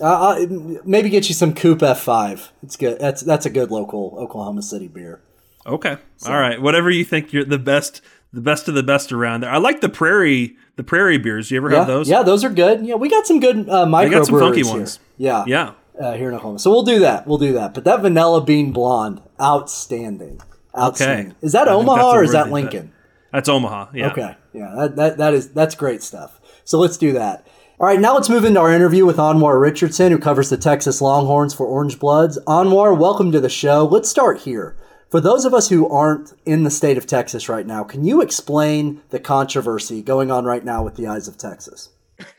Uh, 0.00 0.04
uh, 0.04 0.46
maybe 0.85 1.09
get 1.09 1.28
you 1.28 1.35
some 1.35 1.54
Coop 1.54 1.78
F5. 1.78 2.48
It's 2.62 2.76
good. 2.76 2.98
That's 2.98 3.22
that's 3.22 3.46
a 3.46 3.50
good 3.50 3.70
local 3.70 4.16
Oklahoma 4.18 4.62
City 4.62 4.88
beer. 4.88 5.20
Okay. 5.66 5.96
All 6.26 6.38
right. 6.38 6.61
Whatever 6.61 6.90
you 6.90 7.04
think 7.04 7.33
you're 7.33 7.44
the 7.44 7.59
best, 7.59 8.00
the 8.33 8.40
best 8.40 8.68
of 8.68 8.74
the 8.74 8.83
best 8.83 9.12
around 9.12 9.42
there. 9.42 9.50
I 9.50 9.59
like 9.59 9.80
the 9.80 9.88
prairie, 9.88 10.57
the 10.76 10.83
prairie 10.85 11.16
beers. 11.18 11.50
You 11.50 11.59
ever 11.59 11.70
Yeah, 11.70 11.78
have 11.78 11.87
those? 11.87 12.09
yeah, 12.09 12.22
those 12.22 12.44
are 12.44 12.50
good. 12.50 12.85
Yeah, 12.85 12.96
we 12.96 13.09
got 13.09 13.26
some 13.26 13.40
good 13.40 13.68
uh, 13.68 13.87
micro 13.87 14.18
got 14.18 14.26
some 14.26 14.38
funky 14.40 14.62
here. 14.62 14.72
ones. 14.74 14.98
Yeah, 15.16 15.44
Yeah. 15.46 15.72
uh, 15.98 16.12
here 16.14 16.28
in 16.28 16.35
Oklahoma. 16.35 16.59
So 16.59 16.70
we'll 16.70 16.83
do 16.83 16.98
that. 16.98 17.26
We'll 17.26 17.38
do 17.38 17.52
that. 17.54 17.72
But 17.72 17.85
that 17.85 18.00
vanilla 18.00 18.44
bean 18.44 18.72
blonde, 18.72 19.22
outstanding. 19.40 20.40
Outstanding. 20.76 21.26
Okay. 21.28 21.37
Is 21.40 21.52
that 21.52 21.68
I 21.68 21.72
Omaha 21.72 22.11
or 22.11 22.24
is 22.24 22.33
that 22.33 22.50
worthy 22.50 22.62
bet. 22.66 22.72
Lincoln? 22.72 22.92
That's 23.33 23.48
Omaha. 23.48 23.87
Yeah. 23.94 24.11
Okay. 24.11 24.37
Yeah, 24.52 24.74
that, 24.76 24.96
that, 24.96 25.16
that 25.18 25.35
is 25.35 25.48
that's 25.50 25.74
great 25.74 26.02
stuff. 26.02 26.40
So 26.64 26.78
let's 26.78 26.96
do 26.96 27.12
that. 27.12 27.46
All 27.81 27.89
right, 27.89 27.99
now 27.99 28.15
let's 28.15 28.29
move 28.29 28.45
into 28.45 28.61
our 28.61 28.73
interview 28.73 29.05
with 29.05 29.17
Anwar 29.17 29.61
Richardson, 29.61 30.13
who 30.13 30.19
covers 30.19 30.49
the 30.49 30.57
Texas 30.57 31.01
Longhorns 31.01 31.53
for 31.53 31.67
Orange 31.67 31.99
Bloods. 31.99 32.39
Anwar, 32.47 32.97
welcome 32.97 33.33
to 33.33 33.41
the 33.41 33.49
show. 33.49 33.85
Let's 33.85 34.09
start 34.09 34.39
here. 34.39 34.77
For 35.11 35.21
those 35.21 35.45
of 35.45 35.53
us 35.53 35.69
who 35.69 35.89
aren't 35.89 36.35
in 36.47 36.63
the 36.63 36.71
state 36.71 36.97
of 36.97 37.05
Texas 37.05 37.49
right 37.49 37.67
now, 37.67 37.83
can 37.83 38.05
you 38.05 38.23
explain 38.23 39.03
the 39.11 39.19
controversy 39.19 40.03
going 40.03 40.31
on 40.31 40.45
right 40.45 40.65
now 40.65 40.85
with 40.85 40.95
the 40.95 41.09
Eyes 41.09 41.27
of 41.27 41.37
Texas? 41.37 41.89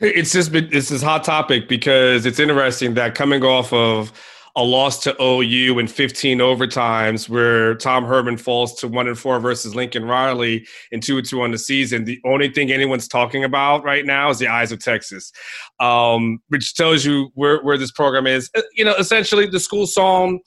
It's 0.00 0.32
just 0.32 0.52
been 0.52 0.70
it's 0.72 0.88
this 0.88 1.02
hot 1.02 1.22
topic 1.22 1.68
because 1.68 2.24
it's 2.24 2.38
interesting 2.38 2.94
that 2.94 3.14
coming 3.14 3.42
off 3.42 3.74
of 3.74 4.12
a 4.56 4.62
loss 4.62 5.02
to 5.02 5.14
OU 5.22 5.78
in 5.78 5.86
15 5.86 6.38
overtimes, 6.38 7.28
where 7.28 7.74
Tom 7.74 8.04
Herman 8.04 8.38
falls 8.38 8.74
to 8.76 8.88
one 8.88 9.06
and 9.06 9.18
four 9.18 9.38
versus 9.38 9.74
Lincoln 9.74 10.06
Riley 10.06 10.66
and 10.92 11.02
two 11.02 11.18
and 11.18 11.28
two 11.28 11.42
on 11.42 11.50
the 11.50 11.58
season. 11.58 12.04
The 12.04 12.18
only 12.24 12.48
thing 12.48 12.72
anyone's 12.72 13.06
talking 13.06 13.44
about 13.44 13.84
right 13.84 14.06
now 14.06 14.30
is 14.30 14.38
the 14.38 14.48
eyes 14.48 14.72
of 14.72 14.82
Texas, 14.82 15.30
um, 15.78 16.38
which 16.48 16.74
tells 16.74 17.04
you 17.04 17.30
where 17.34 17.62
where 17.62 17.76
this 17.76 17.92
program 17.92 18.26
is. 18.26 18.50
Uh, 18.56 18.62
You 18.74 18.86
know, 18.86 18.94
essentially 18.94 19.46
the 19.46 19.60
school 19.60 19.86
song. 19.86 20.40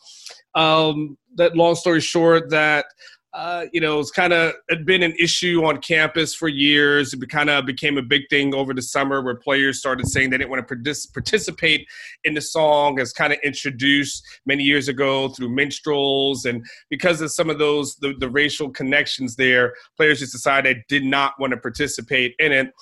Um, 0.56 1.18
that 1.36 1.56
long 1.56 1.76
story 1.76 2.02
short, 2.02 2.50
that 2.50 2.86
uh, 3.34 3.66
you 3.72 3.80
know, 3.80 4.00
it's 4.00 4.10
kind 4.10 4.34
of 4.34 4.54
had 4.70 4.86
been 4.86 5.04
an 5.04 5.14
issue 5.20 5.64
on 5.64 5.80
campus 5.82 6.34
for 6.34 6.48
years. 6.48 7.14
It 7.14 7.30
kind 7.30 7.50
of 7.50 7.66
became 7.66 7.98
a 7.98 8.02
big 8.02 8.24
thing 8.30 8.56
over 8.56 8.74
the 8.74 8.82
summer 8.82 9.22
where 9.22 9.36
players 9.36 9.78
started 9.78 10.08
saying 10.08 10.32
they 10.32 10.40
didn't 10.40 10.50
want 10.50 10.68
to 10.68 11.06
participate 11.14 11.88
in 12.24 12.34
the 12.34 12.42
song 12.42 13.00
as 13.00 13.14
kind 13.14 13.32
of 13.32 13.38
introduced 13.44 14.26
many 14.48 14.64
years 14.64 14.88
ago 14.88 15.30
through 15.30 15.50
minstrels. 15.50 16.46
And 16.46 16.66
because 16.90 17.22
of 17.22 17.32
some 17.32 17.52
of 17.52 17.60
those, 17.60 17.96
the, 17.98 18.16
the 18.20 18.30
racial 18.30 18.72
connections 18.72 19.36
there, 19.36 19.76
players 19.96 20.20
just 20.20 20.32
decided 20.32 20.78
they 20.78 20.84
did 20.90 21.06
not 21.06 21.34
want 21.40 21.52
to 21.52 21.58
participate 21.58 22.34
in 22.40 22.52
it. 22.52 22.74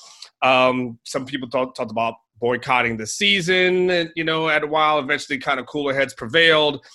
Um, 0.42 0.98
some 1.04 1.26
people 1.26 1.50
talk, 1.50 1.76
talked 1.76 1.92
about 1.92 2.14
boycotting 2.40 2.96
the 2.96 3.08
season, 3.08 3.90
and, 3.90 4.12
you 4.16 4.24
know, 4.24 4.48
at 4.48 4.64
a 4.64 4.68
while, 4.68 5.00
eventually 5.00 5.40
kind 5.40 5.60
of 5.60 5.66
cooler 5.66 5.94
heads 5.94 6.14
prevailed. 6.14 6.86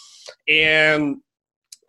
And 0.49 1.17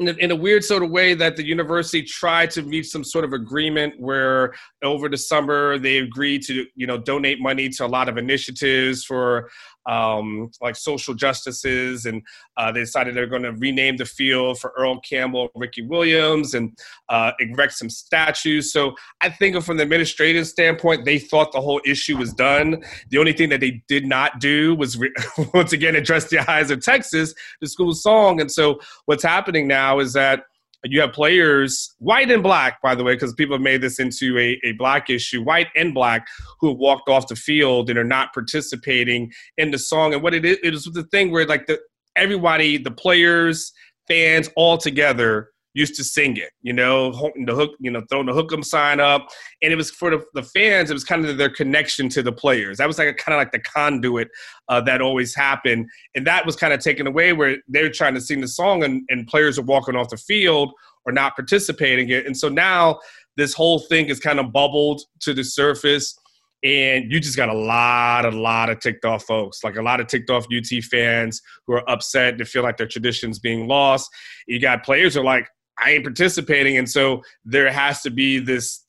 in 0.08 0.16
a, 0.16 0.20
in 0.20 0.32
a 0.32 0.36
weird 0.36 0.64
sort 0.64 0.84
of 0.84 0.90
way 0.90 1.14
that 1.14 1.36
the 1.36 1.46
university 1.46 2.02
tried 2.02 2.52
to 2.52 2.64
reach 2.64 2.88
some 2.88 3.04
sort 3.04 3.26
of 3.26 3.34
agreement 3.34 3.94
where 4.00 4.54
over 4.84 5.10
the 5.10 5.18
summer 5.18 5.78
they 5.78 5.98
agreed 5.98 6.44
to 6.44 6.66
you 6.76 6.88
know 6.88 6.98
donate 6.98 7.40
money 7.40 7.70
to 7.70 7.86
a 7.86 7.88
lot 7.88 8.10
of 8.10 8.18
initiatives 8.18 9.04
for 9.04 9.50
um, 9.86 10.52
like 10.62 10.76
social 10.76 11.14
justices 11.14 12.06
and 12.06 12.22
uh, 12.58 12.72
they 12.72 12.82
decided 12.82 13.16
they're 13.16 13.28
going 13.28 13.44
to 13.44 13.54
rename 13.54 13.98
the 13.98 14.06
field 14.06 14.60
for 14.60 14.74
earl 14.78 15.00
campbell 15.02 15.50
ricky 15.56 15.82
williams 15.82 16.54
and 16.54 16.78
uh, 17.10 17.32
erect 17.40 17.74
some 17.74 17.90
statues. 17.90 18.72
So 18.72 18.96
i 19.22 19.30
think 19.30 19.62
from 19.64 19.78
the 19.78 19.84
administrative 19.84 20.48
standpoint 20.48 21.06
they 21.06 21.20
thought 21.20 21.52
the 21.52 21.62
whole 21.62 21.82
issue 21.86 22.18
was 22.18 22.34
done. 22.34 22.84
The 23.10 23.18
only 23.18 23.34
thing 23.34 23.50
that 23.50 23.60
they 23.60 23.84
did 23.88 24.06
not 24.06 24.40
do 24.40 24.76
was 24.76 24.98
re- 24.98 25.14
once 25.54 25.74
again 25.74 25.96
address 25.96 26.30
the 26.30 26.50
eyes 26.50 26.72
of 26.72 26.82
texas 26.82 27.34
the 27.62 27.68
school 27.68 27.94
song. 27.94 28.42
And 28.42 28.52
so 28.52 28.80
what's 29.06 29.24
happening 29.24 29.68
now 29.68 30.00
is 30.00 30.14
that 30.14 30.44
you 30.92 31.00
have 31.02 31.14
players, 31.14 31.96
white 32.00 32.30
and 32.30 32.44
black, 32.44 32.82
by 32.82 32.94
the 32.94 33.04
way, 33.04 33.16
because 33.16 33.34
people 33.34 33.56
have 33.56 33.62
made 33.62 33.82
this 33.82 34.00
into 34.00 34.38
a, 34.38 34.60
a 34.64 34.74
black 34.74 35.10
issue, 35.10 35.42
white 35.42 35.68
and 35.76 35.94
black, 35.94 36.28
who 36.60 36.70
have 36.70 36.78
walked 36.78 37.08
off 37.08 37.28
the 37.28 37.36
field 37.36 37.90
and 37.90 37.98
are 37.98 38.04
not 38.04 38.34
participating 38.34 39.32
in 39.58 39.72
the 39.72 39.78
song. 39.78 40.14
And 40.14 40.22
what 40.22 40.34
it 40.34 40.44
is, 40.44 40.58
it 40.64 40.74
is 40.74 40.84
the 40.86 41.04
thing 41.04 41.32
where 41.32 41.46
like 41.46 41.68
the 41.68 41.80
everybody, 42.16 42.78
the 42.78 42.92
players, 42.92 43.72
fans, 44.08 44.50
all 44.56 44.78
together 44.78 45.53
used 45.74 45.96
to 45.96 46.04
sing 46.04 46.38
it, 46.38 46.52
you 46.62 46.74
know, 46.74 47.12
the 47.46 47.56
hook, 47.56 47.72
you 47.80 47.90
know, 47.90 48.04
throwing 48.10 48.28
the 48.28 48.32
hook'em 48.32 48.64
sign 48.64 49.00
up. 49.00 49.28
And 49.62 49.74
it 49.74 49.76
was 49.76 49.90
for 49.90 50.12
the, 50.12 50.24
the 50.34 50.44
fans, 50.44 50.90
it 50.90 50.94
was 50.94 51.04
kind 51.04 51.26
of 51.26 51.38
their 51.38 51.50
connection 51.50 52.10
to 52.10 52.22
the 52.22 52.32
players. 52.32 52.78
That 52.78 52.88
was 52.88 52.98
like 52.98 53.08
a, 53.08 53.14
kind 53.14 53.34
of 53.34 53.40
like 53.40 53.52
the 53.52 53.60
conduit 53.60 54.30
uh, 54.70 54.82
that 54.82 55.02
always 55.02 55.34
happened. 55.34 55.90
And 56.16 56.28
that 56.28 56.46
was 56.46 56.56
kind 56.56 56.74
of 56.74 56.80
taken 56.80 57.08
away 57.08 57.34
where 57.34 57.58
they're 57.68 57.92
trying 57.92 58.14
to 58.14 58.22
sing 58.22 58.42
the 58.42 58.48
song 58.48 58.84
and, 58.84 59.04
and 59.10 59.28
players 59.28 59.58
are 59.58 59.64
walking 59.64 59.96
off 59.96 60.10
the 60.10 60.18
field 60.18 60.72
or 61.06 61.12
not 61.12 61.36
participating 61.36 62.10
in 62.10 62.20
it. 62.20 62.26
And 62.26 62.38
so 62.38 62.50
now 62.50 63.00
this 63.36 63.54
whole 63.54 63.80
thing 63.80 64.08
is 64.08 64.20
kind 64.20 64.40
of 64.40 64.52
bubbled 64.52 65.02
to 65.22 65.34
the 65.34 65.44
surface 65.44 66.18
and 66.64 67.12
you 67.12 67.20
just 67.20 67.36
got 67.36 67.50
a 67.50 67.54
lot, 67.54 68.26
a 68.26 68.32
lot 68.32 68.70
of 68.70 68.80
ticked 68.80 69.04
off 69.04 69.26
folks, 69.26 69.64
like 69.64 69.76
a 69.76 69.82
lot 69.82 70.00
of 70.00 70.08
ticked 70.08 70.30
off 70.30 70.46
UT 70.46 70.84
fans 70.84 71.42
who 71.68 71.74
are 71.74 71.90
upset 71.90 72.38
to 72.38 72.46
feel 72.46 72.64
like 72.64 72.78
their 72.78 72.88
tradition's 72.88 73.38
being 73.38 73.68
lost. 73.68 74.10
You 74.48 74.62
got 74.62 74.84
players 74.84 75.16
who 75.16 75.22
are 75.22 75.26
like, 75.26 75.50
I 75.80 75.92
ain't 75.92 76.04
participating, 76.04 76.78
and 76.78 76.90
so 76.90 77.22
there 77.46 77.72
has 77.72 78.02
to 78.04 78.10
be 78.10 78.40
this 78.40 78.86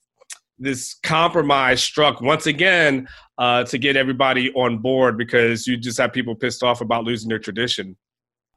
this 0.59 0.94
compromise 1.03 1.83
struck 1.83 2.20
once 2.20 2.47
again 2.47 3.09
uh, 3.38 3.64
to 3.64 3.77
get 3.77 3.97
everybody 3.97 4.53
on 4.53 4.79
board 4.79 5.18
because 5.18 5.66
you 5.66 5.77
just 5.77 5.99
have 5.99 6.12
people 6.12 6.35
pissed 6.35 6.62
off 6.62 6.81
about 6.81 7.05
losing 7.05 7.29
their 7.29 7.40
tradition. 7.40 7.97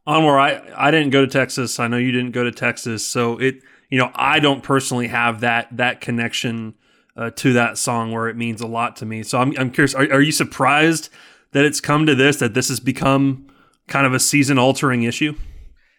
Anwar, 0.07 0.39
I, 0.39 0.61
I 0.87 0.91
didn't 0.91 1.09
go 1.09 1.25
to 1.25 1.31
Texas. 1.31 1.79
I 1.79 1.87
know 1.87 1.97
you 1.97 2.11
didn't 2.11 2.31
go 2.31 2.43
to 2.43 2.51
Texas, 2.51 3.05
so 3.05 3.37
it 3.39 3.61
you 3.89 3.97
know 3.97 4.11
I 4.13 4.39
don't 4.39 4.63
personally 4.63 5.07
have 5.07 5.41
that 5.41 5.75
that 5.77 6.01
connection 6.01 6.75
uh, 7.15 7.31
to 7.31 7.53
that 7.53 7.77
song 7.77 8.11
where 8.11 8.27
it 8.29 8.37
means 8.37 8.61
a 8.61 8.67
lot 8.67 8.95
to 8.97 9.05
me. 9.05 9.23
So 9.23 9.39
I'm 9.39 9.53
I'm 9.57 9.71
curious. 9.71 9.95
Are, 9.95 10.03
are 10.11 10.21
you 10.21 10.31
surprised 10.31 11.09
that 11.51 11.65
it's 11.65 11.81
come 11.81 12.05
to 12.05 12.15
this? 12.15 12.37
That 12.37 12.53
this 12.53 12.69
has 12.69 12.79
become 12.79 13.47
kind 13.87 14.05
of 14.05 14.13
a 14.13 14.19
season 14.19 14.57
altering 14.57 15.03
issue? 15.03 15.33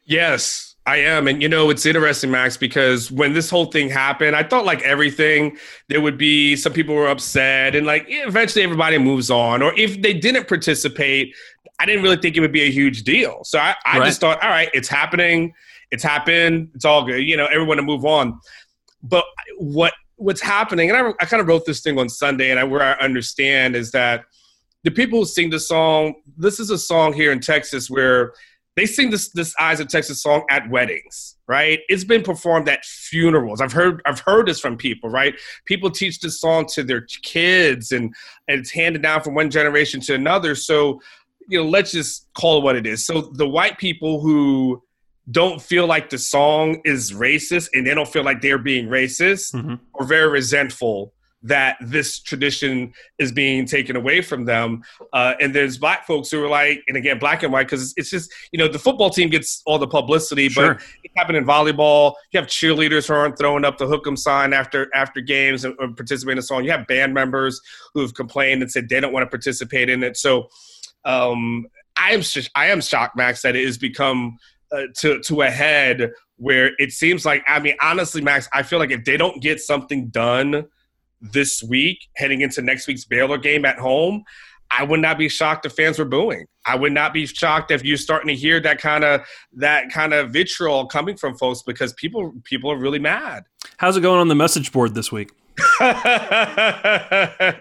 Yes, 0.04 0.67
I 0.88 0.96
am. 0.96 1.28
And 1.28 1.42
you 1.42 1.50
know, 1.50 1.68
it's 1.68 1.84
interesting, 1.84 2.30
Max, 2.30 2.56
because 2.56 3.12
when 3.12 3.34
this 3.34 3.50
whole 3.50 3.66
thing 3.66 3.90
happened, 3.90 4.34
I 4.34 4.42
thought 4.42 4.64
like 4.64 4.80
everything, 4.82 5.58
there 5.88 6.00
would 6.00 6.16
be 6.16 6.56
some 6.56 6.72
people 6.72 6.94
were 6.94 7.08
upset 7.08 7.76
and 7.76 7.86
like 7.86 8.06
eventually 8.08 8.64
everybody 8.64 8.96
moves 8.96 9.30
on. 9.30 9.62
Or 9.62 9.74
if 9.78 10.00
they 10.00 10.14
didn't 10.14 10.48
participate, 10.48 11.36
I 11.78 11.84
didn't 11.84 12.02
really 12.02 12.16
think 12.16 12.38
it 12.38 12.40
would 12.40 12.52
be 12.52 12.62
a 12.62 12.70
huge 12.70 13.02
deal. 13.02 13.44
So 13.44 13.58
I, 13.58 13.74
I 13.84 13.98
Right. 13.98 14.06
just 14.06 14.20
thought, 14.22 14.42
all 14.42 14.48
right, 14.48 14.70
it's 14.72 14.88
happening. 14.88 15.52
It's 15.90 16.02
happened. 16.02 16.70
It's 16.74 16.86
all 16.86 17.04
good. 17.04 17.18
You 17.18 17.36
know, 17.36 17.46
everyone 17.46 17.76
to 17.76 17.82
move 17.82 18.06
on. 18.06 18.40
But 19.02 19.26
what 19.58 19.92
what's 20.16 20.40
happening, 20.40 20.88
and 20.90 20.98
I, 20.98 21.10
I 21.20 21.26
kind 21.26 21.42
of 21.42 21.48
wrote 21.48 21.66
this 21.66 21.80
thing 21.82 21.98
on 21.98 22.08
Sunday, 22.08 22.50
and 22.50 22.58
I, 22.58 22.64
where 22.64 22.82
I 22.82 22.92
understand 22.94 23.76
is 23.76 23.90
that 23.90 24.24
the 24.84 24.90
people 24.90 25.18
who 25.18 25.24
sing 25.26 25.50
the 25.50 25.60
song, 25.60 26.14
this 26.38 26.58
is 26.58 26.70
a 26.70 26.78
song 26.78 27.12
here 27.12 27.30
in 27.30 27.40
Texas 27.40 27.90
where 27.90 28.32
they 28.78 28.86
sing 28.86 29.10
this 29.10 29.30
this 29.30 29.54
Eyes 29.58 29.80
of 29.80 29.88
Texas 29.88 30.22
song 30.22 30.44
at 30.50 30.68
weddings, 30.70 31.36
right? 31.46 31.80
It's 31.88 32.04
been 32.04 32.22
performed 32.22 32.68
at 32.68 32.84
funerals. 32.84 33.60
I've 33.60 33.72
heard 33.72 34.00
I've 34.06 34.20
heard 34.20 34.46
this 34.46 34.60
from 34.60 34.76
people, 34.76 35.10
right? 35.10 35.34
People 35.66 35.90
teach 35.90 36.20
this 36.20 36.40
song 36.40 36.66
to 36.74 36.82
their 36.82 37.02
kids 37.22 37.92
and, 37.92 38.14
and 38.48 38.60
it's 38.60 38.70
handed 38.70 39.02
down 39.02 39.22
from 39.22 39.34
one 39.34 39.50
generation 39.50 40.00
to 40.02 40.14
another. 40.14 40.54
So, 40.54 41.00
you 41.48 41.62
know, 41.62 41.68
let's 41.68 41.92
just 41.92 42.28
call 42.34 42.58
it 42.58 42.64
what 42.64 42.76
it 42.76 42.86
is. 42.86 43.04
So 43.06 43.22
the 43.34 43.48
white 43.48 43.78
people 43.78 44.20
who 44.20 44.82
don't 45.30 45.60
feel 45.60 45.86
like 45.86 46.08
the 46.08 46.16
song 46.18 46.80
is 46.84 47.12
racist 47.12 47.68
and 47.74 47.86
they 47.86 47.94
don't 47.94 48.08
feel 48.08 48.24
like 48.24 48.40
they're 48.40 48.56
being 48.58 48.86
racist 48.88 49.54
Mhm. 49.54 49.78
or 49.94 50.06
very 50.06 50.28
resentful 50.28 51.12
that 51.42 51.76
this 51.80 52.18
tradition 52.18 52.92
is 53.18 53.30
being 53.30 53.64
taken 53.64 53.94
away 53.94 54.20
from 54.20 54.44
them. 54.44 54.82
Uh, 55.12 55.34
and 55.40 55.54
there's 55.54 55.78
black 55.78 56.04
folks 56.06 56.30
who 56.30 56.42
are 56.44 56.48
like, 56.48 56.82
and 56.88 56.96
again, 56.96 57.18
black 57.18 57.44
and 57.44 57.52
white, 57.52 57.66
because 57.68 57.94
it's 57.96 58.10
just, 58.10 58.32
you 58.50 58.58
know, 58.58 58.66
the 58.66 58.78
football 58.78 59.08
team 59.08 59.28
gets 59.28 59.62
all 59.64 59.78
the 59.78 59.86
publicity, 59.86 60.48
Sure. 60.48 60.74
but 60.74 60.82
it 61.04 61.12
happened 61.16 61.36
in 61.38 61.44
volleyball. 61.44 62.14
You 62.32 62.40
have 62.40 62.48
cheerleaders 62.48 63.06
who 63.06 63.14
aren't 63.14 63.38
throwing 63.38 63.64
up 63.64 63.78
the 63.78 63.86
hook 63.86 64.04
'em 64.06 64.16
sign 64.16 64.52
after 64.52 64.90
after 64.94 65.20
games 65.20 65.64
and, 65.64 65.76
and 65.78 65.96
participating 65.96 66.32
in 66.32 66.38
a 66.38 66.42
song. 66.42 66.64
You 66.64 66.72
have 66.72 66.86
band 66.88 67.14
members 67.14 67.60
who 67.94 68.00
have 68.00 68.14
complained 68.14 68.62
and 68.62 68.70
said 68.70 68.88
they 68.88 68.98
don't 69.00 69.12
want 69.12 69.22
to 69.24 69.30
participate 69.30 69.88
in 69.88 70.02
it. 70.02 70.16
So 70.16 70.48
um, 71.04 71.66
I 71.96 72.12
am 72.14 72.22
sh- 72.22 72.50
I 72.56 72.66
am 72.66 72.80
shocked, 72.80 73.16
Max, 73.16 73.42
that 73.42 73.54
it 73.54 73.64
has 73.64 73.78
become 73.78 74.38
uh, 74.72 74.82
to 74.98 75.20
to 75.20 75.42
a 75.42 75.50
head 75.50 76.10
where 76.36 76.72
it 76.78 76.90
seems 76.92 77.24
like 77.24 77.44
I 77.46 77.60
mean 77.60 77.74
honestly, 77.80 78.20
Max, 78.22 78.48
I 78.52 78.62
feel 78.64 78.78
like 78.80 78.90
if 78.90 79.04
they 79.04 79.16
don't 79.16 79.40
get 79.40 79.60
something 79.60 80.08
done 80.08 80.66
this 81.20 81.62
week, 81.62 81.98
heading 82.16 82.40
into 82.40 82.62
next 82.62 82.86
week's 82.86 83.04
Baylor 83.04 83.38
game 83.38 83.64
at 83.64 83.78
home, 83.78 84.24
I 84.70 84.84
would 84.84 85.00
not 85.00 85.16
be 85.18 85.28
shocked 85.28 85.64
if 85.66 85.72
fans 85.72 85.98
were 85.98 86.04
booing. 86.04 86.44
I 86.66 86.76
would 86.76 86.92
not 86.92 87.12
be 87.14 87.26
shocked 87.26 87.70
if 87.70 87.84
you're 87.84 87.96
starting 87.96 88.28
to 88.28 88.34
hear 88.34 88.60
that 88.60 88.78
kind 88.80 89.02
of 89.02 89.22
that 89.54 89.90
kind 89.90 90.12
of 90.12 90.30
vitriol 90.30 90.86
coming 90.86 91.16
from 91.16 91.36
folks 91.38 91.62
because 91.62 91.94
people 91.94 92.34
people 92.44 92.70
are 92.70 92.76
really 92.78 92.98
mad. 92.98 93.44
How's 93.78 93.96
it 93.96 94.02
going 94.02 94.20
on 94.20 94.28
the 94.28 94.34
message 94.34 94.70
board 94.72 94.94
this 94.94 95.10
week? 95.10 95.30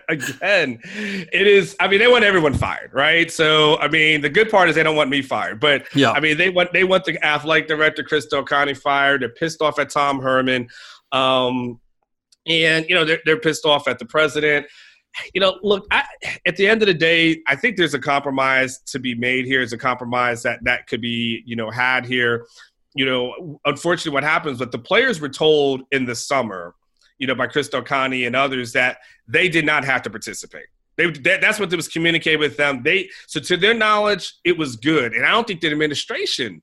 Again, 0.09 0.79
it 1.31 1.47
is. 1.47 1.75
I 1.79 1.87
mean, 1.87 1.99
they 1.99 2.07
want 2.07 2.23
everyone 2.23 2.53
fired, 2.53 2.91
right? 2.93 3.31
So, 3.31 3.77
I 3.79 3.87
mean, 3.87 4.21
the 4.21 4.29
good 4.29 4.49
part 4.49 4.69
is 4.69 4.75
they 4.75 4.83
don't 4.83 4.95
want 4.95 5.09
me 5.09 5.21
fired, 5.21 5.59
but 5.59 5.87
Yeah. 5.95 6.11
I 6.11 6.19
mean, 6.19 6.37
they 6.37 6.49
want 6.49 6.73
they 6.73 6.83
want 6.83 7.05
the 7.05 7.23
athletic 7.25 7.67
director 7.67 8.03
Chris 8.03 8.25
Del 8.27 8.43
Conte 8.43 8.73
fired. 8.75 9.21
They're 9.21 9.29
pissed 9.29 9.61
off 9.61 9.79
at 9.79 9.89
Tom 9.89 10.19
Herman, 10.21 10.67
um, 11.11 11.79
and 12.47 12.85
you 12.87 12.95
know 12.95 13.05
they're 13.05 13.19
they're 13.25 13.39
pissed 13.39 13.65
off 13.65 13.87
at 13.87 13.99
the 13.99 14.05
president. 14.05 14.65
You 15.33 15.41
know, 15.41 15.57
look, 15.63 15.87
I, 15.89 16.03
at 16.45 16.57
the 16.57 16.67
end 16.67 16.83
of 16.83 16.87
the 16.87 16.93
day, 16.93 17.41
I 17.47 17.55
think 17.55 17.75
there's 17.75 17.95
a 17.95 17.99
compromise 17.99 18.79
to 18.87 18.99
be 18.99 19.15
made 19.15 19.45
here. 19.45 19.59
There's 19.59 19.73
a 19.73 19.77
compromise 19.77 20.43
that 20.43 20.63
that 20.63 20.87
could 20.87 21.01
be 21.01 21.43
you 21.45 21.55
know 21.55 21.69
had 21.69 22.05
here. 22.05 22.45
You 22.93 23.05
know, 23.05 23.59
unfortunately, 23.65 24.11
what 24.11 24.23
happens? 24.23 24.59
But 24.59 24.71
the 24.71 24.79
players 24.79 25.19
were 25.19 25.29
told 25.29 25.83
in 25.91 26.05
the 26.05 26.15
summer 26.15 26.73
you 27.17 27.27
know, 27.27 27.35
by 27.35 27.47
Chris 27.47 27.69
Del 27.69 27.83
Conte 27.83 28.23
and 28.23 28.35
others 28.35 28.73
that 28.73 28.97
they 29.27 29.49
did 29.49 29.65
not 29.65 29.83
have 29.85 30.01
to 30.03 30.09
participate. 30.09 30.67
They, 30.97 31.11
that, 31.11 31.41
that's 31.41 31.59
what 31.59 31.73
was 31.73 31.87
communicated 31.87 32.39
with 32.39 32.57
them. 32.57 32.81
They 32.83 33.09
so 33.27 33.39
to 33.39 33.57
their 33.57 33.73
knowledge, 33.73 34.33
it 34.43 34.57
was 34.57 34.75
good, 34.75 35.13
and 35.13 35.25
I 35.25 35.31
don't 35.31 35.45
think 35.45 35.61
the 35.61 35.71
administration 35.71 36.61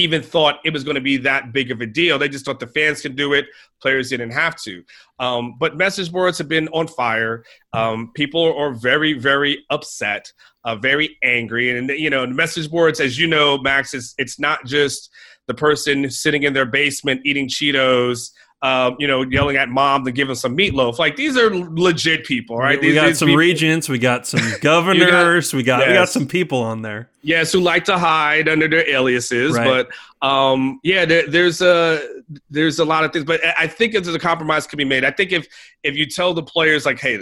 even 0.00 0.22
thought 0.22 0.60
it 0.64 0.72
was 0.72 0.84
going 0.84 0.96
to 0.96 1.00
be 1.00 1.16
that 1.18 1.52
big 1.52 1.70
of 1.70 1.80
a 1.80 1.86
deal. 1.86 2.18
They 2.18 2.28
just 2.28 2.44
thought 2.44 2.60
the 2.60 2.66
fans 2.66 3.00
could 3.00 3.16
do 3.16 3.32
it, 3.32 3.46
players 3.80 4.10
didn't 4.10 4.30
have 4.30 4.56
to. 4.62 4.84
Um, 5.18 5.56
but 5.58 5.76
message 5.76 6.10
boards 6.10 6.38
have 6.38 6.48
been 6.48 6.68
on 6.68 6.88
fire. 6.88 7.44
Um, 7.72 8.10
people 8.14 8.54
are 8.56 8.72
very, 8.72 9.12
very 9.12 9.64
upset, 9.70 10.32
uh, 10.64 10.76
very 10.76 11.18
angry, 11.22 11.76
and 11.76 11.88
you 11.90 12.10
know, 12.10 12.26
message 12.26 12.70
boards, 12.70 13.00
as 13.00 13.18
you 13.18 13.26
know, 13.26 13.58
Max, 13.58 13.94
is 13.94 14.14
it's 14.18 14.38
not 14.38 14.64
just 14.64 15.10
the 15.46 15.54
person 15.54 16.10
sitting 16.10 16.44
in 16.44 16.52
their 16.52 16.66
basement 16.66 17.22
eating 17.24 17.48
Cheetos 17.48 18.30
um, 18.62 18.96
you 18.98 19.06
know, 19.06 19.22
yelling 19.22 19.56
at 19.56 19.68
mom 19.70 20.04
to 20.04 20.12
give 20.12 20.28
him 20.28 20.34
some 20.34 20.56
meatloaf. 20.56 20.98
Like 20.98 21.16
these 21.16 21.36
are 21.36 21.48
legit 21.54 22.24
people, 22.26 22.56
right? 22.58 22.78
We 22.80 22.88
These- 22.88 22.94
got 22.94 23.16
some 23.16 23.28
people- 23.28 23.38
regents, 23.38 23.88
we 23.88 23.98
got 23.98 24.26
some 24.26 24.40
governors, 24.60 25.54
we 25.54 25.62
got 25.62 25.86
we 25.86 25.94
got 25.94 26.08
some 26.10 26.26
people 26.26 26.58
on 26.62 26.82
there. 26.82 27.08
Yes, 27.22 27.52
who 27.52 27.60
like 27.60 27.84
to 27.86 27.98
hide 27.98 28.48
under 28.48 28.68
their 28.68 28.88
aliases, 28.88 29.56
Right. 29.56 29.86
but 30.20 30.26
um, 30.26 30.78
yeah, 30.82 31.04
there, 31.06 31.26
there's 31.26 31.62
a 31.62 32.06
there's 32.50 32.78
a 32.78 32.84
lot 32.84 33.04
of 33.04 33.12
things, 33.12 33.24
but 33.24 33.40
I- 33.58 33.66
think 33.66 33.92
there's 33.94 34.08
a 34.08 34.18
compromise 34.18 34.66
can 34.66 34.76
be 34.76 34.84
made. 34.84 35.04
I 35.04 35.10
think 35.10 35.32
if 35.32 35.46
if 35.82 35.96
you 35.96 36.06
tell 36.06 36.34
the 36.34 36.42
players 36.42 36.84
like, 36.84 36.98
hey, 37.00 37.20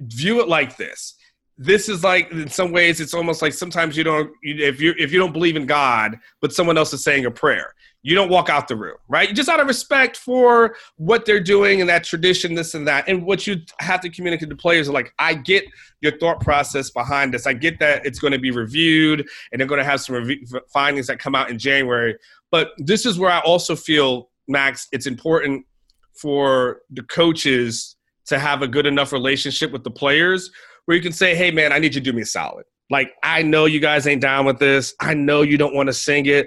view 0.00 0.40
it 0.40 0.48
like 0.48 0.76
this. 0.76 1.14
This 1.58 1.88
is 1.88 2.04
like 2.04 2.30
in 2.32 2.48
some 2.48 2.70
ways 2.70 3.00
it's 3.00 3.14
almost 3.14 3.40
like 3.40 3.54
sometimes 3.54 3.96
you 3.96 4.04
don't 4.04 4.30
you, 4.42 4.56
if 4.62 4.78
you 4.78 4.94
if 4.98 5.10
you 5.10 5.18
don't 5.18 5.32
believe 5.32 5.56
in 5.56 5.64
God, 5.64 6.18
but 6.42 6.52
someone 6.52 6.76
else 6.76 6.92
is 6.92 7.02
saying 7.02 7.24
a 7.24 7.30
prayer, 7.30 7.74
you 8.06 8.14
don't 8.14 8.28
walk 8.28 8.48
out 8.48 8.68
the 8.68 8.76
room, 8.76 8.96
right? 9.08 9.34
Just 9.34 9.48
out 9.48 9.58
of 9.58 9.66
respect 9.66 10.16
for 10.16 10.76
what 10.94 11.26
they're 11.26 11.40
doing 11.40 11.80
and 11.80 11.90
that 11.90 12.04
tradition, 12.04 12.54
this 12.54 12.74
and 12.74 12.86
that, 12.86 13.08
and 13.08 13.26
what 13.26 13.48
you 13.48 13.56
have 13.80 14.00
to 14.00 14.08
communicate 14.08 14.48
to 14.48 14.54
players 14.54 14.88
like, 14.88 15.12
I 15.18 15.34
get 15.34 15.64
your 16.02 16.16
thought 16.18 16.40
process 16.40 16.88
behind 16.88 17.34
this. 17.34 17.48
I 17.48 17.52
get 17.52 17.80
that 17.80 18.06
it's 18.06 18.20
going 18.20 18.32
to 18.32 18.38
be 18.38 18.52
reviewed 18.52 19.26
and 19.50 19.58
they're 19.58 19.66
going 19.66 19.80
to 19.80 19.84
have 19.84 20.00
some 20.00 20.24
findings 20.72 21.08
that 21.08 21.18
come 21.18 21.34
out 21.34 21.50
in 21.50 21.58
January. 21.58 22.16
But 22.52 22.68
this 22.78 23.06
is 23.06 23.18
where 23.18 23.32
I 23.32 23.40
also 23.40 23.74
feel, 23.74 24.30
Max, 24.46 24.86
it's 24.92 25.08
important 25.08 25.66
for 26.14 26.82
the 26.90 27.02
coaches 27.02 27.96
to 28.26 28.38
have 28.38 28.62
a 28.62 28.68
good 28.68 28.86
enough 28.86 29.12
relationship 29.12 29.72
with 29.72 29.82
the 29.82 29.90
players 29.90 30.52
where 30.84 30.96
you 30.96 31.02
can 31.02 31.12
say, 31.12 31.34
hey, 31.34 31.50
man, 31.50 31.72
I 31.72 31.80
need 31.80 31.92
you 31.92 32.00
to 32.00 32.12
do 32.12 32.12
me 32.12 32.22
a 32.22 32.26
solid. 32.26 32.66
Like, 32.88 33.14
I 33.24 33.42
know 33.42 33.64
you 33.64 33.80
guys 33.80 34.06
ain't 34.06 34.22
down 34.22 34.46
with 34.46 34.60
this. 34.60 34.94
I 35.00 35.14
know 35.14 35.42
you 35.42 35.58
don't 35.58 35.74
want 35.74 35.88
to 35.88 35.92
sing 35.92 36.26
it, 36.26 36.46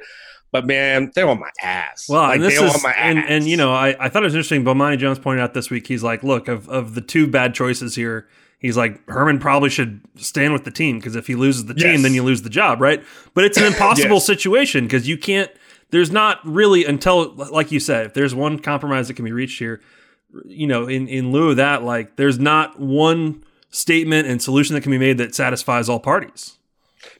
but 0.51 0.65
man, 0.65 1.11
they're 1.15 1.27
on 1.27 1.39
my 1.39 1.49
ass. 1.61 2.07
Well, 2.09 2.21
like, 2.23 2.35
and 2.35 2.43
this 2.43 2.59
is, 2.59 2.75
on 2.75 2.81
my 2.81 2.91
and, 2.93 3.19
ass. 3.19 3.25
and 3.29 3.47
you 3.47 3.57
know, 3.57 3.71
I, 3.73 3.95
I 3.99 4.09
thought 4.09 4.23
it 4.23 4.25
was 4.27 4.33
interesting. 4.35 4.63
Bomani 4.63 4.97
Jones 4.97 5.19
pointed 5.19 5.41
out 5.41 5.53
this 5.53 5.69
week. 5.69 5.87
He's 5.87 6.03
like, 6.03 6.23
look, 6.23 6.47
of 6.47 6.67
of 6.69 6.95
the 6.95 7.01
two 7.01 7.27
bad 7.27 7.53
choices 7.53 7.95
here, 7.95 8.27
he's 8.59 8.75
like 8.77 9.07
Herman 9.09 9.39
probably 9.39 9.69
should 9.69 10.01
stand 10.15 10.53
with 10.53 10.63
the 10.63 10.71
team 10.71 10.97
because 10.99 11.15
if 11.15 11.27
he 11.27 11.35
loses 11.35 11.65
the 11.65 11.73
team, 11.73 11.93
Yes. 11.93 12.01
then 12.03 12.13
you 12.13 12.23
lose 12.23 12.41
the 12.41 12.49
job, 12.49 12.81
right? 12.81 13.03
But 13.33 13.43
it's 13.45 13.57
an 13.57 13.63
impossible 13.73 14.15
Yes. 14.17 14.25
situation 14.25 14.85
because 14.85 15.07
you 15.07 15.17
can't. 15.17 15.51
There's 15.91 16.11
not 16.11 16.39
really 16.45 16.85
until, 16.85 17.33
like 17.33 17.71
you 17.71 17.79
said, 17.79 18.05
if 18.05 18.13
there's 18.13 18.35
one 18.35 18.59
compromise 18.59 19.07
that 19.07 19.15
can 19.15 19.25
be 19.25 19.31
reached 19.31 19.57
here, 19.57 19.81
you 20.45 20.67
know, 20.67 20.87
in 20.87 21.07
in 21.07 21.31
lieu 21.31 21.49
of 21.49 21.55
that, 21.57 21.83
like 21.83 22.15
there's 22.15 22.37
not 22.37 22.79
one 22.79 23.43
statement 23.71 24.27
and 24.27 24.39
solution 24.41 24.75
that 24.75 24.81
can 24.81 24.91
be 24.91 24.99
made 24.99 25.17
that 25.17 25.33
satisfies 25.33 25.89
all 25.89 25.99
parties. 25.99 26.58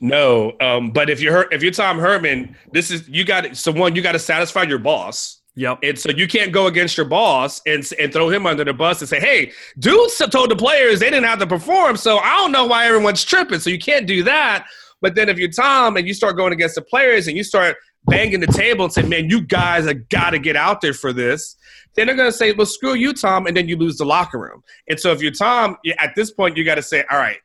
No, 0.02 0.54
um, 0.62 0.92
but 0.92 1.10
if 1.10 1.20
you're 1.22 1.48
if 1.52 1.62
you're 1.64 1.72
Tom 1.72 2.00
Herman, 2.00 2.56
this 2.72 2.92
is 2.92 3.08
you 3.08 3.24
got 3.24 3.56
so 3.56 3.72
one 3.72 3.96
you 3.96 4.02
got 4.02 4.14
to 4.14 4.20
satisfy 4.20 4.64
your 4.64 4.80
boss, 4.80 5.42
Yep. 5.56 5.80
and 5.84 6.00
so 6.00 6.10
you 6.12 6.28
can't 6.28 6.52
go 6.52 6.68
against 6.68 6.98
your 6.98 7.06
boss 7.06 7.62
and 7.66 7.88
and 8.00 8.12
throw 8.14 8.30
him 8.30 8.46
under 8.46 8.64
the 8.64 8.74
bus 8.74 9.02
and 9.02 9.10
say, 9.10 9.20
"Hey, 9.20 9.52
dudes 9.78 10.18
told 10.32 10.52
the 10.52 10.56
players 10.56 11.00
they 11.00 11.10
didn't 11.10 11.26
have 11.26 11.40
to 11.40 11.48
perform, 11.48 11.98
so 11.98 12.18
I 12.18 12.38
don't 12.38 12.52
know 12.52 12.66
why 12.66 12.86
everyone's 12.88 13.24
tripping." 13.24 13.60
So 13.60 13.70
you 13.70 13.80
can't 13.80 14.08
do 14.08 14.24
that. 14.24 14.66
But 15.02 15.16
then 15.16 15.30
if 15.30 15.38
you're 15.38 15.52
Tom 15.52 15.96
and 15.98 16.08
you 16.08 16.14
start 16.14 16.36
going 16.36 16.52
against 16.54 16.76
the 16.76 16.82
players 16.82 17.28
and 17.28 17.38
you 17.38 17.44
start 17.44 17.78
banging 18.06 18.42
the 18.42 18.48
table 18.48 18.86
and 18.86 18.94
say, 18.94 19.02
"Man, 19.04 19.30
you 19.30 19.42
guys 19.42 19.86
have 19.86 20.10
got 20.10 20.32
to 20.32 20.40
get 20.40 20.56
out 20.56 20.82
there 20.82 20.94
for 20.94 21.14
this," 21.14 21.56
then 21.96 22.08
they're 22.08 22.16
going 22.16 22.32
to 22.32 22.38
say, 22.38 22.52
"Well, 22.52 22.66
screw 22.66 22.96
you, 22.96 23.14
Tom," 23.14 23.48
and 23.48 23.56
then 23.56 23.68
you 23.68 23.78
lose 23.78 23.98
the 23.98 24.06
locker 24.06 24.40
room. 24.40 24.62
And 24.88 25.00
so 25.00 25.12
if 25.12 25.22
you're 25.22 25.32
Tom, 25.32 25.78
at 26.00 26.16
this 26.16 26.32
point 26.32 26.58
you 26.58 26.64
got 26.66 26.76
to 26.76 26.84
say, 26.84 27.04
"All 27.10 27.18
right." 27.18 27.38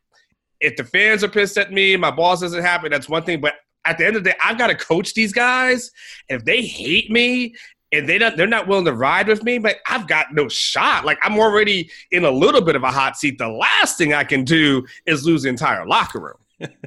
If 0.64 0.76
the 0.76 0.84
fans 0.84 1.22
are 1.22 1.28
pissed 1.28 1.58
at 1.58 1.72
me, 1.72 1.96
my 1.96 2.10
boss 2.10 2.42
isn't 2.42 2.62
happy, 2.62 2.88
that's 2.88 3.08
one 3.08 3.22
thing. 3.22 3.40
But 3.40 3.54
at 3.84 3.98
the 3.98 4.06
end 4.06 4.16
of 4.16 4.24
the 4.24 4.30
day, 4.30 4.36
I've 4.42 4.58
got 4.58 4.68
to 4.68 4.74
coach 4.74 5.14
these 5.14 5.32
guys. 5.32 5.90
And 6.28 6.40
if 6.40 6.44
they 6.44 6.62
hate 6.62 7.10
me 7.10 7.54
and 7.92 8.08
they 8.08 8.18
don't, 8.18 8.36
they're 8.36 8.46
not 8.46 8.66
willing 8.66 8.86
to 8.86 8.94
ride 8.94 9.28
with 9.28 9.42
me, 9.42 9.58
but 9.58 9.76
I've 9.88 10.08
got 10.08 10.32
no 10.32 10.48
shot. 10.48 11.04
Like 11.04 11.18
I'm 11.22 11.38
already 11.38 11.90
in 12.10 12.24
a 12.24 12.30
little 12.30 12.62
bit 12.62 12.76
of 12.76 12.82
a 12.82 12.90
hot 12.90 13.16
seat. 13.16 13.38
The 13.38 13.48
last 13.48 13.98
thing 13.98 14.14
I 14.14 14.24
can 14.24 14.44
do 14.44 14.86
is 15.06 15.26
lose 15.26 15.42
the 15.42 15.50
entire 15.50 15.86
locker 15.86 16.20
room. 16.20 16.70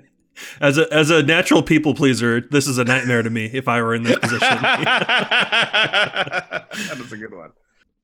As 0.61 0.77
a 0.77 0.85
as 0.93 1.09
a 1.09 1.23
natural 1.23 1.63
people 1.63 1.95
pleaser, 1.95 2.41
this 2.41 2.67
is 2.67 2.77
a 2.77 2.83
nightmare 2.83 3.23
to 3.23 3.29
me 3.31 3.49
if 3.51 3.67
I 3.67 3.81
were 3.81 3.95
in 3.95 4.03
this 4.03 4.19
position. 4.19 4.39
that 4.61 6.67
is 6.71 7.11
a 7.11 7.17
good 7.17 7.33
one. 7.33 7.53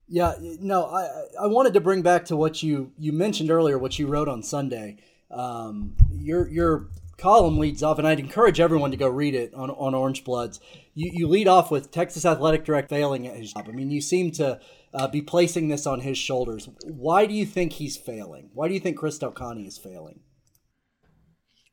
Yeah, 0.08 0.34
no, 0.40 0.86
I 0.86 1.08
I 1.40 1.46
wanted 1.46 1.74
to 1.74 1.80
bring 1.80 2.02
back 2.02 2.26
to 2.26 2.36
what 2.36 2.64
you 2.64 2.92
you 2.98 3.12
mentioned 3.12 3.52
earlier, 3.52 3.78
what 3.78 4.00
you 4.00 4.08
wrote 4.08 4.28
on 4.28 4.42
Sunday. 4.42 4.98
Um, 5.32 5.96
your 6.12 6.48
your 6.48 6.90
column 7.18 7.58
leads 7.58 7.84
off, 7.84 8.00
and 8.00 8.08
I'd 8.08 8.20
encourage 8.20 8.60
everyone 8.60 8.92
to 8.92 8.98
go 8.98 9.08
read 9.08 9.36
it 9.36 9.54
on 9.54 9.70
on 9.72 9.96
Orange 9.96 10.24
Bloods. 10.24 10.60
You 10.94 11.12
you 11.14 11.28
lead 11.28 11.48
off 11.48 11.72
with 11.72 11.92
Texas 11.92 12.26
Athletic 12.26 12.66
Direct 12.66 12.90
failing 12.90 13.28
at 13.28 13.36
his 13.36 13.54
job. 13.54 13.66
I 13.68 13.72
mean, 13.72 13.90
you 13.90 14.02
seem 14.02 14.32
to 14.32 14.60
uh, 14.94 15.08
be 15.08 15.22
placing 15.22 15.70
this 15.70 15.88
on 15.88 16.02
his 16.02 16.18
shoulders. 16.18 16.70
Why 16.86 17.26
do 17.26 17.34
you 17.34 17.46
think 17.46 17.74
he's 17.74 17.98
failing? 17.98 18.50
Why 18.54 18.68
do 18.68 18.74
you 18.74 18.80
think 18.80 18.98
Chris 18.98 19.18
Del 19.18 19.32
Conte 19.32 19.62
is 19.66 19.78
failing? 19.78 20.20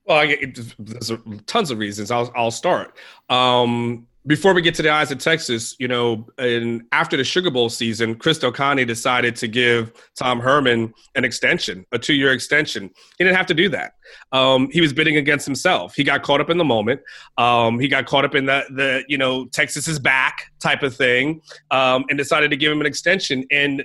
Well, 0.06 0.18
I, 0.18 0.24
it, 0.24 0.58
there's 0.78 1.12
tons 1.46 1.70
of 1.70 1.78
reasons. 1.78 2.10
I'll 2.10 2.32
I'll 2.34 2.50
start. 2.50 2.96
Um, 3.28 4.06
before 4.30 4.54
we 4.54 4.62
get 4.62 4.76
to 4.76 4.82
the 4.82 4.88
eyes 4.88 5.10
of 5.10 5.18
Texas, 5.18 5.74
you 5.80 5.88
know, 5.88 6.24
and 6.38 6.84
after 6.92 7.16
the 7.16 7.24
Sugar 7.24 7.50
Bowl 7.50 7.68
season, 7.68 8.14
Chris 8.14 8.38
Del 8.38 8.52
Conte 8.52 8.84
decided 8.84 9.34
to 9.34 9.48
give 9.48 9.92
Tom 10.16 10.38
Herman 10.38 10.94
an 11.16 11.24
extension, 11.24 11.84
a 11.90 11.98
two-year 11.98 12.32
extension. 12.32 12.90
He 13.18 13.24
didn't 13.24 13.36
have 13.36 13.46
to 13.46 13.54
do 13.54 13.68
that. 13.70 13.94
Um, 14.30 14.68
he 14.70 14.80
was 14.80 14.92
bidding 14.92 15.16
against 15.16 15.46
himself. 15.46 15.96
He 15.96 16.04
got 16.04 16.22
caught 16.22 16.40
up 16.40 16.48
in 16.48 16.58
the 16.58 16.64
moment. 16.64 17.00
Um, 17.38 17.80
he 17.80 17.88
got 17.88 18.06
caught 18.06 18.24
up 18.24 18.36
in 18.36 18.46
the 18.46 18.62
the 18.70 19.02
you 19.08 19.18
know 19.18 19.46
Texas 19.46 19.88
is 19.88 19.98
back 19.98 20.52
type 20.60 20.84
of 20.84 20.94
thing, 20.94 21.42
um, 21.72 22.04
and 22.08 22.16
decided 22.16 22.52
to 22.52 22.56
give 22.56 22.70
him 22.70 22.80
an 22.80 22.86
extension. 22.86 23.44
And 23.50 23.82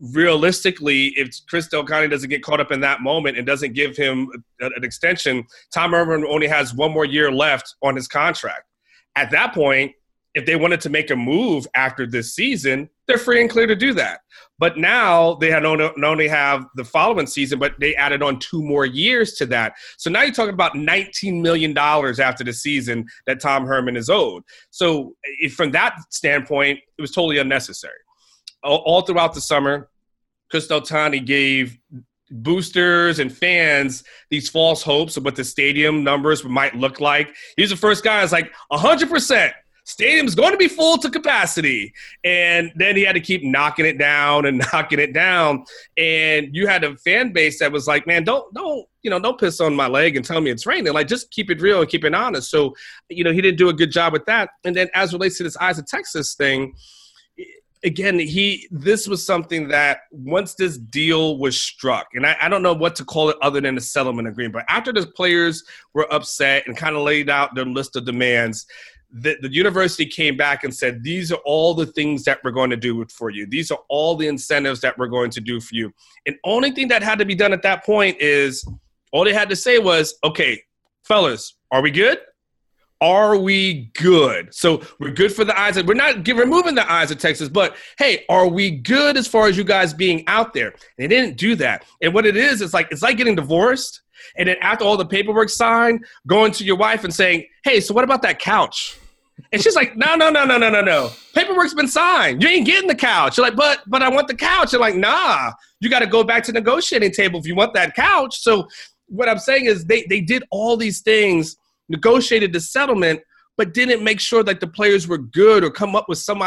realistically, 0.00 1.08
if 1.16 1.38
Chris 1.50 1.68
Del 1.68 1.84
Conte 1.84 2.08
doesn't 2.08 2.30
get 2.30 2.42
caught 2.42 2.60
up 2.60 2.72
in 2.72 2.80
that 2.80 3.02
moment 3.02 3.36
and 3.36 3.46
doesn't 3.46 3.74
give 3.74 3.94
him 3.94 4.30
an 4.60 4.84
extension, 4.84 5.44
Tom 5.70 5.90
Herman 5.90 6.24
only 6.26 6.46
has 6.46 6.72
one 6.72 6.92
more 6.92 7.04
year 7.04 7.30
left 7.30 7.74
on 7.82 7.94
his 7.94 8.08
contract. 8.08 8.62
At 9.16 9.30
that 9.30 9.54
point, 9.54 9.92
if 10.34 10.46
they 10.46 10.56
wanted 10.56 10.80
to 10.80 10.90
make 10.90 11.10
a 11.10 11.16
move 11.16 11.66
after 11.74 12.06
this 12.06 12.34
season, 12.34 12.88
they're 13.06 13.18
free 13.18 13.40
and 13.40 13.50
clear 13.50 13.66
to 13.66 13.76
do 13.76 13.92
that. 13.94 14.20
But 14.58 14.78
now 14.78 15.34
they 15.34 15.50
had 15.50 15.62
not 15.62 16.02
only 16.02 16.28
have 16.28 16.66
the 16.76 16.84
following 16.84 17.26
season, 17.26 17.58
but 17.58 17.74
they 17.80 17.94
added 17.96 18.22
on 18.22 18.38
two 18.38 18.62
more 18.62 18.86
years 18.86 19.34
to 19.34 19.46
that. 19.46 19.74
So 19.98 20.08
now 20.08 20.22
you're 20.22 20.32
talking 20.32 20.54
about 20.54 20.74
$19 20.74 21.42
million 21.42 21.76
after 21.76 22.44
the 22.44 22.52
season 22.52 23.06
that 23.26 23.40
Tom 23.40 23.66
Herman 23.66 23.96
is 23.96 24.08
owed. 24.08 24.42
So 24.70 25.14
eh, 25.42 25.48
from 25.48 25.72
that 25.72 25.96
standpoint, 26.10 26.78
it 26.96 27.00
was 27.02 27.10
totally 27.10 27.38
unnecessary. 27.38 27.92
All, 28.62 29.02
throughout 29.02 29.34
the 29.34 29.40
summer, 29.40 29.90
Chris 30.48 30.68
Del 30.68 30.82
Conte 30.82 31.18
gave 31.18 31.76
boosters 32.32 33.18
and 33.18 33.36
fans 33.36 34.04
these 34.30 34.48
false 34.48 34.82
hopes 34.82 35.16
of 35.16 35.24
what 35.24 35.36
the 35.36 35.44
stadium 35.44 36.02
numbers 36.02 36.44
might 36.44 36.74
look 36.74 37.00
like. 37.00 37.34
He's 37.56 37.70
the 37.70 37.76
first 37.76 38.02
guy 38.02 38.20
that's 38.20 38.32
like 38.32 38.52
100%. 38.72 39.52
Stadium's 39.84 40.36
going 40.36 40.52
to 40.52 40.56
be 40.56 40.68
full 40.68 40.96
to 40.98 41.10
capacity. 41.10 41.92
And 42.22 42.72
then 42.76 42.96
he 42.96 43.02
had 43.02 43.14
to 43.14 43.20
keep 43.20 43.42
knocking 43.42 43.84
it 43.84 43.98
down 43.98 44.46
and 44.46 44.58
knocking 44.72 45.00
it 45.00 45.12
down. 45.12 45.64
And 45.98 46.54
you 46.54 46.66
had 46.66 46.84
a 46.84 46.96
fan 46.98 47.32
base 47.32 47.58
that 47.58 47.72
was 47.72 47.86
like, 47.86 48.06
man, 48.06 48.24
don't, 48.24 48.52
don't, 48.54 48.86
you 49.02 49.10
know, 49.10 49.18
don't 49.18 49.38
piss 49.38 49.60
on 49.60 49.74
my 49.74 49.88
leg 49.88 50.16
and 50.16 50.24
tell 50.24 50.40
me 50.40 50.50
it's 50.50 50.66
raining. 50.66 50.92
Like, 50.92 51.08
just 51.08 51.30
keep 51.30 51.50
it 51.50 51.60
real 51.60 51.80
and 51.80 51.90
keep 51.90 52.04
it 52.04 52.14
honest. 52.14 52.50
So, 52.50 52.74
you 53.08 53.24
know, 53.24 53.32
he 53.32 53.40
didn't 53.40 53.58
do 53.58 53.68
a 53.70 53.74
good 53.74 53.90
job 53.90 54.12
with 54.12 54.24
that. 54.26 54.50
And 54.64 54.76
then 54.76 54.88
as 54.94 55.12
relates 55.12 55.38
to 55.38 55.42
this 55.42 55.56
Eyes 55.56 55.78
of 55.78 55.86
Texas 55.86 56.34
thing, 56.34 56.74
again, 57.84 58.18
he 58.18 58.68
this 58.70 59.08
was 59.08 59.24
something 59.24 59.68
that 59.68 60.00
once 60.10 60.54
this 60.54 60.78
deal 60.78 61.38
was 61.38 61.60
struck, 61.60 62.08
and 62.14 62.26
I, 62.26 62.36
I, 62.40 62.48
don't 62.48 62.62
know 62.62 62.72
what 62.72 62.94
to 62.96 63.04
call 63.04 63.28
it 63.28 63.36
other 63.42 63.60
than 63.60 63.76
a 63.76 63.80
settlement 63.80 64.28
agreement, 64.28 64.54
but 64.54 64.64
after 64.68 64.92
the 64.92 65.06
players 65.06 65.64
were 65.94 66.12
upset 66.12 66.66
and 66.66 66.76
kind 66.76 66.96
of 66.96 67.02
laid 67.02 67.28
out 67.28 67.54
their 67.54 67.64
list 67.64 67.96
of 67.96 68.04
demands, 68.04 68.66
the, 69.12 69.36
the 69.42 69.52
university 69.52 70.06
came 70.06 70.36
back 70.36 70.64
and 70.64 70.74
said, 70.74 71.02
These 71.02 71.32
are 71.32 71.40
all 71.44 71.74
the 71.74 71.86
things 71.86 72.24
that 72.24 72.38
we're 72.42 72.50
going 72.50 72.70
to 72.70 72.76
do 72.76 73.04
for 73.10 73.30
you. 73.30 73.46
These 73.46 73.70
are 73.70 73.80
all 73.88 74.16
the 74.16 74.28
incentives 74.28 74.80
that 74.80 74.96
we're 74.96 75.08
going 75.08 75.30
to 75.30 75.40
do 75.40 75.60
for 75.60 75.74
you. 75.74 75.92
And 76.26 76.36
only 76.44 76.70
thing 76.70 76.88
that 76.88 77.02
had 77.02 77.18
to 77.18 77.24
be 77.24 77.34
done 77.34 77.52
at 77.52 77.62
that 77.62 77.84
point 77.84 78.20
is 78.20 78.66
all 79.12 79.24
they 79.24 79.34
had 79.34 79.50
to 79.50 79.56
say 79.56 79.78
was, 79.78 80.14
Okay, 80.24 80.62
fellas, 81.04 81.56
are 81.70 81.82
we 81.82 81.90
good? 81.90 82.18
Are 83.02 83.36
we 83.36 83.90
good? 83.98 84.54
So 84.54 84.80
we're 85.00 85.10
good 85.10 85.34
for 85.34 85.44
the 85.44 85.58
eyes. 85.58 85.82
We're 85.82 85.94
not 85.94 86.26
removing 86.26 86.76
the 86.76 86.90
eyes 86.90 87.10
of 87.10 87.18
Texas, 87.18 87.48
but 87.48 87.76
hey, 87.98 88.24
are 88.28 88.46
we 88.46 88.70
good 88.70 89.16
as 89.16 89.26
far 89.26 89.48
as 89.48 89.56
you 89.56 89.64
guys 89.64 89.92
being 89.92 90.24
out 90.28 90.54
there? 90.54 90.72
They 90.96 91.08
didn't 91.08 91.36
do 91.36 91.56
that. 91.56 91.84
And 92.00 92.14
what 92.14 92.24
it 92.24 92.36
is, 92.36 92.62
it's 92.62 92.72
like 92.72 92.88
it's 92.92 93.02
like 93.02 93.16
getting 93.16 93.34
divorced, 93.34 94.02
and 94.36 94.48
then 94.48 94.56
after 94.62 94.84
all 94.84 94.96
the 94.96 95.04
paperwork 95.04 95.50
signed, 95.50 96.06
going 96.28 96.52
to 96.52 96.64
your 96.64 96.76
wife 96.76 97.02
and 97.02 97.12
saying, 97.12 97.44
"Hey, 97.64 97.80
so 97.80 97.92
what 97.92 98.04
about 98.04 98.22
that 98.22 98.38
couch?" 98.38 98.96
And 99.52 99.60
she's 99.60 99.74
like, 99.74 99.96
"No, 99.96 100.14
no, 100.14 100.30
no, 100.30 100.44
no, 100.44 100.56
no, 100.56 100.70
no, 100.70 100.80
no. 100.80 101.10
Paperwork's 101.34 101.74
been 101.74 101.88
signed. 101.88 102.40
You 102.40 102.48
ain't 102.48 102.66
getting 102.66 102.86
the 102.86 102.94
couch." 102.94 103.36
You're 103.36 103.46
like, 103.46 103.56
"But, 103.56 103.80
but 103.88 104.02
I 104.02 104.10
want 104.10 104.28
the 104.28 104.36
couch." 104.36 104.72
You're 104.72 104.80
like, 104.80 104.94
"Nah, 104.94 105.50
you 105.80 105.90
got 105.90 106.00
to 106.00 106.06
go 106.06 106.22
back 106.22 106.44
to 106.44 106.52
negotiating 106.52 107.10
table 107.10 107.40
if 107.40 107.46
you 107.48 107.56
want 107.56 107.74
that 107.74 107.96
couch." 107.96 108.38
So 108.38 108.68
what 109.06 109.28
I'm 109.28 109.40
saying 109.40 109.66
is 109.66 109.86
they 109.86 110.06
they 110.08 110.20
did 110.20 110.44
all 110.52 110.76
these 110.76 111.00
things 111.00 111.56
negotiated 111.92 112.52
the 112.52 112.60
settlement, 112.60 113.20
but 113.56 113.74
didn't 113.74 114.02
make 114.02 114.18
sure 114.18 114.42
that 114.42 114.60
the 114.60 114.66
players 114.66 115.06
were 115.06 115.18
good 115.18 115.62
or 115.62 115.70
come 115.70 115.94
up 115.94 116.08
with 116.08 116.18
some 116.18 116.42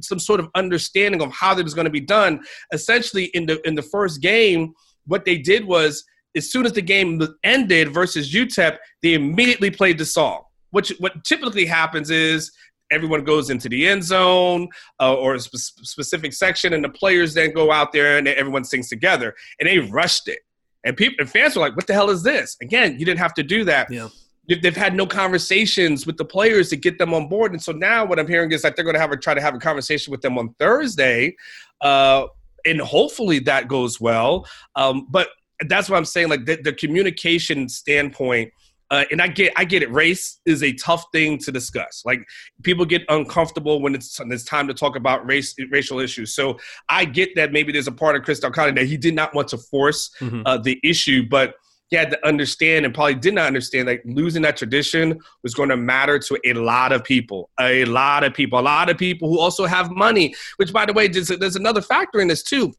some 0.00 0.18
sort 0.18 0.40
of 0.40 0.48
understanding 0.54 1.22
of 1.22 1.32
how 1.32 1.54
that 1.54 1.64
was 1.64 1.74
going 1.74 1.86
to 1.86 1.90
be 1.90 2.00
done. 2.00 2.40
Essentially, 2.72 3.26
in 3.26 3.46
the 3.46 3.66
in 3.66 3.74
the 3.74 3.82
first 3.82 4.20
game, 4.20 4.74
what 5.06 5.24
they 5.24 5.38
did 5.38 5.64
was 5.64 6.04
as 6.36 6.50
soon 6.50 6.66
as 6.66 6.72
the 6.72 6.82
game 6.82 7.22
ended 7.44 7.94
versus 7.94 8.32
UTEP, 8.34 8.76
they 9.02 9.14
immediately 9.14 9.70
played 9.70 9.96
the 9.96 10.04
song. 10.04 10.42
Which 10.70 10.92
what 10.98 11.24
typically 11.24 11.66
happens 11.66 12.10
is 12.10 12.50
everyone 12.90 13.22
goes 13.22 13.48
into 13.48 13.68
the 13.68 13.86
end 13.86 14.02
zone 14.02 14.68
uh, 15.00 15.14
or 15.14 15.36
a 15.36 15.40
sp- 15.40 15.86
specific 15.94 16.32
section, 16.32 16.72
and 16.72 16.82
the 16.82 16.88
players 16.88 17.32
then 17.32 17.52
go 17.52 17.70
out 17.70 17.92
there 17.92 18.18
and 18.18 18.26
everyone 18.26 18.64
sings 18.64 18.88
together. 18.88 19.34
And 19.60 19.68
they 19.68 19.78
rushed 19.78 20.26
it, 20.26 20.40
and 20.84 20.96
people 20.96 21.14
and 21.20 21.30
fans 21.30 21.54
were 21.54 21.62
like, 21.62 21.76
"What 21.76 21.86
the 21.86 21.94
hell 21.94 22.10
is 22.10 22.24
this?" 22.24 22.56
Again, 22.60 22.98
you 22.98 23.06
didn't 23.06 23.20
have 23.20 23.34
to 23.34 23.44
do 23.44 23.62
that. 23.64 23.88
Yeah 23.88 24.08
they've 24.48 24.76
had 24.76 24.94
no 24.94 25.06
conversations 25.06 26.06
with 26.06 26.16
the 26.16 26.24
players 26.24 26.68
to 26.70 26.76
get 26.76 26.98
them 26.98 27.14
on 27.14 27.28
board. 27.28 27.52
And 27.52 27.62
so 27.62 27.72
now 27.72 28.04
what 28.04 28.18
I'm 28.18 28.28
hearing 28.28 28.52
is 28.52 28.62
that 28.62 28.76
they're 28.76 28.84
going 28.84 28.94
to 28.94 29.00
have 29.00 29.12
a, 29.12 29.16
try 29.16 29.34
to 29.34 29.40
have 29.40 29.54
a 29.54 29.58
conversation 29.58 30.10
with 30.10 30.20
them 30.20 30.36
on 30.38 30.54
Thursday. 30.58 31.34
Uh, 31.80 32.26
and 32.66 32.80
hopefully 32.80 33.38
that 33.40 33.68
goes 33.68 34.00
well. 34.00 34.46
Um, 34.76 35.06
but 35.10 35.28
that's 35.68 35.88
what 35.88 35.96
I'm 35.96 36.04
saying. 36.04 36.28
Like 36.28 36.44
the, 36.44 36.56
the 36.56 36.72
communication 36.72 37.68
standpoint, 37.68 38.52
uh, 38.90 39.04
and 39.10 39.20
I 39.22 39.28
get, 39.28 39.52
I 39.56 39.64
get 39.64 39.82
it. 39.82 39.90
Race 39.90 40.40
is 40.44 40.62
a 40.62 40.72
tough 40.74 41.06
thing 41.10 41.38
to 41.38 41.50
discuss. 41.50 42.02
Like 42.04 42.20
people 42.62 42.84
get 42.84 43.02
uncomfortable 43.08 43.80
when 43.80 43.94
it's, 43.94 44.18
when 44.18 44.30
it's 44.30 44.44
time 44.44 44.68
to 44.68 44.74
talk 44.74 44.94
about 44.94 45.26
race, 45.26 45.54
racial 45.70 46.00
issues. 46.00 46.34
So 46.34 46.58
I 46.88 47.06
get 47.06 47.34
that 47.36 47.50
maybe 47.50 47.72
there's 47.72 47.88
a 47.88 47.92
part 47.92 48.14
of 48.14 48.22
Chris 48.22 48.40
Del 48.40 48.50
Conte 48.50 48.78
that 48.78 48.86
he 48.86 48.98
did 48.98 49.14
not 49.14 49.34
want 49.34 49.48
to 49.48 49.58
force 49.58 50.10
mm-hmm. 50.20 50.42
uh, 50.44 50.58
the 50.58 50.78
issue, 50.84 51.26
but 51.28 51.54
he 51.88 51.96
had 51.96 52.10
to 52.10 52.26
understand 52.26 52.84
and 52.84 52.94
probably 52.94 53.14
did 53.14 53.34
not 53.34 53.46
understand 53.46 53.88
that 53.88 54.04
losing 54.06 54.42
that 54.42 54.56
tradition 54.56 55.20
was 55.42 55.54
going 55.54 55.68
to 55.68 55.76
matter 55.76 56.18
to 56.18 56.38
a 56.44 56.54
lot 56.54 56.92
of 56.92 57.04
people, 57.04 57.50
a 57.60 57.84
lot 57.84 58.24
of 58.24 58.34
people, 58.34 58.58
a 58.58 58.62
lot 58.62 58.88
of 58.88 58.96
people 58.96 59.28
who 59.28 59.38
also 59.38 59.66
have 59.66 59.90
money. 59.90 60.34
Which, 60.56 60.72
by 60.72 60.86
the 60.86 60.92
way, 60.92 61.08
there's, 61.08 61.56
another 61.56 61.82
factor 61.82 62.20
in 62.20 62.28
this 62.28 62.42
too. 62.42 62.72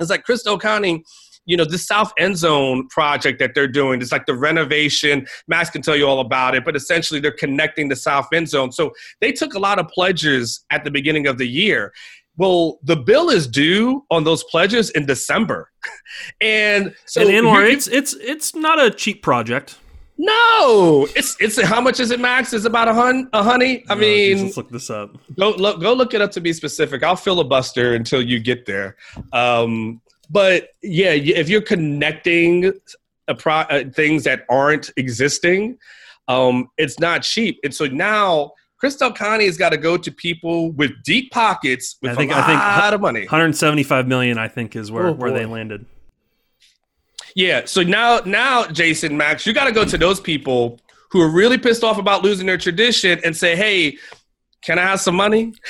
It's 0.00 0.10
like 0.10 0.24
Chris 0.24 0.42
Del 0.42 0.58
Conte, 0.58 1.02
you 1.46 1.56
know, 1.56 1.64
this 1.64 1.86
South 1.86 2.12
End 2.18 2.36
Zone 2.36 2.88
project 2.88 3.38
that 3.38 3.54
they're 3.54 3.68
doing. 3.68 4.00
It's 4.00 4.12
like 4.12 4.26
the 4.26 4.34
renovation. 4.34 5.26
Max 5.46 5.70
can 5.70 5.82
tell 5.82 5.96
you 5.96 6.06
all 6.06 6.20
about 6.20 6.54
it, 6.54 6.64
but 6.64 6.74
essentially 6.74 7.20
they're 7.20 7.32
connecting 7.32 7.88
the 7.88 7.96
South 7.96 8.28
End 8.32 8.48
Zone. 8.48 8.72
So 8.72 8.92
they 9.20 9.32
took 9.32 9.54
a 9.54 9.58
lot 9.58 9.78
of 9.78 9.88
pledges 9.88 10.64
at 10.70 10.84
the 10.84 10.90
beginning 10.90 11.26
of 11.26 11.38
the 11.38 11.46
year. 11.46 11.92
Well, 12.36 12.78
the 12.82 12.96
bill 12.96 13.30
is 13.30 13.46
due 13.46 14.04
on 14.10 14.24
those 14.24 14.42
pledges 14.44 14.90
in 14.90 15.06
December, 15.06 15.70
and 16.40 16.94
so 17.06 17.20
and 17.20 17.30
Anwar, 17.30 17.70
it's 17.70 17.86
it's 17.86 18.14
it's 18.14 18.54
not 18.54 18.82
a 18.82 18.90
cheap 18.90 19.22
project. 19.22 19.78
No, 20.16 21.08
it's 21.16 21.36
it's 21.40 21.60
how 21.60 21.80
much 21.80 21.98
is 21.98 22.10
it, 22.10 22.20
Max? 22.20 22.52
Is 22.52 22.64
about 22.64 22.88
a 22.88 22.94
hun 22.94 23.28
a 23.32 23.42
honey. 23.42 23.84
I 23.88 23.94
oh, 23.94 23.96
mean, 23.96 24.44
let's 24.44 24.56
look 24.56 24.70
this 24.70 24.90
up. 24.90 25.16
Go 25.36 25.50
look 25.50 25.80
go 25.80 25.92
look 25.92 26.14
it 26.14 26.20
up 26.20 26.30
to 26.32 26.40
be 26.40 26.52
specific. 26.52 27.02
I'll 27.02 27.16
filibuster 27.16 27.94
until 27.94 28.22
you 28.22 28.38
get 28.38 28.64
there. 28.64 28.96
Um, 29.32 30.00
but 30.30 30.68
yeah, 30.82 31.10
if 31.10 31.48
you're 31.48 31.62
connecting 31.62 32.72
a 33.28 33.34
pro, 33.34 33.54
uh, 33.54 33.84
things 33.90 34.24
that 34.24 34.44
aren't 34.48 34.90
existing, 34.96 35.78
um, 36.28 36.70
it's 36.78 36.98
not 36.98 37.22
cheap. 37.22 37.58
And 37.64 37.74
so 37.74 37.86
now 37.86 38.52
Chris 38.78 38.96
Del 38.96 39.12
Conte 39.12 39.44
has 39.44 39.56
got 39.56 39.70
to 39.70 39.76
go 39.76 39.96
to 39.96 40.10
people 40.12 40.72
with 40.72 40.90
deep 41.04 41.30
pockets 41.30 41.96
with 42.02 42.12
I 42.12 42.14
think, 42.14 42.32
a 42.32 42.34
lot 42.34 42.50
I 42.50 42.80
think 42.82 42.94
of 42.94 43.00
money. 43.00 43.20
175 43.20 44.06
million, 44.06 44.38
I 44.38 44.48
think, 44.48 44.76
is 44.76 44.90
where, 44.90 45.08
oh, 45.08 45.12
where 45.12 45.30
they 45.30 45.46
landed. 45.46 45.86
Yeah. 47.34 47.62
So 47.64 47.82
now, 47.82 48.20
now, 48.24 48.66
Jason 48.66 49.16
Max, 49.16 49.46
you 49.46 49.52
got 49.52 49.64
to 49.64 49.72
go 49.72 49.84
to 49.84 49.98
those 49.98 50.20
people 50.20 50.78
who 51.10 51.20
are 51.20 51.30
really 51.30 51.58
pissed 51.58 51.84
off 51.84 51.98
about 51.98 52.22
losing 52.22 52.46
their 52.46 52.58
tradition 52.58 53.20
and 53.24 53.36
say, 53.36 53.56
"Hey, 53.56 53.98
can 54.62 54.78
I 54.78 54.82
have 54.82 55.00
some 55.00 55.16
money?" 55.16 55.52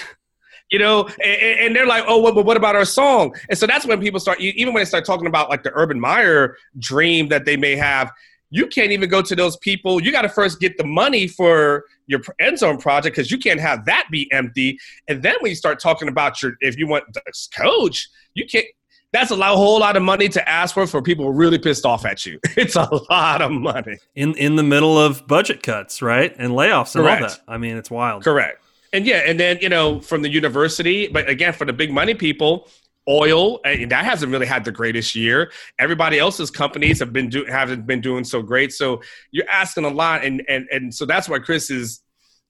You 0.71 0.79
know, 0.81 1.07
and, 1.23 1.61
and 1.61 1.77
they're 1.77 1.87
like, 1.87 2.05
"Oh, 2.09 2.21
well, 2.21 2.35
but 2.35 2.47
what 2.47 2.57
about 2.57 2.75
our 2.75 2.87
song?" 2.87 3.37
And 3.49 3.57
so 3.57 3.65
that's 3.67 3.87
when 3.87 4.01
people 4.01 4.19
start, 4.19 4.41
even 4.41 4.73
when 4.73 4.81
they 4.81 4.87
start 4.87 5.05
talking 5.05 5.27
about 5.27 5.49
like 5.49 5.63
the 5.63 5.71
Urban 5.73 6.01
Meyer 6.01 6.57
dream 6.79 7.29
that 7.29 7.45
they 7.45 7.57
may 7.57 7.77
have 7.77 8.11
you 8.55 8.69
can't 8.69 8.93
even 8.93 9.11
go 9.11 9.21
to 9.21 9.35
those 9.35 9.57
people. 9.57 10.01
You 10.01 10.13
got 10.13 10.23
to 10.23 10.29
first 10.29 10.61
get 10.61 10.79
the 10.79 10.87
money 10.87 11.27
for 11.27 11.87
your 12.07 12.21
end 12.39 12.61
zone 12.61 12.79
project 12.79 13.17
because 13.17 13.29
you 13.29 13.37
can't 13.37 13.59
have 13.59 13.85
that 13.87 14.07
be 14.13 14.31
empty. 14.33 14.79
And 15.09 15.25
then 15.25 15.35
when 15.41 15.51
you 15.51 15.57
start 15.57 15.81
talking 15.81 16.07
about 16.07 16.41
your, 16.41 16.53
if 16.61 16.79
you 16.79 16.87
want 16.87 17.05
the 17.13 17.21
coach, 17.57 18.09
you 18.35 18.47
can't. 18.47 18.67
That's 19.13 19.31
a 19.31 19.37
lot, 19.37 19.55
whole 19.55 19.79
lot 19.79 19.97
of 19.97 20.03
money 20.03 20.29
to 20.29 20.49
ask 20.49 20.75
for 20.75 20.87
for 20.87 21.03
people 21.03 21.33
really 21.33 21.59
pissed 21.59 21.85
off 21.85 22.05
at 22.05 22.25
you. 22.27 22.39
It's 22.57 22.77
a 22.77 22.89
lot 23.11 23.43
of 23.43 23.51
money 23.51 23.99
in 24.15 24.35
in 24.37 24.55
the 24.55 24.63
middle 24.63 24.99
of 24.99 25.27
budget 25.27 25.63
cuts, 25.63 26.01
right, 26.01 26.35
and 26.39 26.53
layoffs 26.53 26.95
and 26.95 27.05
Correct. 27.05 27.23
all 27.23 27.29
that. 27.29 27.41
I 27.49 27.59
mean, 27.59 27.77
it's 27.77 27.91
wild. 27.91 28.23
Correct. 28.23 28.61
And 28.93 29.05
yeah, 29.05 29.23
and 29.27 29.39
then 29.39 29.59
you 29.61 29.69
know 29.69 30.01
from 30.01 30.23
the 30.23 30.31
university, 30.31 31.09
but 31.09 31.29
again 31.29 31.53
for 31.53 31.65
the 31.65 31.73
big 31.73 31.93
money 31.93 32.15
people, 32.15 32.69
oil 33.09 33.61
and 33.65 33.91
that 33.91 34.05
hasn't 34.05 34.33
really 34.33 34.47
had 34.47 34.65
the 34.65 34.73
greatest 34.73 35.15
year. 35.15 35.53
Everybody 35.79 36.19
else's 36.19 36.51
companies 36.51 36.99
have 37.01 37.13
been 37.13 37.29
do 37.29 37.45
haven't 37.45 37.87
been 37.87 38.01
doing 38.01 38.25
so 38.25 38.43
great. 38.43 38.73
So 38.73 39.03
you're 39.31 39.49
asking 39.49 39.85
a 39.85 39.91
lot 39.91 40.25
and 40.25 40.43
and 40.49 40.67
and 40.71 40.95
so 40.95 41.05
that's 41.05 41.29
why 41.29 41.39
chris 41.39 41.71
is 41.71 42.01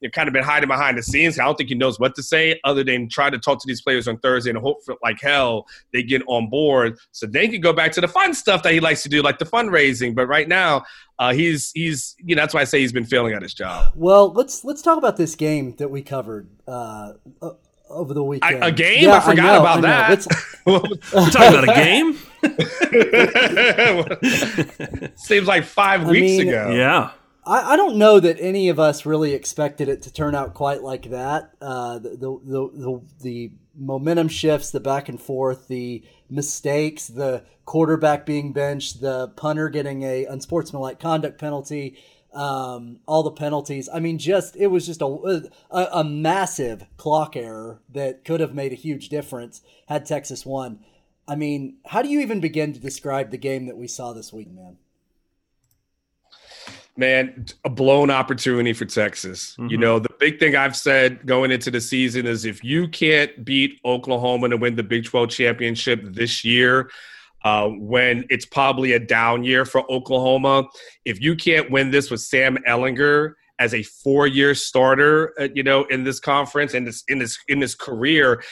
you 0.00 0.10
kind 0.10 0.28
of 0.28 0.34
been 0.34 0.44
hiding 0.44 0.68
behind 0.68 0.98
the 0.98 1.02
scenes. 1.02 1.38
I 1.38 1.44
don't 1.44 1.56
think 1.56 1.70
he 1.70 1.74
knows 1.74 1.98
what 1.98 2.14
to 2.16 2.22
say 2.22 2.60
other 2.62 2.84
than 2.84 3.08
try 3.08 3.30
to 3.30 3.38
talk 3.38 3.58
to 3.60 3.66
these 3.66 3.80
players 3.80 4.06
on 4.06 4.18
thursday 4.18 4.50
and 4.50 4.58
hope 4.58 4.84
for 4.84 4.96
like 5.02 5.20
hell 5.20 5.66
they 5.92 6.02
get 6.02 6.22
on 6.26 6.50
board. 6.50 6.98
So 7.12 7.26
they 7.26 7.48
can 7.48 7.60
go 7.60 7.72
back 7.72 7.92
to 7.92 8.00
the 8.00 8.08
fun 8.08 8.34
stuff 8.34 8.62
that 8.64 8.72
he 8.72 8.80
likes 8.80 9.02
to 9.04 9.08
do 9.08 9.22
like 9.22 9.38
the 9.38 9.46
fundraising. 9.46 10.14
But 10.14 10.26
right 10.26 10.46
now 10.46 10.84
uh, 11.18 11.32
he's 11.32 11.70
he's 11.74 12.14
you 12.18 12.36
know 12.36 12.42
that's 12.42 12.52
why 12.52 12.60
i 12.60 12.64
say 12.64 12.80
he's 12.80 12.92
been 12.92 13.06
failing 13.06 13.32
at 13.32 13.42
his 13.42 13.54
job. 13.54 13.92
Well 13.94 14.32
let's 14.32 14.62
let's 14.62 14.82
talk 14.82 14.98
about 14.98 15.16
this 15.16 15.34
game 15.34 15.74
that 15.76 15.90
we 15.90 16.02
covered. 16.02 16.50
Uh, 16.68 17.14
uh 17.40 17.52
over 17.94 18.12
the 18.14 18.22
weekend. 18.22 18.62
I, 18.62 18.68
a 18.68 18.72
game? 18.72 19.04
Yeah, 19.04 19.16
I 19.16 19.20
forgot 19.20 19.44
I 19.44 19.52
know, 19.54 19.60
about 19.60 19.82
that. 19.82 20.26
We're 20.66 21.30
talking 21.30 21.58
about 21.58 21.68
a 21.68 21.74
game? 21.74 22.18
Seems 25.16 25.46
like 25.46 25.64
five 25.64 26.08
weeks 26.08 26.38
mean, 26.38 26.48
ago. 26.48 26.70
Yeah. 26.70 27.10
I, 27.46 27.72
I 27.74 27.76
don't 27.76 27.96
know 27.96 28.20
that 28.20 28.38
any 28.40 28.68
of 28.68 28.78
us 28.78 29.06
really 29.06 29.34
expected 29.34 29.88
it 29.88 30.02
to 30.02 30.12
turn 30.12 30.34
out 30.34 30.54
quite 30.54 30.82
like 30.82 31.10
that. 31.10 31.52
Uh, 31.60 31.98
the, 31.98 32.10
the, 32.10 32.38
the, 32.44 32.70
the, 32.72 33.00
the 33.20 33.52
momentum 33.76 34.28
shifts, 34.28 34.70
the 34.70 34.80
back 34.80 35.08
and 35.08 35.20
forth, 35.20 35.68
the 35.68 36.02
mistakes, 36.30 37.08
the 37.08 37.44
quarterback 37.64 38.26
being 38.26 38.52
benched, 38.52 39.00
the 39.00 39.28
punter 39.36 39.68
getting 39.68 40.02
a 40.02 40.24
unsportsmanlike 40.26 41.00
conduct 41.00 41.38
penalty, 41.38 41.96
um, 42.34 43.00
all 43.06 43.22
the 43.22 43.30
penalties. 43.30 43.88
I 43.92 44.00
mean, 44.00 44.18
just 44.18 44.56
it 44.56 44.68
was 44.68 44.86
just 44.86 45.02
a, 45.02 45.50
a, 45.70 45.88
a 45.92 46.04
massive 46.04 46.84
clock 46.96 47.36
error 47.36 47.80
that 47.92 48.24
could 48.24 48.40
have 48.40 48.54
made 48.54 48.72
a 48.72 48.76
huge 48.76 49.08
difference 49.08 49.62
had 49.88 50.06
Texas 50.06 50.44
won. 50.44 50.80
I 51.26 51.36
mean, 51.36 51.76
how 51.86 52.02
do 52.02 52.08
you 52.08 52.20
even 52.20 52.40
begin 52.40 52.72
to 52.74 52.80
describe 52.80 53.30
the 53.30 53.38
game 53.38 53.66
that 53.66 53.76
we 53.76 53.88
saw 53.88 54.12
this 54.12 54.32
week, 54.32 54.50
man? 54.50 54.76
man, 56.96 57.46
a 57.64 57.70
blown 57.70 58.10
opportunity 58.10 58.72
for 58.72 58.84
Texas. 58.84 59.56
Mm-hmm. 59.58 59.68
You 59.68 59.78
know, 59.78 59.98
the 59.98 60.10
big 60.20 60.38
thing 60.38 60.56
I've 60.56 60.76
said 60.76 61.26
going 61.26 61.50
into 61.50 61.70
the 61.70 61.80
season 61.80 62.26
is 62.26 62.44
if 62.44 62.62
you 62.62 62.88
can't 62.88 63.44
beat 63.44 63.80
Oklahoma 63.84 64.48
to 64.48 64.56
win 64.56 64.76
the 64.76 64.82
Big 64.82 65.04
12 65.04 65.30
championship 65.30 66.02
this 66.04 66.44
year, 66.44 66.90
uh, 67.44 67.68
when 67.68 68.24
it's 68.30 68.46
probably 68.46 68.92
a 68.92 68.98
down 68.98 69.44
year 69.44 69.64
for 69.64 69.90
Oklahoma, 69.90 70.64
if 71.04 71.20
you 71.20 71.36
can't 71.36 71.70
win 71.70 71.90
this 71.90 72.10
with 72.10 72.20
Sam 72.20 72.56
Ehlinger 72.66 73.34
as 73.58 73.74
a 73.74 73.82
four-year 73.82 74.54
starter, 74.54 75.32
uh, 75.40 75.48
you 75.54 75.62
know, 75.62 75.84
in 75.84 76.04
this 76.04 76.18
conference 76.18 76.74
and 76.74 76.86
this 76.86 77.04
in 77.08 77.18
this 77.18 77.38
in 77.48 77.60
this 77.60 77.74
career, 77.74 78.42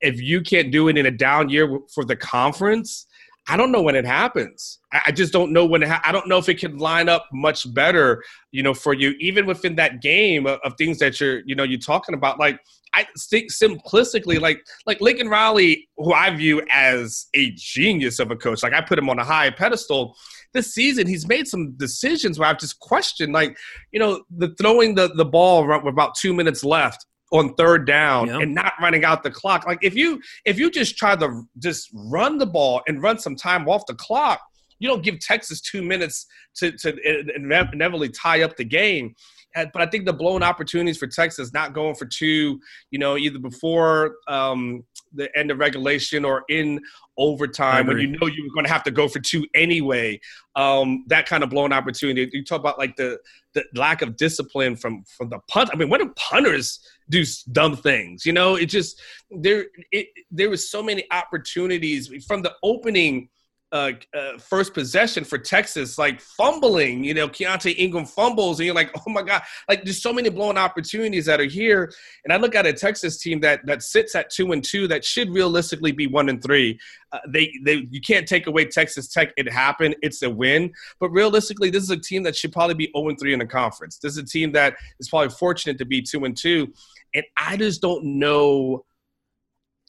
if 0.00 0.20
you 0.20 0.42
can't 0.42 0.70
do 0.70 0.88
it 0.88 0.98
in 0.98 1.06
a 1.06 1.10
down 1.10 1.48
year 1.48 1.78
for 1.94 2.04
the 2.04 2.16
conference, 2.16 3.06
I 3.48 3.56
don't 3.56 3.72
know 3.72 3.82
when 3.82 3.96
it 3.96 4.04
happens. 4.04 4.78
I 4.92 5.10
just 5.12 5.32
don't 5.32 5.52
know 5.52 5.64
when. 5.64 5.82
Ha- 5.82 6.02
I 6.04 6.12
don't 6.12 6.28
know 6.28 6.38
if 6.38 6.48
it 6.48 6.58
can 6.58 6.78
line 6.78 7.08
up 7.08 7.26
much 7.32 7.72
better, 7.72 8.22
you 8.50 8.62
know, 8.62 8.74
for 8.74 8.92
you, 8.92 9.14
even 9.20 9.46
within 9.46 9.76
that 9.76 10.02
game 10.02 10.46
of, 10.46 10.58
of 10.64 10.74
things 10.76 10.98
that 10.98 11.20
you're, 11.20 11.40
you 11.46 11.54
know, 11.54 11.64
you're 11.64 11.78
talking 11.78 12.14
about. 12.14 12.38
Like 12.38 12.60
I 12.94 13.06
think 13.18 13.50
simplistically, 13.50 14.40
like 14.40 14.64
like 14.86 15.00
Lincoln 15.00 15.28
Riley, 15.28 15.88
who 15.96 16.12
I 16.12 16.30
view 16.30 16.62
as 16.70 17.26
a 17.34 17.52
genius 17.52 18.18
of 18.18 18.30
a 18.30 18.36
coach. 18.36 18.62
Like 18.62 18.74
I 18.74 18.80
put 18.80 18.98
him 18.98 19.08
on 19.08 19.18
a 19.18 19.24
high 19.24 19.50
pedestal. 19.50 20.16
This 20.52 20.74
season, 20.74 21.06
he's 21.06 21.26
made 21.26 21.48
some 21.48 21.72
decisions 21.78 22.38
where 22.38 22.46
I've 22.48 22.58
just 22.58 22.78
questioned, 22.78 23.32
like, 23.32 23.56
you 23.90 23.98
know, 23.98 24.22
the 24.30 24.54
throwing 24.60 24.94
the 24.94 25.08
the 25.14 25.24
ball 25.24 25.66
with 25.66 25.86
about 25.86 26.14
two 26.14 26.34
minutes 26.34 26.62
left 26.62 27.06
on 27.32 27.54
third 27.54 27.86
down 27.86 28.28
yep. 28.28 28.42
and 28.42 28.54
not 28.54 28.74
running 28.80 29.04
out 29.04 29.22
the 29.22 29.30
clock. 29.30 29.66
Like 29.66 29.78
if 29.82 29.94
you 29.94 30.20
if 30.44 30.58
you 30.58 30.70
just 30.70 30.96
try 30.96 31.16
to 31.16 31.42
just 31.58 31.88
run 31.94 32.38
the 32.38 32.46
ball 32.46 32.82
and 32.86 33.02
run 33.02 33.18
some 33.18 33.34
time 33.34 33.68
off 33.68 33.86
the 33.86 33.94
clock, 33.94 34.40
you 34.78 34.88
don't 34.88 35.02
give 35.02 35.18
Texas 35.18 35.60
two 35.60 35.82
minutes 35.82 36.26
to 36.56 36.72
to 36.72 36.94
inevitably 37.34 38.10
tie 38.10 38.42
up 38.42 38.56
the 38.56 38.64
game. 38.64 39.14
But 39.54 39.82
I 39.82 39.86
think 39.86 40.06
the 40.06 40.12
blown 40.12 40.42
opportunities 40.42 40.98
for 40.98 41.06
Texas 41.06 41.52
not 41.52 41.72
going 41.72 41.94
for 41.94 42.06
two, 42.06 42.60
you 42.90 42.98
know, 42.98 43.16
either 43.16 43.38
before 43.38 44.16
um, 44.28 44.84
the 45.14 45.36
end 45.36 45.50
of 45.50 45.58
regulation 45.58 46.24
or 46.24 46.44
in 46.48 46.80
overtime 47.18 47.86
when 47.86 47.98
you 47.98 48.06
know 48.06 48.26
you 48.26 48.42
were 48.44 48.54
going 48.54 48.64
to 48.64 48.72
have 48.72 48.82
to 48.84 48.90
go 48.90 49.08
for 49.08 49.20
two 49.20 49.46
anyway. 49.54 50.18
Um, 50.56 51.04
that 51.08 51.26
kind 51.26 51.42
of 51.42 51.50
blown 51.50 51.72
opportunity. 51.72 52.30
You 52.32 52.44
talk 52.44 52.60
about 52.60 52.78
like 52.78 52.96
the 52.96 53.18
the 53.54 53.64
lack 53.74 54.02
of 54.02 54.16
discipline 54.16 54.76
from 54.76 55.04
from 55.16 55.28
the 55.28 55.38
punt. 55.48 55.70
I 55.72 55.76
mean, 55.76 55.88
when 55.88 56.00
do 56.00 56.12
punters 56.16 56.80
do 57.12 57.24
dumb 57.52 57.76
things. 57.76 58.26
You 58.26 58.32
know, 58.32 58.56
it 58.56 58.66
just 58.66 59.00
there 59.30 59.66
it, 59.92 60.08
there 60.30 60.50
was 60.50 60.70
so 60.70 60.82
many 60.82 61.04
opportunities 61.10 62.10
from 62.26 62.42
the 62.42 62.54
opening 62.62 63.28
uh, 63.72 63.92
uh, 64.14 64.38
first 64.38 64.74
possession 64.74 65.24
for 65.24 65.38
Texas, 65.38 65.96
like 65.96 66.20
fumbling, 66.20 67.02
you 67.02 67.14
know, 67.14 67.26
Keaontay 67.26 67.74
Ingram 67.78 68.04
fumbles, 68.04 68.60
and 68.60 68.66
you're 68.66 68.74
like, 68.74 68.90
oh 69.06 69.10
my 69.10 69.22
god, 69.22 69.42
like 69.68 69.82
there's 69.84 70.02
so 70.02 70.12
many 70.12 70.28
blown 70.28 70.58
opportunities 70.58 71.24
that 71.24 71.40
are 71.40 71.44
here. 71.44 71.90
And 72.24 72.32
I 72.32 72.36
look 72.36 72.54
at 72.54 72.66
a 72.66 72.72
Texas 72.72 73.18
team 73.18 73.40
that 73.40 73.64
that 73.64 73.82
sits 73.82 74.14
at 74.14 74.30
two 74.30 74.52
and 74.52 74.62
two 74.62 74.86
that 74.88 75.04
should 75.04 75.30
realistically 75.30 75.92
be 75.92 76.06
one 76.06 76.28
and 76.28 76.42
three. 76.42 76.78
Uh, 77.12 77.18
they 77.28 77.52
they 77.64 77.86
you 77.90 78.00
can't 78.00 78.28
take 78.28 78.46
away 78.46 78.66
Texas 78.66 79.08
Tech. 79.08 79.32
It 79.38 79.50
happened. 79.50 79.96
It's 80.02 80.22
a 80.22 80.28
win. 80.28 80.72
But 81.00 81.08
realistically, 81.08 81.70
this 81.70 81.82
is 81.82 81.90
a 81.90 81.96
team 81.96 82.22
that 82.24 82.36
should 82.36 82.52
probably 82.52 82.74
be 82.74 82.90
0 82.94 83.08
and 83.08 83.18
3 83.18 83.32
in 83.32 83.38
the 83.38 83.46
conference. 83.46 83.98
This 83.98 84.12
is 84.12 84.18
a 84.18 84.24
team 84.24 84.52
that 84.52 84.76
is 85.00 85.08
probably 85.08 85.30
fortunate 85.30 85.78
to 85.78 85.84
be 85.84 86.02
two 86.02 86.24
and 86.24 86.36
two. 86.36 86.72
And 87.14 87.24
I 87.36 87.56
just 87.56 87.80
don't 87.80 88.04
know. 88.04 88.84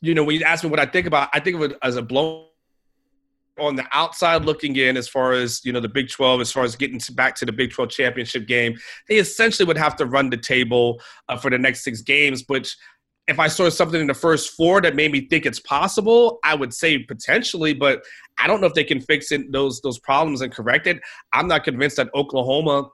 You 0.01 0.13
know, 0.13 0.23
when 0.23 0.37
you 0.37 0.45
ask 0.45 0.63
me 0.63 0.69
what 0.69 0.79
I 0.79 0.85
think 0.85 1.07
about, 1.07 1.29
I 1.33 1.39
think 1.39 1.57
of 1.57 1.63
it 1.63 1.77
as 1.81 1.95
a 1.95 2.01
blown 2.01 2.47
on 3.59 3.75
the 3.75 3.85
outside 3.91 4.45
looking 4.45 4.75
in 4.75 4.97
as 4.97 5.07
far 5.07 5.33
as 5.33 5.63
you 5.63 5.71
know 5.71 5.79
the 5.79 5.89
big 5.89 6.09
12 6.09 6.41
as 6.41 6.51
far 6.51 6.63
as 6.63 6.75
getting 6.75 6.99
back 7.13 7.35
to 7.35 7.45
the 7.45 7.51
big 7.51 7.71
12 7.71 7.89
championship 7.89 8.47
game 8.47 8.75
they 9.07 9.17
essentially 9.17 9.65
would 9.65 9.77
have 9.77 9.95
to 9.95 10.05
run 10.05 10.29
the 10.29 10.37
table 10.37 10.99
uh, 11.29 11.37
for 11.37 11.51
the 11.51 11.57
next 11.57 11.83
six 11.83 12.01
games 12.01 12.43
which 12.47 12.75
if 13.27 13.39
i 13.39 13.47
saw 13.47 13.69
something 13.69 14.01
in 14.01 14.07
the 14.07 14.13
first 14.13 14.55
four 14.55 14.81
that 14.81 14.95
made 14.95 15.11
me 15.11 15.27
think 15.27 15.45
it's 15.45 15.59
possible 15.59 16.39
i 16.43 16.55
would 16.55 16.73
say 16.73 16.97
potentially 16.97 17.73
but 17.73 18.03
i 18.39 18.47
don't 18.47 18.59
know 18.59 18.67
if 18.67 18.73
they 18.73 18.83
can 18.83 18.99
fix 18.99 19.31
it, 19.31 19.51
those 19.51 19.81
those 19.81 19.99
problems 19.99 20.41
and 20.41 20.51
correct 20.51 20.87
it 20.87 20.99
i'm 21.33 21.47
not 21.47 21.63
convinced 21.63 21.97
that 21.97 22.09
oklahoma 22.15 22.89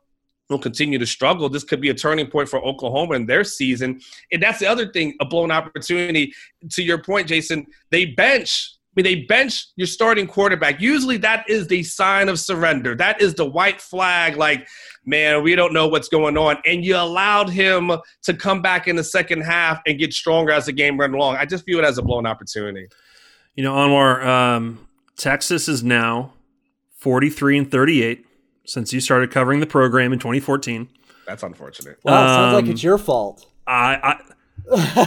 will 0.50 0.60
continue 0.60 0.98
to 0.98 1.06
struggle. 1.06 1.48
This 1.48 1.64
could 1.64 1.80
be 1.80 1.90
a 1.90 1.94
turning 1.94 2.28
point 2.28 2.50
for 2.50 2.64
Oklahoma 2.66 3.16
in 3.16 3.26
their 3.26 3.44
season. 3.44 4.02
And 4.32 4.42
that's 4.42 4.60
the 4.60 4.66
other 4.66 4.92
thing, 4.92 5.16
a 5.22 5.26
blown 5.26 5.52
opportunity. 5.52 6.34
To 6.72 6.84
your 6.84 6.98
point, 6.98 7.28
Jason, 7.28 7.68
they 7.92 8.06
bench. 8.06 8.74
I 8.90 9.02
mean, 9.02 9.04
they 9.04 9.24
bench 9.26 9.68
your 9.76 9.86
starting 9.86 10.26
quarterback. 10.26 10.82
Usually 10.82 11.18
that 11.18 11.48
is 11.48 11.68
the 11.68 11.84
sign 11.84 12.28
of 12.28 12.40
surrender. 12.40 12.96
That 12.96 13.22
is 13.22 13.36
the 13.36 13.46
white 13.46 13.80
flag, 13.80 14.36
like, 14.36 14.68
man, 15.06 15.44
we 15.44 15.54
don't 15.54 15.74
know 15.74 15.88
what's 15.88 16.10
going 16.10 16.38
on. 16.38 16.58
And 16.66 16.84
you 16.84 16.96
allowed 16.96 17.50
him 17.50 17.92
to 18.24 18.34
come 18.34 18.64
back 18.64 18.88
in 18.88 18.96
the 18.96 19.04
second 19.04 19.42
half 19.42 19.80
and 19.86 20.00
get 20.00 20.12
stronger 20.12 20.52
as 20.52 20.66
the 20.66 20.72
game 20.72 20.98
went 20.98 21.14
along. 21.14 21.36
I 21.36 21.46
just 21.46 21.66
view 21.66 21.78
it 21.78 21.86
as 21.86 22.00
a 22.00 22.02
blown 22.02 22.26
opportunity. 22.26 22.88
You 23.54 23.64
know, 23.64 23.76
Anwar, 23.76 24.26
um, 24.26 24.88
Texas 25.18 25.68
is 25.68 25.84
now 25.84 26.34
43 26.98 27.60
and 27.60 27.72
38 27.72 28.26
since 28.66 28.92
you 28.92 29.00
started 29.02 29.30
covering 29.32 29.60
the 29.60 29.68
program 29.68 30.14
in 30.14 30.20
2014. 30.20 30.90
That's 31.28 31.44
unfortunate. 31.44 32.00
Wow, 32.04 32.22
um, 32.22 32.28
sounds 32.28 32.54
like 32.56 32.74
it's 32.74 32.84
your 32.84 32.98
fault. 32.98 33.46
I, 33.68 34.00
I 34.02 34.22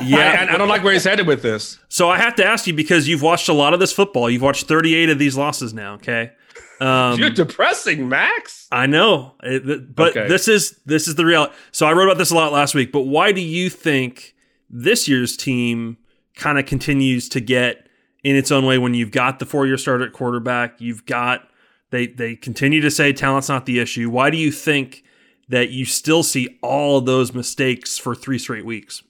yeah, 0.03 0.47
I, 0.49 0.55
I, 0.55 0.59
don't 0.59 0.69
like 0.69 0.83
where 0.83 0.93
he's 0.93 1.05
headed 1.05 1.27
with 1.27 1.43
this. 1.43 1.79
So 1.89 2.11
I 2.11 2.19
have 2.19 2.35
to 2.37 2.45
ask 2.45 2.67
you 2.67 2.75
because 2.75 3.07
you've 3.07 3.23
watched 3.23 3.49
a 3.49 3.53
lot 3.53 3.75
of 3.75 3.81
this 3.81 3.93
football. 3.93 4.29
You've 4.29 4.43
watched 4.43 4.67
38 4.67 5.11
of 5.11 5.19
these 5.19 5.37
losses 5.37 5.73
now. 5.73 5.95
Okay, 5.95 6.33
um, 6.81 7.19
you're 7.19 7.31
depressing, 7.31 8.09
Max. 8.09 8.67
I 8.73 8.87
know, 8.87 9.35
it, 9.43 9.95
but 9.95 10.17
okay. 10.17 10.29
this 10.29 10.49
is 10.49 10.81
this 10.85 11.07
is 11.07 11.15
the 11.15 11.25
reality. 11.25 11.55
So 11.71 11.87
I 11.87 11.93
wrote 11.93 12.07
about 12.07 12.19
this 12.19 12.31
a 12.31 12.35
lot 12.35 12.53
last 12.53 12.75
week. 12.75 12.91
But 12.91 13.03
why 13.03 13.33
do 13.33 13.41
you 13.41 13.71
think 13.71 14.35
this 14.69 15.07
year's 15.07 15.37
team 15.37 15.97
kind 16.35 16.59
of 16.59 16.67
continues 16.67 17.29
to 17.31 17.41
get 17.41 17.89
in 18.25 18.37
its 18.37 18.51
own 18.51 18.65
way 18.67 18.79
when 18.79 18.95
you've 18.95 19.11
got 19.11 19.39
the 19.39 19.47
four 19.47 19.67
year 19.67 19.77
starter 19.77 20.05
at 20.05 20.13
quarterback, 20.13 20.81
you've 20.81 21.07
got 21.07 21.49
they 21.91 22.07
they 22.07 22.37
continue 22.37 22.81
to 22.81 22.91
say 22.91 23.13
talent's 23.13 23.49
not 23.49 23.67
the 23.67 23.79
issue. 23.79 24.11
Why 24.11 24.31
do 24.31 24.37
you 24.37 24.51
think 24.51 25.05
that 25.49 25.71
you 25.71 25.85
still 25.85 26.23
see 26.23 26.59
all 26.63 26.99
of 26.99 27.07
those 27.07 27.35
mistakes 27.35 27.99
for 27.99 28.15
three 28.15 28.39
straight 28.39 28.65
weeks? 28.65 29.03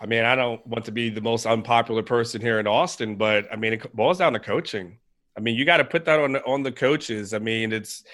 I 0.00 0.06
mean, 0.06 0.24
I 0.24 0.34
don't 0.34 0.64
want 0.66 0.84
to 0.86 0.92
be 0.92 1.08
the 1.08 1.20
most 1.20 1.46
unpopular 1.46 2.02
person 2.02 2.40
here 2.40 2.60
in 2.60 2.66
Austin, 2.66 3.16
but 3.16 3.50
I 3.52 3.56
mean, 3.56 3.72
it 3.74 3.96
boils 3.96 4.18
down 4.18 4.34
to 4.34 4.38
coaching. 4.38 4.98
I 5.36 5.40
mean, 5.40 5.56
you 5.56 5.64
got 5.64 5.78
to 5.78 5.84
put 5.84 6.04
that 6.04 6.20
on 6.20 6.36
on 6.36 6.62
the 6.62 6.72
coaches. 6.72 7.32
I 7.34 7.38
mean, 7.38 7.72
it's 7.72 8.04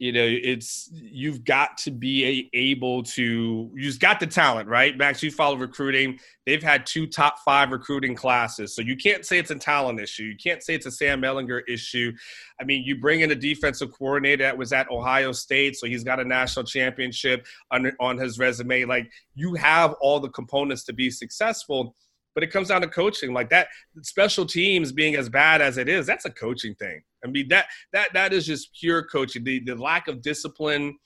you 0.00 0.12
know 0.12 0.24
it's 0.24 0.88
you've 0.92 1.44
got 1.44 1.76
to 1.76 1.90
be 1.90 2.48
able 2.54 3.02
to 3.02 3.70
you've 3.74 4.00
got 4.00 4.18
the 4.18 4.26
talent 4.26 4.66
right? 4.66 4.96
Max 4.96 5.22
you 5.22 5.30
follow 5.30 5.56
recruiting. 5.56 6.18
They've 6.46 6.62
had 6.62 6.86
two 6.86 7.06
top 7.06 7.38
five 7.44 7.70
recruiting 7.70 8.14
classes. 8.14 8.74
So 8.74 8.80
you 8.80 8.96
can't 8.96 9.26
say 9.26 9.38
it's 9.38 9.50
a 9.50 9.56
talent 9.56 10.00
issue. 10.00 10.22
You 10.24 10.36
can't 10.42 10.62
say 10.62 10.74
it's 10.74 10.86
a 10.86 10.90
sam 10.90 11.20
ehlinger 11.20 11.60
issue. 11.68 12.12
I 12.58 12.64
mean 12.64 12.82
you 12.82 12.98
bring 12.98 13.20
in 13.20 13.30
a 13.30 13.34
defensive 13.34 13.92
coordinator 13.92 14.42
that 14.42 14.56
was 14.56 14.72
at 14.72 14.90
ohio 14.90 15.32
state 15.32 15.76
so 15.76 15.86
he's 15.86 16.02
got 16.02 16.18
a 16.18 16.24
national 16.24 16.64
championship 16.64 17.46
on, 17.70 17.92
on 18.00 18.16
his 18.16 18.38
resume. 18.38 18.86
Like 18.86 19.12
you 19.34 19.54
have 19.54 19.94
all 20.00 20.18
the 20.18 20.30
components 20.30 20.82
to 20.84 20.94
be 20.94 21.10
successful 21.10 21.94
but 22.34 22.44
it 22.44 22.50
comes 22.50 22.68
down 22.68 22.80
to 22.80 22.88
coaching 22.88 23.32
like 23.32 23.50
that 23.50 23.68
special 24.02 24.46
teams 24.46 24.92
being 24.92 25.16
as 25.16 25.28
bad 25.28 25.60
as 25.60 25.78
it 25.78 25.88
is 25.88 26.06
that's 26.06 26.24
a 26.24 26.30
coaching 26.30 26.74
thing. 26.76 27.00
I 27.24 27.28
mean 27.28 27.48
that 27.48 27.66
that 27.92 28.12
that 28.14 28.32
is 28.32 28.46
just 28.46 28.74
pure 28.78 29.02
coaching. 29.04 29.44
The, 29.44 29.60
the 29.60 29.74
lack 29.74 30.08
of 30.08 30.22
discipline 30.22 30.96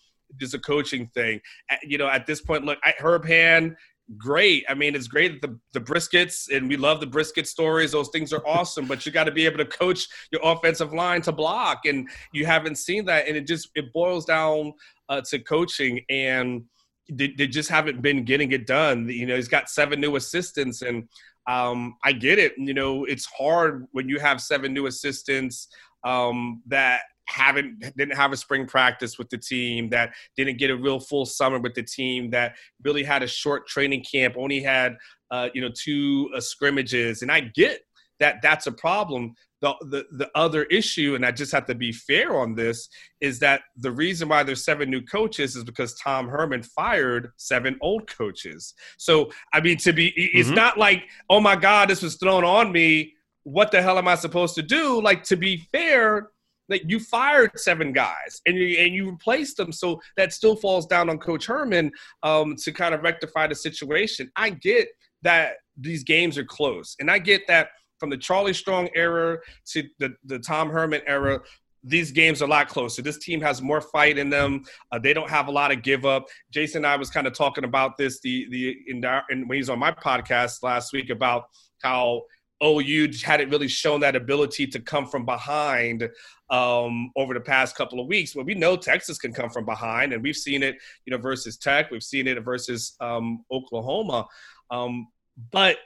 is 0.41 0.55
a 0.55 0.59
coaching 0.59 1.09
thing. 1.15 1.41
You 1.83 1.99
know 1.99 2.09
at 2.09 2.27
this 2.27 2.41
point 2.41 2.65
look 2.65 2.79
herb 3.01 3.27
hand 3.27 3.77
great. 4.19 4.65
I 4.69 4.75
mean 4.75 4.95
it's 4.95 5.09
great 5.09 5.41
that 5.41 5.49
the, 5.51 5.79
the 5.79 5.85
briskets 5.85 6.55
and 6.55 6.69
we 6.69 6.77
love 6.77 7.01
the 7.01 7.07
brisket 7.07 7.47
stories. 7.47 7.93
Those 7.93 8.11
things 8.11 8.33
are 8.33 8.47
awesome 8.47 8.87
but 8.87 9.07
you 9.07 9.13
got 9.13 9.25
to 9.25 9.33
be 9.33 9.47
able 9.47 9.59
to 9.59 9.67
coach 9.67 10.07
your 10.31 10.43
offensive 10.45 10.93
line 10.93 11.23
to 11.23 11.33
block 11.33 11.87
and 11.87 12.09
you 12.33 12.45
haven't 12.47 12.77
seen 12.77 13.05
that 13.07 13.27
and 13.27 13.37
it 13.37 13.47
just 13.47 13.71
it 13.75 13.93
boils 13.93 14.25
down 14.25 14.73
uh, 15.09 15.21
to 15.23 15.39
coaching 15.39 16.01
and 16.09 16.65
they, 17.11 17.35
they 17.37 17.47
just 17.47 17.69
haven't 17.69 18.03
been 18.03 18.25
getting 18.25 18.53
it 18.53 18.67
done. 18.67 19.09
You 19.09 19.27
know, 19.27 19.37
he's 19.37 19.49
got 19.49 19.69
seven 19.69 20.01
new 20.01 20.17
assistants, 20.17 20.83
and 20.83 21.09
um, 21.47 21.97
I 22.05 22.13
get 22.13 22.39
it. 22.39 22.55
You 22.57 22.75
know, 22.75 23.05
it's 23.05 23.27
hard 23.27 23.87
when 23.93 24.09
you 24.09 24.19
have 24.21 24.41
seven 24.41 24.73
new 24.73 24.87
assistants 24.87 25.69
um, 26.05 26.63
that 26.67 27.03
haven't 27.27 27.81
didn't 27.97 28.17
have 28.17 28.33
a 28.33 28.37
spring 28.37 28.67
practice 28.67 29.19
with 29.19 29.31
the 29.31 29.39
team, 29.39 29.89
that 29.91 30.13
didn't 30.37 30.59
get 30.59 30.71
a 30.71 30.77
real 30.77 31.01
full 31.01 31.27
summer 31.27 31.59
with 31.59 31.75
the 31.75 31.83
team, 31.83 32.31
that 32.31 32.57
really 32.83 33.03
had 33.03 33.23
a 33.23 33.27
short 33.27 33.67
training 33.67 34.05
camp, 34.05 34.35
only 34.37 34.61
had 34.61 34.97
uh, 35.31 35.49
you 35.55 35.61
know 35.61 35.71
two 35.75 36.31
uh, 36.35 36.41
scrimmages, 36.41 37.23
and 37.23 37.31
I 37.31 37.41
get 37.41 37.81
that 38.21 38.37
that's 38.43 38.67
a 38.67 38.73
problem. 38.73 39.35
The, 39.65 39.75
the 39.93 40.03
the 40.21 40.31
other 40.35 40.65
issue, 40.65 41.15
and 41.15 41.25
I 41.25 41.33
just 41.33 41.53
have 41.53 41.67
to 41.67 41.75
be 41.75 41.91
fair 41.91 42.37
on 42.43 42.55
this, 42.55 42.79
is 43.21 43.39
that 43.39 43.63
the 43.85 43.95
reason 44.05 44.29
why 44.29 44.43
there's 44.43 44.65
seven 44.65 44.91
new 44.91 45.01
coaches 45.17 45.57
is 45.57 45.65
because 45.65 45.95
Tom 45.95 46.29
Herman 46.29 46.63
fired 46.63 47.25
seven 47.39 47.79
old 47.81 48.05
coaches. 48.21 48.75
So 48.99 49.31
I 49.55 49.59
mean, 49.67 49.79
to 49.79 49.93
be, 49.93 50.09
it's 50.17 50.49
mm-hmm. 50.49 50.63
not 50.65 50.77
like, 50.77 51.05
oh 51.31 51.41
my 51.41 51.57
God, 51.57 51.89
this 51.89 52.03
was 52.03 52.17
thrown 52.17 52.45
on 52.45 52.73
me. 52.73 53.15
What 53.45 53.71
the 53.71 53.81
hell 53.81 53.97
am 53.97 54.09
I 54.15 54.17
supposed 54.17 54.55
to 54.57 54.63
do? 54.63 55.01
Like 55.01 55.23
to 55.31 55.37
be 55.37 55.67
fair, 55.73 56.29
like 56.69 56.83
you 56.87 56.99
fired 57.01 57.53
seven 57.57 57.93
guys 57.93 58.33
and 58.47 58.57
you 58.57 58.79
and 58.83 58.95
you 58.95 59.11
replaced 59.11 59.57
them, 59.57 59.73
so 59.73 60.01
that 60.19 60.33
still 60.35 60.57
falls 60.57 60.87
down 60.87 61.09
on 61.09 61.19
Coach 61.19 61.47
Herman 61.47 61.91
um, 62.23 62.57
to 62.65 62.71
kind 62.73 62.95
of 62.95 63.03
rectify 63.03 63.47
the 63.47 63.55
situation. 63.55 64.31
I 64.37 64.51
get 64.51 64.89
that 65.23 65.55
these 65.77 66.05
games 66.05 66.37
are 66.37 66.45
close, 66.59 66.97
and 67.01 67.11
I 67.11 67.19
get 67.19 67.47
that 67.49 67.69
from 67.99 68.11
the 68.11 68.17
Charlie 68.17 68.55
Strong 68.55 68.91
era 68.95 69.39
to 69.67 69.83
the 69.99 70.15
the 70.25 70.39
Tom 70.39 70.71
Herman 70.71 71.03
era. 71.07 71.41
These 71.87 72.13
games 72.13 72.41
are 72.41 72.47
a 72.47 72.49
lot 72.49 72.69
closer. 72.69 73.03
This 73.03 73.19
team 73.19 73.43
has 73.43 73.61
more 73.61 73.83
fight 73.83 74.17
in 74.17 74.31
them. 74.31 74.63
Uh, 74.91 74.99
they 74.99 75.13
don't 75.13 75.29
have 75.29 75.49
a 75.49 75.51
lot 75.51 75.71
of 75.71 75.83
give 75.83 76.07
up. 76.07 76.27
Jason 76.51 76.79
and 76.79 76.87
I 76.87 76.97
was 76.97 77.11
kind 77.11 77.27
of 77.27 77.35
talking 77.35 77.65
about 77.65 77.99
this 77.99 78.21
the 78.21 78.49
the 78.51 78.77
in, 78.89 79.05
in 79.31 79.49
when 79.49 79.57
he's 79.57 79.69
on 79.69 79.79
my 79.79 79.93
podcast 79.93 80.63
last 80.63 80.93
week 80.93 81.11
about 81.11 81.45
how 81.83 82.23
OU 82.63 83.11
hadn't 83.23 83.51
really 83.51 83.69
shown 83.69 84.01
that 84.01 84.17
ability 84.17 84.67
to 84.69 84.81
come 84.81 85.07
from 85.07 85.25
behind 85.27 86.09
um, 86.51 87.11
over 87.17 87.35
the 87.35 87.41
past 87.41 87.77
couple 87.77 88.01
of 88.01 88.07
weeks. 88.07 88.35
Well, 88.35 88.45
we 88.45 88.55
know 88.55 88.77
Texas 88.77 89.19
can 89.19 89.33
come 89.33 89.51
from 89.51 89.65
behind, 89.65 90.13
and 90.13 90.23
we've 90.23 90.37
seen 90.37 90.63
it, 90.63 90.77
you 91.05 91.11
know, 91.11 91.19
versus 91.19 91.57
Tech. 91.57 91.91
We've 91.91 92.03
seen 92.03 92.27
it 92.27 92.41
versus 92.43 92.97
um, 93.01 93.45
Oklahoma. 93.51 94.27
Um, 94.71 95.09
but 95.51 95.79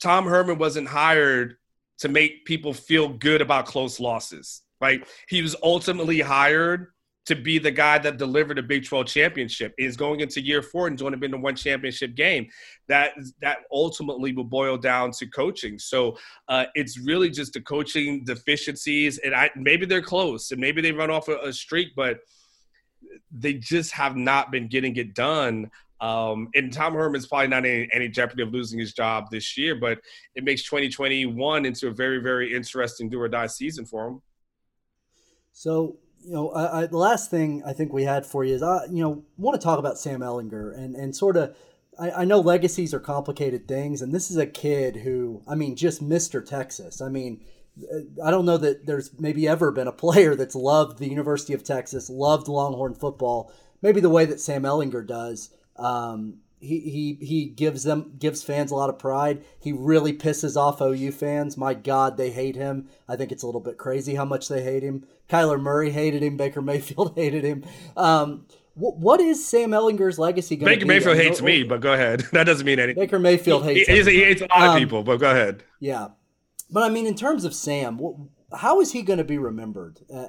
Tom 0.00 0.26
Herman 0.26 0.58
wasn't 0.58 0.88
hired 0.88 1.56
to 1.98 2.08
make 2.08 2.44
people 2.44 2.74
feel 2.74 3.08
good 3.08 3.40
about 3.40 3.66
close 3.66 3.98
losses, 3.98 4.62
right? 4.80 5.06
He 5.28 5.42
was 5.42 5.56
ultimately 5.62 6.20
hired 6.20 6.88
to 7.26 7.34
be 7.34 7.58
the 7.58 7.70
guy 7.70 7.98
that 7.98 8.18
delivered 8.18 8.58
a 8.58 8.62
Big 8.62 8.84
12 8.84 9.06
championship. 9.06 9.74
Is 9.78 9.96
going 9.96 10.20
into 10.20 10.40
year 10.40 10.62
four 10.62 10.86
and 10.86 11.00
only 11.02 11.18
been 11.18 11.32
to 11.32 11.38
one 11.38 11.56
championship 11.56 12.14
game. 12.14 12.48
That 12.88 13.12
that 13.42 13.58
ultimately 13.72 14.32
will 14.32 14.44
boil 14.44 14.76
down 14.76 15.10
to 15.12 15.26
coaching. 15.26 15.78
So 15.78 16.16
uh, 16.48 16.66
it's 16.74 16.98
really 16.98 17.30
just 17.30 17.52
the 17.52 17.60
coaching 17.60 18.24
deficiencies, 18.24 19.18
and 19.18 19.34
I 19.34 19.50
maybe 19.56 19.86
they're 19.86 20.02
close, 20.02 20.52
and 20.52 20.60
maybe 20.60 20.80
they 20.80 20.92
run 20.92 21.10
off 21.10 21.28
a, 21.28 21.36
a 21.38 21.52
streak, 21.52 21.88
but 21.96 22.20
they 23.30 23.54
just 23.54 23.92
have 23.92 24.16
not 24.16 24.50
been 24.50 24.68
getting 24.68 24.96
it 24.96 25.14
done. 25.14 25.70
Um, 26.00 26.48
and 26.54 26.72
Tom 26.72 26.94
Herman's 26.94 27.26
probably 27.26 27.48
not 27.48 27.64
in 27.64 27.88
any 27.92 28.08
jeopardy 28.08 28.42
of 28.42 28.52
losing 28.52 28.78
his 28.78 28.92
job 28.92 29.30
this 29.30 29.56
year, 29.56 29.74
but 29.74 29.98
it 30.34 30.44
makes 30.44 30.62
2021 30.64 31.64
into 31.64 31.88
a 31.88 31.90
very, 31.90 32.18
very 32.18 32.54
interesting 32.54 33.08
do 33.08 33.20
or 33.20 33.28
die 33.28 33.46
season 33.46 33.86
for 33.86 34.08
him. 34.08 34.22
So 35.52 35.98
you 36.26 36.32
know, 36.32 36.50
I, 36.50 36.82
I, 36.82 36.86
the 36.86 36.98
last 36.98 37.30
thing 37.30 37.62
I 37.64 37.72
think 37.72 37.92
we 37.92 38.02
had 38.02 38.26
for 38.26 38.44
you 38.44 38.54
is, 38.54 38.62
I, 38.62 38.84
you 38.86 39.02
know, 39.02 39.24
want 39.36 39.58
to 39.58 39.64
talk 39.64 39.78
about 39.78 39.96
Sam 39.96 40.20
Ehlinger 40.20 40.76
and, 40.76 40.96
and 40.96 41.14
sort 41.14 41.36
of, 41.36 41.56
I, 41.98 42.10
I 42.10 42.24
know 42.24 42.40
legacies 42.40 42.92
are 42.92 43.00
complicated 43.00 43.68
things, 43.68 44.02
and 44.02 44.12
this 44.12 44.30
is 44.30 44.36
a 44.36 44.46
kid 44.46 44.96
who, 44.96 45.42
I 45.46 45.54
mean, 45.54 45.76
just 45.76 46.02
Mr. 46.02 46.44
Texas. 46.44 47.00
I 47.00 47.08
mean, 47.08 47.42
I 48.24 48.30
don't 48.30 48.44
know 48.44 48.56
that 48.58 48.86
there's 48.86 49.18
maybe 49.20 49.46
ever 49.46 49.70
been 49.70 49.86
a 49.86 49.92
player 49.92 50.34
that's 50.34 50.56
loved 50.56 50.98
the 50.98 51.08
University 51.08 51.52
of 51.52 51.62
Texas, 51.62 52.10
loved 52.10 52.48
Longhorn 52.48 52.94
football, 52.94 53.52
maybe 53.80 54.00
the 54.00 54.10
way 54.10 54.24
that 54.24 54.40
Sam 54.40 54.64
Ehlinger 54.64 55.06
does. 55.06 55.50
Um, 55.78 56.38
he, 56.58 56.80
he 56.80 57.26
he 57.26 57.44
gives 57.46 57.84
them 57.84 58.14
gives 58.18 58.42
fans 58.42 58.70
a 58.70 58.74
lot 58.74 58.88
of 58.88 58.98
pride. 58.98 59.44
He 59.60 59.72
really 59.72 60.12
pisses 60.12 60.56
off 60.56 60.80
OU 60.80 61.12
fans. 61.12 61.56
My 61.56 61.74
God, 61.74 62.16
they 62.16 62.30
hate 62.30 62.56
him. 62.56 62.88
I 63.08 63.16
think 63.16 63.30
it's 63.30 63.42
a 63.42 63.46
little 63.46 63.60
bit 63.60 63.76
crazy 63.76 64.14
how 64.14 64.24
much 64.24 64.48
they 64.48 64.62
hate 64.62 64.82
him. 64.82 65.06
Kyler 65.28 65.60
Murray 65.60 65.90
hated 65.90 66.22
him. 66.22 66.36
Baker 66.36 66.62
Mayfield 66.62 67.12
hated 67.16 67.44
him. 67.44 67.64
Um, 67.96 68.46
what, 68.74 68.96
what 68.98 69.20
is 69.20 69.44
Sam 69.46 69.70
Ehlinger's 69.70 70.18
legacy 70.18 70.56
going 70.56 70.66
to 70.66 70.76
be? 70.76 70.76
Baker 70.76 70.86
Mayfield 70.86 71.16
hates 71.16 71.42
me, 71.42 71.62
but 71.62 71.80
go 71.80 71.92
ahead. 71.92 72.24
That 72.32 72.44
doesn't 72.44 72.66
mean 72.66 72.78
anything. 72.78 73.02
Baker 73.02 73.18
Mayfield 73.18 73.64
hates. 73.64 73.88
He, 73.88 74.02
he 74.02 74.24
hates 74.24 74.42
a 74.42 74.46
lot 74.46 74.68
um, 74.68 74.76
of 74.76 74.78
people, 74.78 75.02
but 75.02 75.18
go 75.18 75.30
ahead. 75.30 75.62
Yeah, 75.80 76.08
but 76.70 76.82
I 76.82 76.88
mean, 76.88 77.06
in 77.06 77.14
terms 77.14 77.44
of 77.44 77.54
Sam, 77.54 77.98
how 78.56 78.80
is 78.80 78.92
he 78.92 79.02
going 79.02 79.18
to 79.18 79.24
be 79.24 79.38
remembered 79.38 80.00
uh, 80.12 80.26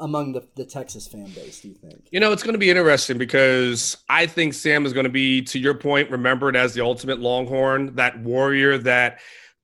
among 0.00 0.32
the, 0.32 0.46
the 0.56 0.64
Texas 0.64 1.06
fan 1.06 1.30
base, 1.34 1.60
do 1.60 1.68
you 1.68 1.74
think? 1.74 2.08
You 2.10 2.20
know, 2.20 2.32
it's 2.32 2.42
going 2.42 2.54
to 2.54 2.58
be 2.58 2.70
interesting 2.70 3.18
because 3.18 3.96
I 4.08 4.26
think 4.26 4.54
Sam 4.54 4.84
is 4.86 4.92
going 4.92 5.04
to 5.04 5.10
be, 5.10 5.42
to 5.42 5.58
your 5.58 5.74
point, 5.74 6.10
remembered 6.10 6.56
as 6.56 6.74
the 6.74 6.82
ultimate 6.82 7.20
Longhorn, 7.20 7.94
that 7.96 8.20
warrior 8.20 8.78
that 8.78 9.20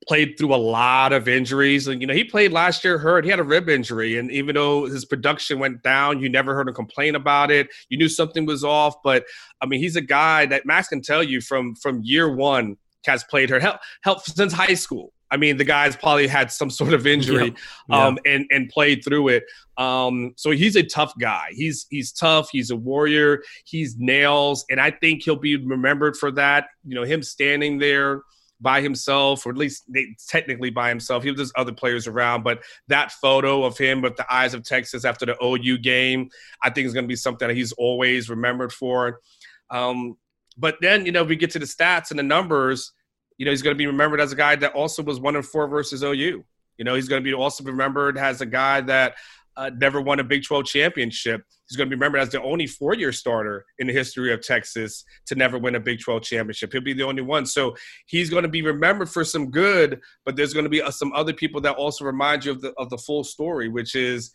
played 0.07 0.39
through 0.39 0.55
a 0.55 0.57
lot 0.57 1.13
of 1.13 1.27
injuries. 1.27 1.89
And, 1.89 2.01
you 2.01 2.07
know, 2.07 2.15
he 2.15 2.23
played 2.23 2.53
last 2.53 2.85
year 2.85 2.99
hurt. 2.99 3.25
He 3.25 3.31
had 3.31 3.41
a 3.41 3.45
rib 3.45 3.69
injury. 3.69 4.19
And 4.19 4.31
even 4.31 4.55
though 4.55 4.85
his 4.87 5.05
production 5.05 5.59
went 5.59 5.83
down, 5.83 6.21
you 6.21 6.29
never 6.29 6.55
heard 6.55 6.69
him 6.69 6.75
complain 6.75 7.15
about 7.15 7.51
it. 7.51 7.69
You 7.89 7.99
knew 7.99 8.09
something 8.09 8.47
was 8.47 8.63
off. 8.63 8.95
But, 9.03 9.25
I 9.61 9.67
mean, 9.67 9.81
he's 9.81 9.97
a 9.97 10.01
guy 10.01 10.47
that 10.47 10.65
Max 10.65 10.89
can 10.89 11.03
tell 11.03 11.23
you 11.23 11.41
from 11.41 11.75
from 11.75 12.03
year 12.05 12.33
one 12.33 12.77
has 13.07 13.25
played 13.25 13.51
her 13.51 13.61
help, 13.61 13.79
help 14.03 14.21
since 14.21 14.53
high 14.53 14.75
school. 14.75 15.13
I 15.37 15.39
mean, 15.39 15.59
the 15.59 15.65
guy's 15.65 15.95
probably 15.95 16.27
had 16.27 16.51
some 16.51 16.71
sort 16.71 16.95
of 16.95 17.07
injury 17.07 17.55
yeah. 17.91 18.07
Um, 18.07 18.19
and 18.25 18.47
and 18.51 18.71
played 18.71 19.05
through 19.05 19.29
it. 19.29 19.45
Um, 19.77 20.33
so 20.37 20.51
he's 20.51 20.77
a 20.77 20.83
tough 20.83 21.13
guy. 21.21 21.49
He's 21.51 21.87
he's 21.91 22.11
tough. 22.11 22.49
He's 22.51 22.71
a 22.71 22.77
warrior. 22.77 23.43
He's 23.67 23.97
nails, 23.99 24.65
and 24.71 24.81
I 24.81 24.91
think 24.91 25.25
he'll 25.25 25.37
be 25.37 25.57
remembered 25.57 26.17
for 26.17 26.31
that. 26.33 26.69
You 26.87 26.95
know, 26.95 27.03
him 27.03 27.23
standing 27.23 27.79
there 27.79 28.23
by 28.63 28.81
himself, 28.81 29.45
or 29.45 29.51
at 29.51 29.59
least 29.59 29.85
technically 30.27 30.71
by 30.71 30.89
himself. 30.89 31.23
He 31.23 31.31
was 31.31 31.53
other 31.55 31.73
players 31.73 32.07
around, 32.07 32.43
but 32.43 32.63
that 32.89 33.13
photo 33.13 33.65
of 33.65 33.77
him 33.77 34.01
with 34.01 34.17
the 34.17 34.33
eyes 34.33 34.55
of 34.55 34.63
Texas 34.63 35.05
after 35.05 35.27
the 35.27 35.37
OU 35.45 35.77
game, 35.79 36.31
I 36.63 36.71
think 36.71 36.87
is 36.87 36.95
going 36.95 37.05
to 37.05 37.09
be 37.09 37.17
something 37.17 37.47
that 37.47 37.55
he's 37.55 37.73
always 37.73 38.31
remembered 38.31 38.73
for. 38.73 39.21
Um, 39.69 40.17
but 40.57 40.79
then 40.81 41.05
you 41.05 41.13
know 41.13 41.25
we 41.25 41.37
get 41.37 41.51
to 41.51 41.59
the 41.59 41.67
stats 41.67 42.09
and 42.09 42.19
the 42.19 42.23
numbers 42.23 42.93
you 43.39 43.45
know, 43.45 43.51
he's 43.51 43.63
going 43.63 43.75
to 43.75 43.79
be 43.79 43.87
remembered 43.87 44.21
as 44.21 44.33
a 44.33 44.37
guy 44.37 44.57
that 44.57 44.73
also 44.73 45.03
was 45.03 45.21
one 45.21 45.37
in 45.37 45.43
four 45.43 45.69
versus 45.69 46.03
OU. 46.03 46.45
You 46.79 46.85
know, 46.85 46.95
he's 46.95 47.09
going 47.09 47.23
to 47.23 47.25
be 47.25 47.35
also 47.35 47.65
remembered 47.65 48.19
as 48.19 48.41
a 48.41 48.47
guy 48.47 48.81
that 48.83 49.15
uh, 49.57 49.71
never 49.79 50.01
won 50.01 50.21
a 50.21 50.25
Big 50.25 50.45
12 50.45 50.67
championship. 50.67 51.43
He's 51.69 51.77
going 51.77 51.89
to 51.89 51.91
be 51.91 51.97
remembered 51.97 52.21
as 52.21 52.29
the 52.29 52.43
only 52.43 52.67
four 52.67 52.95
year 52.95 53.13
starter 53.13 53.65
in 53.79 53.87
the 53.87 53.93
history 53.93 54.33
of 54.33 54.43
Texas 54.43 55.05
to 55.27 55.35
never 55.35 55.59
win 55.59 55.75
a 55.75 55.81
Big 55.81 56.01
12 56.01 56.23
championship. 56.23 56.73
He'll 56.73 56.83
be 56.83 56.93
the 56.93 57.05
only 57.05 57.23
one. 57.23 57.47
So 57.47 57.75
he's 58.07 58.31
going 58.31 58.43
to 58.43 58.49
be 58.49 58.63
remembered 58.63 59.09
for 59.09 59.25
some 59.25 59.51
good, 59.51 60.01
but 60.25 60.37
there's 60.37 60.53
going 60.53 60.65
to 60.65 60.71
be 60.71 60.83
uh, 60.83 60.91
some 60.91 61.13
other 61.15 61.33
people 61.33 61.61
that 61.63 61.77
also 61.77 62.05
remind 62.05 62.45
you 62.45 62.53
of 62.53 62.61
the, 62.61 62.73
of 62.77 62.91
the 62.91 62.99
full 62.99 63.25
story, 63.25 63.69
which 63.69 63.95
is 63.95 64.31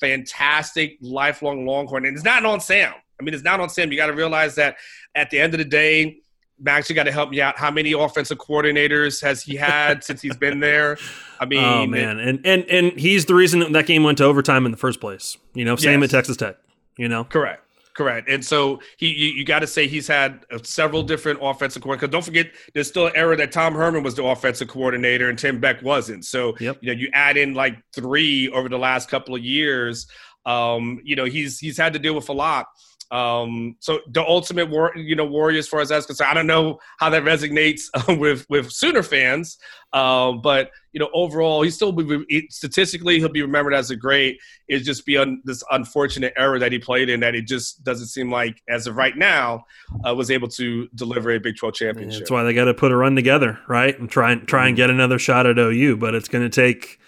fantastic 0.00 0.98
lifelong 1.00 1.66
Longhorn. 1.66 2.04
And 2.04 2.16
it's 2.16 2.24
not 2.24 2.44
on 2.44 2.60
Sam. 2.60 2.94
I 3.20 3.22
mean, 3.22 3.34
it's 3.34 3.44
not 3.44 3.60
on 3.60 3.68
Sam. 3.68 3.92
You 3.92 3.96
got 3.96 4.08
to 4.08 4.12
realize 4.12 4.56
that 4.56 4.76
at 5.14 5.30
the 5.30 5.38
end 5.38 5.54
of 5.54 5.58
the 5.58 5.64
day, 5.64 6.18
Max, 6.58 6.88
you 6.88 6.94
got 6.94 7.04
to 7.04 7.12
help 7.12 7.30
me 7.30 7.40
out. 7.40 7.58
How 7.58 7.70
many 7.70 7.92
offensive 7.92 8.38
coordinators 8.38 9.20
has 9.22 9.42
he 9.42 9.56
had 9.56 10.04
since 10.04 10.22
he's 10.22 10.36
been 10.36 10.60
there? 10.60 10.98
I 11.40 11.46
mean, 11.46 11.64
oh 11.64 11.86
man, 11.86 12.18
and 12.18 12.40
and 12.46 12.64
and 12.70 12.92
he's 12.98 13.26
the 13.26 13.34
reason 13.34 13.72
that 13.72 13.86
game 13.86 14.04
went 14.04 14.18
to 14.18 14.24
overtime 14.24 14.64
in 14.64 14.72
the 14.72 14.78
first 14.78 15.00
place. 15.00 15.36
You 15.52 15.64
know, 15.64 15.76
same 15.76 16.00
yes. 16.00 16.12
at 16.12 16.16
Texas 16.16 16.36
Tech. 16.36 16.56
You 16.96 17.08
know, 17.08 17.24
correct, 17.24 17.64
correct. 17.94 18.28
And 18.28 18.44
so 18.44 18.80
he, 18.98 19.08
you, 19.08 19.28
you 19.30 19.44
got 19.44 19.58
to 19.60 19.66
say 19.66 19.88
he's 19.88 20.06
had 20.06 20.46
uh, 20.52 20.58
several 20.62 21.02
different 21.02 21.40
offensive 21.42 21.82
coordinators. 21.82 22.00
Because 22.00 22.10
don't 22.10 22.24
forget, 22.24 22.50
there's 22.72 22.88
still 22.88 23.08
an 23.08 23.12
era 23.16 23.36
that 23.36 23.50
Tom 23.50 23.74
Herman 23.74 24.04
was 24.04 24.14
the 24.14 24.24
offensive 24.24 24.68
coordinator 24.68 25.28
and 25.28 25.38
Tim 25.38 25.58
Beck 25.58 25.82
wasn't. 25.82 26.24
So 26.24 26.54
yep. 26.60 26.78
you 26.80 26.94
know, 26.94 26.98
you 26.98 27.08
add 27.12 27.36
in 27.36 27.54
like 27.54 27.76
three 27.92 28.48
over 28.50 28.68
the 28.68 28.78
last 28.78 29.10
couple 29.10 29.34
of 29.34 29.44
years. 29.44 30.06
Um, 30.46 31.00
you 31.02 31.16
know, 31.16 31.24
he's 31.24 31.58
he's 31.58 31.76
had 31.76 31.92
to 31.94 31.98
deal 31.98 32.14
with 32.14 32.28
a 32.28 32.32
lot. 32.32 32.66
Um, 33.10 33.76
so 33.80 34.00
the 34.10 34.22
ultimate 34.22 34.70
war, 34.70 34.92
you 34.96 35.14
know, 35.14 35.24
warrior 35.24 35.58
as 35.58 35.68
far 35.68 35.80
as 35.80 35.88
that's 35.88 36.06
concerned. 36.06 36.30
I 36.30 36.34
don't 36.34 36.46
know 36.46 36.78
how 36.98 37.10
that 37.10 37.22
resonates 37.22 37.82
uh, 37.94 38.16
with 38.16 38.46
with 38.48 38.70
Sooner 38.72 39.02
fans, 39.02 39.58
um, 39.92 40.40
but 40.40 40.70
you 40.92 41.00
know, 41.00 41.08
overall, 41.12 41.62
he 41.62 41.70
still 41.70 41.92
be 41.92 42.46
statistically 42.50 43.18
he'll 43.18 43.28
be 43.28 43.42
remembered 43.42 43.74
as 43.74 43.90
a 43.90 43.96
great. 43.96 44.38
It's 44.68 44.84
just 44.84 45.04
be 45.06 45.16
on 45.16 45.42
this 45.44 45.62
unfortunate 45.70 46.32
era 46.36 46.58
that 46.58 46.72
he 46.72 46.78
played 46.78 47.08
in 47.08 47.20
that 47.20 47.34
it 47.34 47.46
just 47.46 47.84
doesn't 47.84 48.06
seem 48.06 48.30
like 48.30 48.62
as 48.68 48.86
of 48.86 48.96
right 48.96 49.16
now 49.16 49.64
uh, 50.06 50.14
was 50.14 50.30
able 50.30 50.48
to 50.48 50.88
deliver 50.94 51.30
a 51.32 51.38
Big 51.38 51.56
Twelve 51.56 51.74
championship. 51.74 52.20
That's 52.20 52.30
why 52.30 52.44
they 52.44 52.54
got 52.54 52.64
to 52.66 52.74
put 52.74 52.92
a 52.92 52.96
run 52.96 53.16
together, 53.16 53.58
right, 53.68 53.98
and 53.98 54.10
try 54.10 54.32
and 54.32 54.46
try 54.48 54.68
and 54.68 54.76
get 54.76 54.90
another 54.90 55.18
shot 55.18 55.46
at 55.46 55.58
OU. 55.58 55.96
But 55.98 56.14
it's 56.14 56.28
going 56.28 56.48
to 56.48 56.50
take 56.50 56.98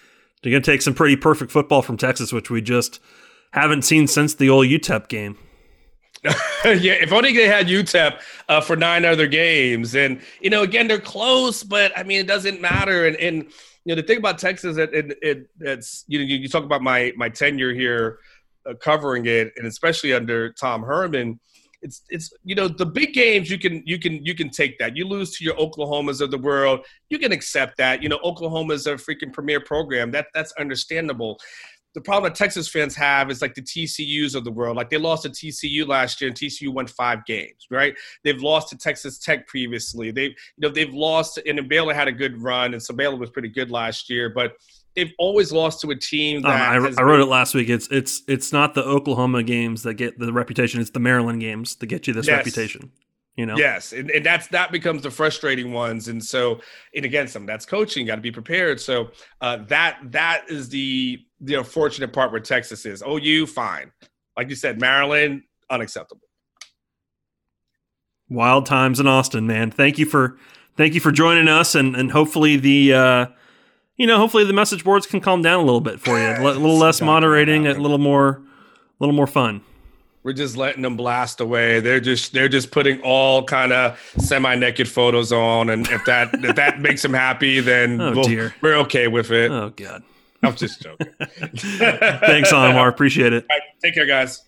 they're 0.42 0.52
going 0.52 0.62
to 0.62 0.70
take 0.70 0.82
some 0.82 0.94
pretty 0.94 1.16
perfect 1.16 1.50
football 1.50 1.82
from 1.82 1.96
Texas, 1.96 2.32
which 2.32 2.50
we 2.50 2.60
just 2.60 3.00
haven't 3.52 3.82
seen 3.82 4.06
since 4.06 4.34
the 4.34 4.48
old 4.48 4.66
UTEP 4.66 5.08
game. 5.08 5.38
yeah, 6.64 6.94
if 6.94 7.12
only 7.12 7.32
they 7.32 7.46
had 7.46 7.66
UTEP 7.66 8.20
uh, 8.48 8.60
for 8.60 8.76
nine 8.76 9.04
other 9.04 9.26
games. 9.26 9.94
And, 9.94 10.20
you 10.40 10.50
know, 10.50 10.62
again, 10.62 10.88
they're 10.88 10.98
close, 10.98 11.62
but 11.62 11.96
I 11.96 12.02
mean, 12.02 12.20
it 12.20 12.26
doesn't 12.26 12.60
matter. 12.60 13.06
And, 13.06 13.16
and 13.16 13.44
you 13.84 13.94
know, 13.94 13.94
the 13.94 14.02
thing 14.02 14.18
about 14.18 14.38
Texas, 14.38 14.76
it, 14.76 14.92
it, 14.92 15.18
it 15.22 15.50
it's, 15.60 16.04
you 16.08 16.18
know, 16.18 16.24
you, 16.24 16.36
you 16.36 16.48
talk 16.48 16.64
about 16.64 16.82
my, 16.82 17.12
my 17.16 17.28
tenure 17.28 17.72
here 17.72 18.18
uh, 18.68 18.74
covering 18.74 19.26
it, 19.26 19.52
and 19.56 19.66
especially 19.66 20.12
under 20.12 20.52
Tom 20.52 20.82
Herman, 20.82 21.38
it's 21.82 22.02
it's 22.08 22.32
you 22.42 22.54
know 22.54 22.68
the 22.68 22.86
big 22.86 23.12
games 23.12 23.50
you 23.50 23.58
can 23.58 23.82
you 23.86 23.98
can 23.98 24.24
you 24.24 24.34
can 24.34 24.50
take 24.50 24.78
that. 24.78 24.96
You 24.96 25.06
lose 25.06 25.36
to 25.36 25.44
your 25.44 25.54
Oklahomas 25.54 26.20
of 26.20 26.30
the 26.30 26.38
world, 26.38 26.80
you 27.10 27.18
can 27.18 27.32
accept 27.32 27.76
that. 27.78 28.02
You 28.02 28.08
know 28.08 28.18
Oklahoma's 28.24 28.86
a 28.86 28.94
freaking 28.94 29.32
premier 29.32 29.60
program. 29.60 30.10
That 30.10 30.26
that's 30.34 30.52
understandable 30.52 31.38
the 31.96 32.00
problem 32.02 32.30
that 32.30 32.36
Texas 32.36 32.68
fans 32.68 32.94
have 32.94 33.30
is 33.30 33.40
like 33.40 33.54
the 33.54 33.62
TCUs 33.62 34.34
of 34.34 34.44
the 34.44 34.50
world. 34.52 34.76
Like 34.76 34.90
they 34.90 34.98
lost 34.98 35.22
to 35.22 35.30
TCU 35.30 35.88
last 35.88 36.20
year, 36.20 36.28
and 36.28 36.36
TCU 36.38 36.68
won 36.68 36.86
five 36.86 37.24
games. 37.24 37.66
Right? 37.70 37.94
They've 38.22 38.40
lost 38.40 38.68
to 38.68 38.76
Texas 38.76 39.18
Tech 39.18 39.46
previously. 39.46 40.10
They, 40.10 40.24
you 40.26 40.34
know, 40.58 40.68
they've 40.68 40.92
lost, 40.92 41.38
and 41.46 41.66
Baylor 41.68 41.94
had 41.94 42.06
a 42.06 42.12
good 42.12 42.40
run, 42.42 42.74
and 42.74 42.82
so 42.82 42.94
Baylor 42.94 43.16
was 43.16 43.30
pretty 43.30 43.48
good 43.48 43.70
last 43.70 44.08
year, 44.10 44.28
but. 44.30 44.52
They've 44.94 45.12
always 45.18 45.52
lost 45.52 45.82
to 45.82 45.90
a 45.90 45.94
team 45.94 46.38
Um, 46.46 46.50
I, 46.50 46.72
has 46.80 46.96
I 46.96 47.02
wrote 47.02 47.18
been- 47.18 47.26
it 47.26 47.30
last 47.30 47.52
week. 47.54 47.68
It's 47.68 47.86
it's 47.88 48.22
it's 48.26 48.50
not 48.50 48.72
the 48.72 48.82
Oklahoma 48.82 49.42
games 49.42 49.82
that 49.82 49.92
get 49.98 50.18
the 50.18 50.32
reputation. 50.32 50.80
It's 50.80 50.88
the 50.88 51.00
Maryland 51.00 51.38
games 51.42 51.76
that 51.76 51.86
get 51.88 52.06
you 52.06 52.14
this 52.14 52.26
Yes. 52.26 52.38
reputation. 52.38 52.92
You 53.36 53.44
know. 53.44 53.56
Yes, 53.56 53.92
and, 53.92 54.10
and 54.10 54.24
that's 54.24 54.46
that 54.48 54.72
becomes 54.72 55.02
the 55.02 55.10
frustrating 55.10 55.70
ones, 55.72 56.08
and 56.08 56.24
so 56.24 56.60
and 56.94 57.04
again, 57.04 57.28
some 57.28 57.44
that's 57.44 57.66
coaching. 57.66 58.06
Got 58.06 58.16
to 58.16 58.22
be 58.22 58.32
prepared. 58.32 58.80
So 58.80 59.10
uh, 59.42 59.58
that 59.68 59.98
that 60.04 60.44
is 60.48 60.70
the 60.70 61.20
the 61.40 61.54
unfortunate 61.54 62.14
part 62.14 62.32
where 62.32 62.40
Texas 62.40 62.86
is. 62.86 63.02
OU, 63.06 63.46
fine, 63.48 63.92
like 64.38 64.48
you 64.48 64.54
said, 64.54 64.80
Maryland, 64.80 65.42
unacceptable. 65.68 66.22
Wild 68.30 68.64
times 68.64 69.00
in 69.00 69.06
Austin, 69.06 69.46
man. 69.46 69.70
Thank 69.70 69.98
you 69.98 70.06
for 70.06 70.38
thank 70.76 70.94
you 70.94 71.00
for 71.00 71.12
joining 71.12 71.46
us, 71.46 71.74
and 71.74 71.94
and 71.94 72.12
hopefully 72.12 72.56
the 72.56 72.94
uh, 72.94 73.26
you 73.96 74.06
know 74.06 74.16
hopefully 74.16 74.44
the 74.44 74.54
message 74.54 74.82
boards 74.82 75.06
can 75.06 75.20
calm 75.20 75.42
down 75.42 75.60
a 75.60 75.64
little 75.64 75.82
bit 75.82 76.00
for 76.00 76.18
you. 76.18 76.24
A 76.24 76.40
little 76.42 76.78
less 76.78 76.96
It's 76.96 77.00
not 77.02 77.06
gonna 77.06 77.20
moderating, 77.20 77.66
a 77.66 77.74
little 77.74 77.98
more, 77.98 78.28
a 78.28 78.42
little 78.98 79.14
more 79.14 79.26
fun. 79.26 79.60
We're 80.26 80.32
just 80.32 80.56
letting 80.56 80.82
them 80.82 80.96
blast 80.96 81.40
away. 81.40 81.78
They're 81.78 82.00
just 82.00 82.32
they're 82.32 82.48
just 82.48 82.72
putting 82.72 83.00
all 83.02 83.44
kind 83.44 83.72
of 83.72 83.96
semi 84.18 84.56
naked 84.56 84.88
photos 84.88 85.30
on, 85.30 85.70
and 85.70 85.86
if 85.88 86.04
that 86.06 86.30
if 86.34 86.56
that 86.56 86.80
makes 86.80 87.02
them 87.02 87.14
happy, 87.14 87.60
then 87.60 88.00
Oh, 88.00 88.10
we'll- 88.12 88.24
dear. 88.24 88.52
we're 88.60 88.74
okay 88.78 89.06
with 89.06 89.30
it. 89.30 89.52
Oh 89.52 89.70
God. 89.76 90.02
I'm 90.42 90.56
just 90.56 90.82
joking. 90.82 91.06
Thanks, 91.56 92.52
Anwar. 92.52 92.88
Appreciate 92.88 93.32
it. 93.32 93.46
All 93.48 93.56
right, 93.56 93.62
take 93.80 93.94
care, 93.94 94.04
guys. 94.04 94.42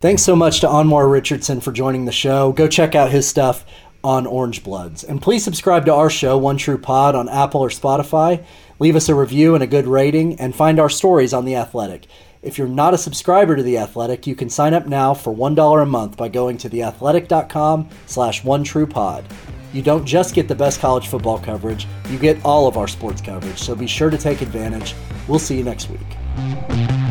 Thanks 0.00 0.22
so 0.22 0.36
much 0.36 0.60
to 0.60 0.68
Anwar 0.68 1.10
Richardson 1.10 1.60
for 1.60 1.72
joining 1.72 2.04
the 2.04 2.12
show. 2.12 2.52
Go 2.52 2.68
check 2.68 2.94
out 2.94 3.10
his 3.10 3.26
stuff 3.28 3.64
on 4.04 4.26
Orange 4.28 4.62
Bloods. 4.62 5.02
And 5.02 5.20
please 5.20 5.42
subscribe 5.42 5.84
to 5.86 5.94
our 5.94 6.10
show, 6.10 6.38
One 6.38 6.58
True 6.58 6.78
Pod, 6.78 7.16
on 7.16 7.28
Apple 7.28 7.60
or 7.60 7.70
Spotify. 7.70 8.44
Leave 8.78 8.94
us 8.94 9.08
a 9.08 9.14
review 9.16 9.54
and 9.54 9.64
a 9.64 9.66
good 9.66 9.86
rating, 9.88 10.38
and 10.38 10.54
find 10.54 10.78
our 10.78 10.88
stories 10.90 11.32
on 11.34 11.44
The 11.44 11.56
Athletic. 11.56 12.06
If 12.44 12.58
you're 12.58 12.68
not 12.68 12.92
a 12.92 12.98
subscriber 12.98 13.56
to 13.56 13.62
The 13.62 13.78
Athletic, 13.78 14.26
you 14.26 14.36
can 14.36 14.50
sign 14.50 14.74
up 14.74 14.86
now 14.86 15.14
for 15.14 15.34
$1 15.34 15.82
a 15.82 15.86
month 15.86 16.18
by 16.18 16.28
going 16.28 16.58
to 16.58 16.68
theathletic.com 16.68 17.88
slash 18.04 18.42
onetruepod. 18.42 19.24
You 19.72 19.80
don't 19.80 20.04
just 20.04 20.34
get 20.34 20.46
the 20.46 20.54
best 20.54 20.78
college 20.78 21.08
football 21.08 21.38
coverage, 21.38 21.88
you 22.10 22.18
get 22.18 22.44
all 22.44 22.68
of 22.68 22.76
our 22.76 22.86
sports 22.86 23.22
coverage, 23.22 23.58
so 23.58 23.74
be 23.74 23.86
sure 23.86 24.10
to 24.10 24.18
take 24.18 24.42
advantage. 24.42 24.94
We'll 25.26 25.38
see 25.38 25.56
you 25.56 25.64
next 25.64 25.88
week. 25.88 27.03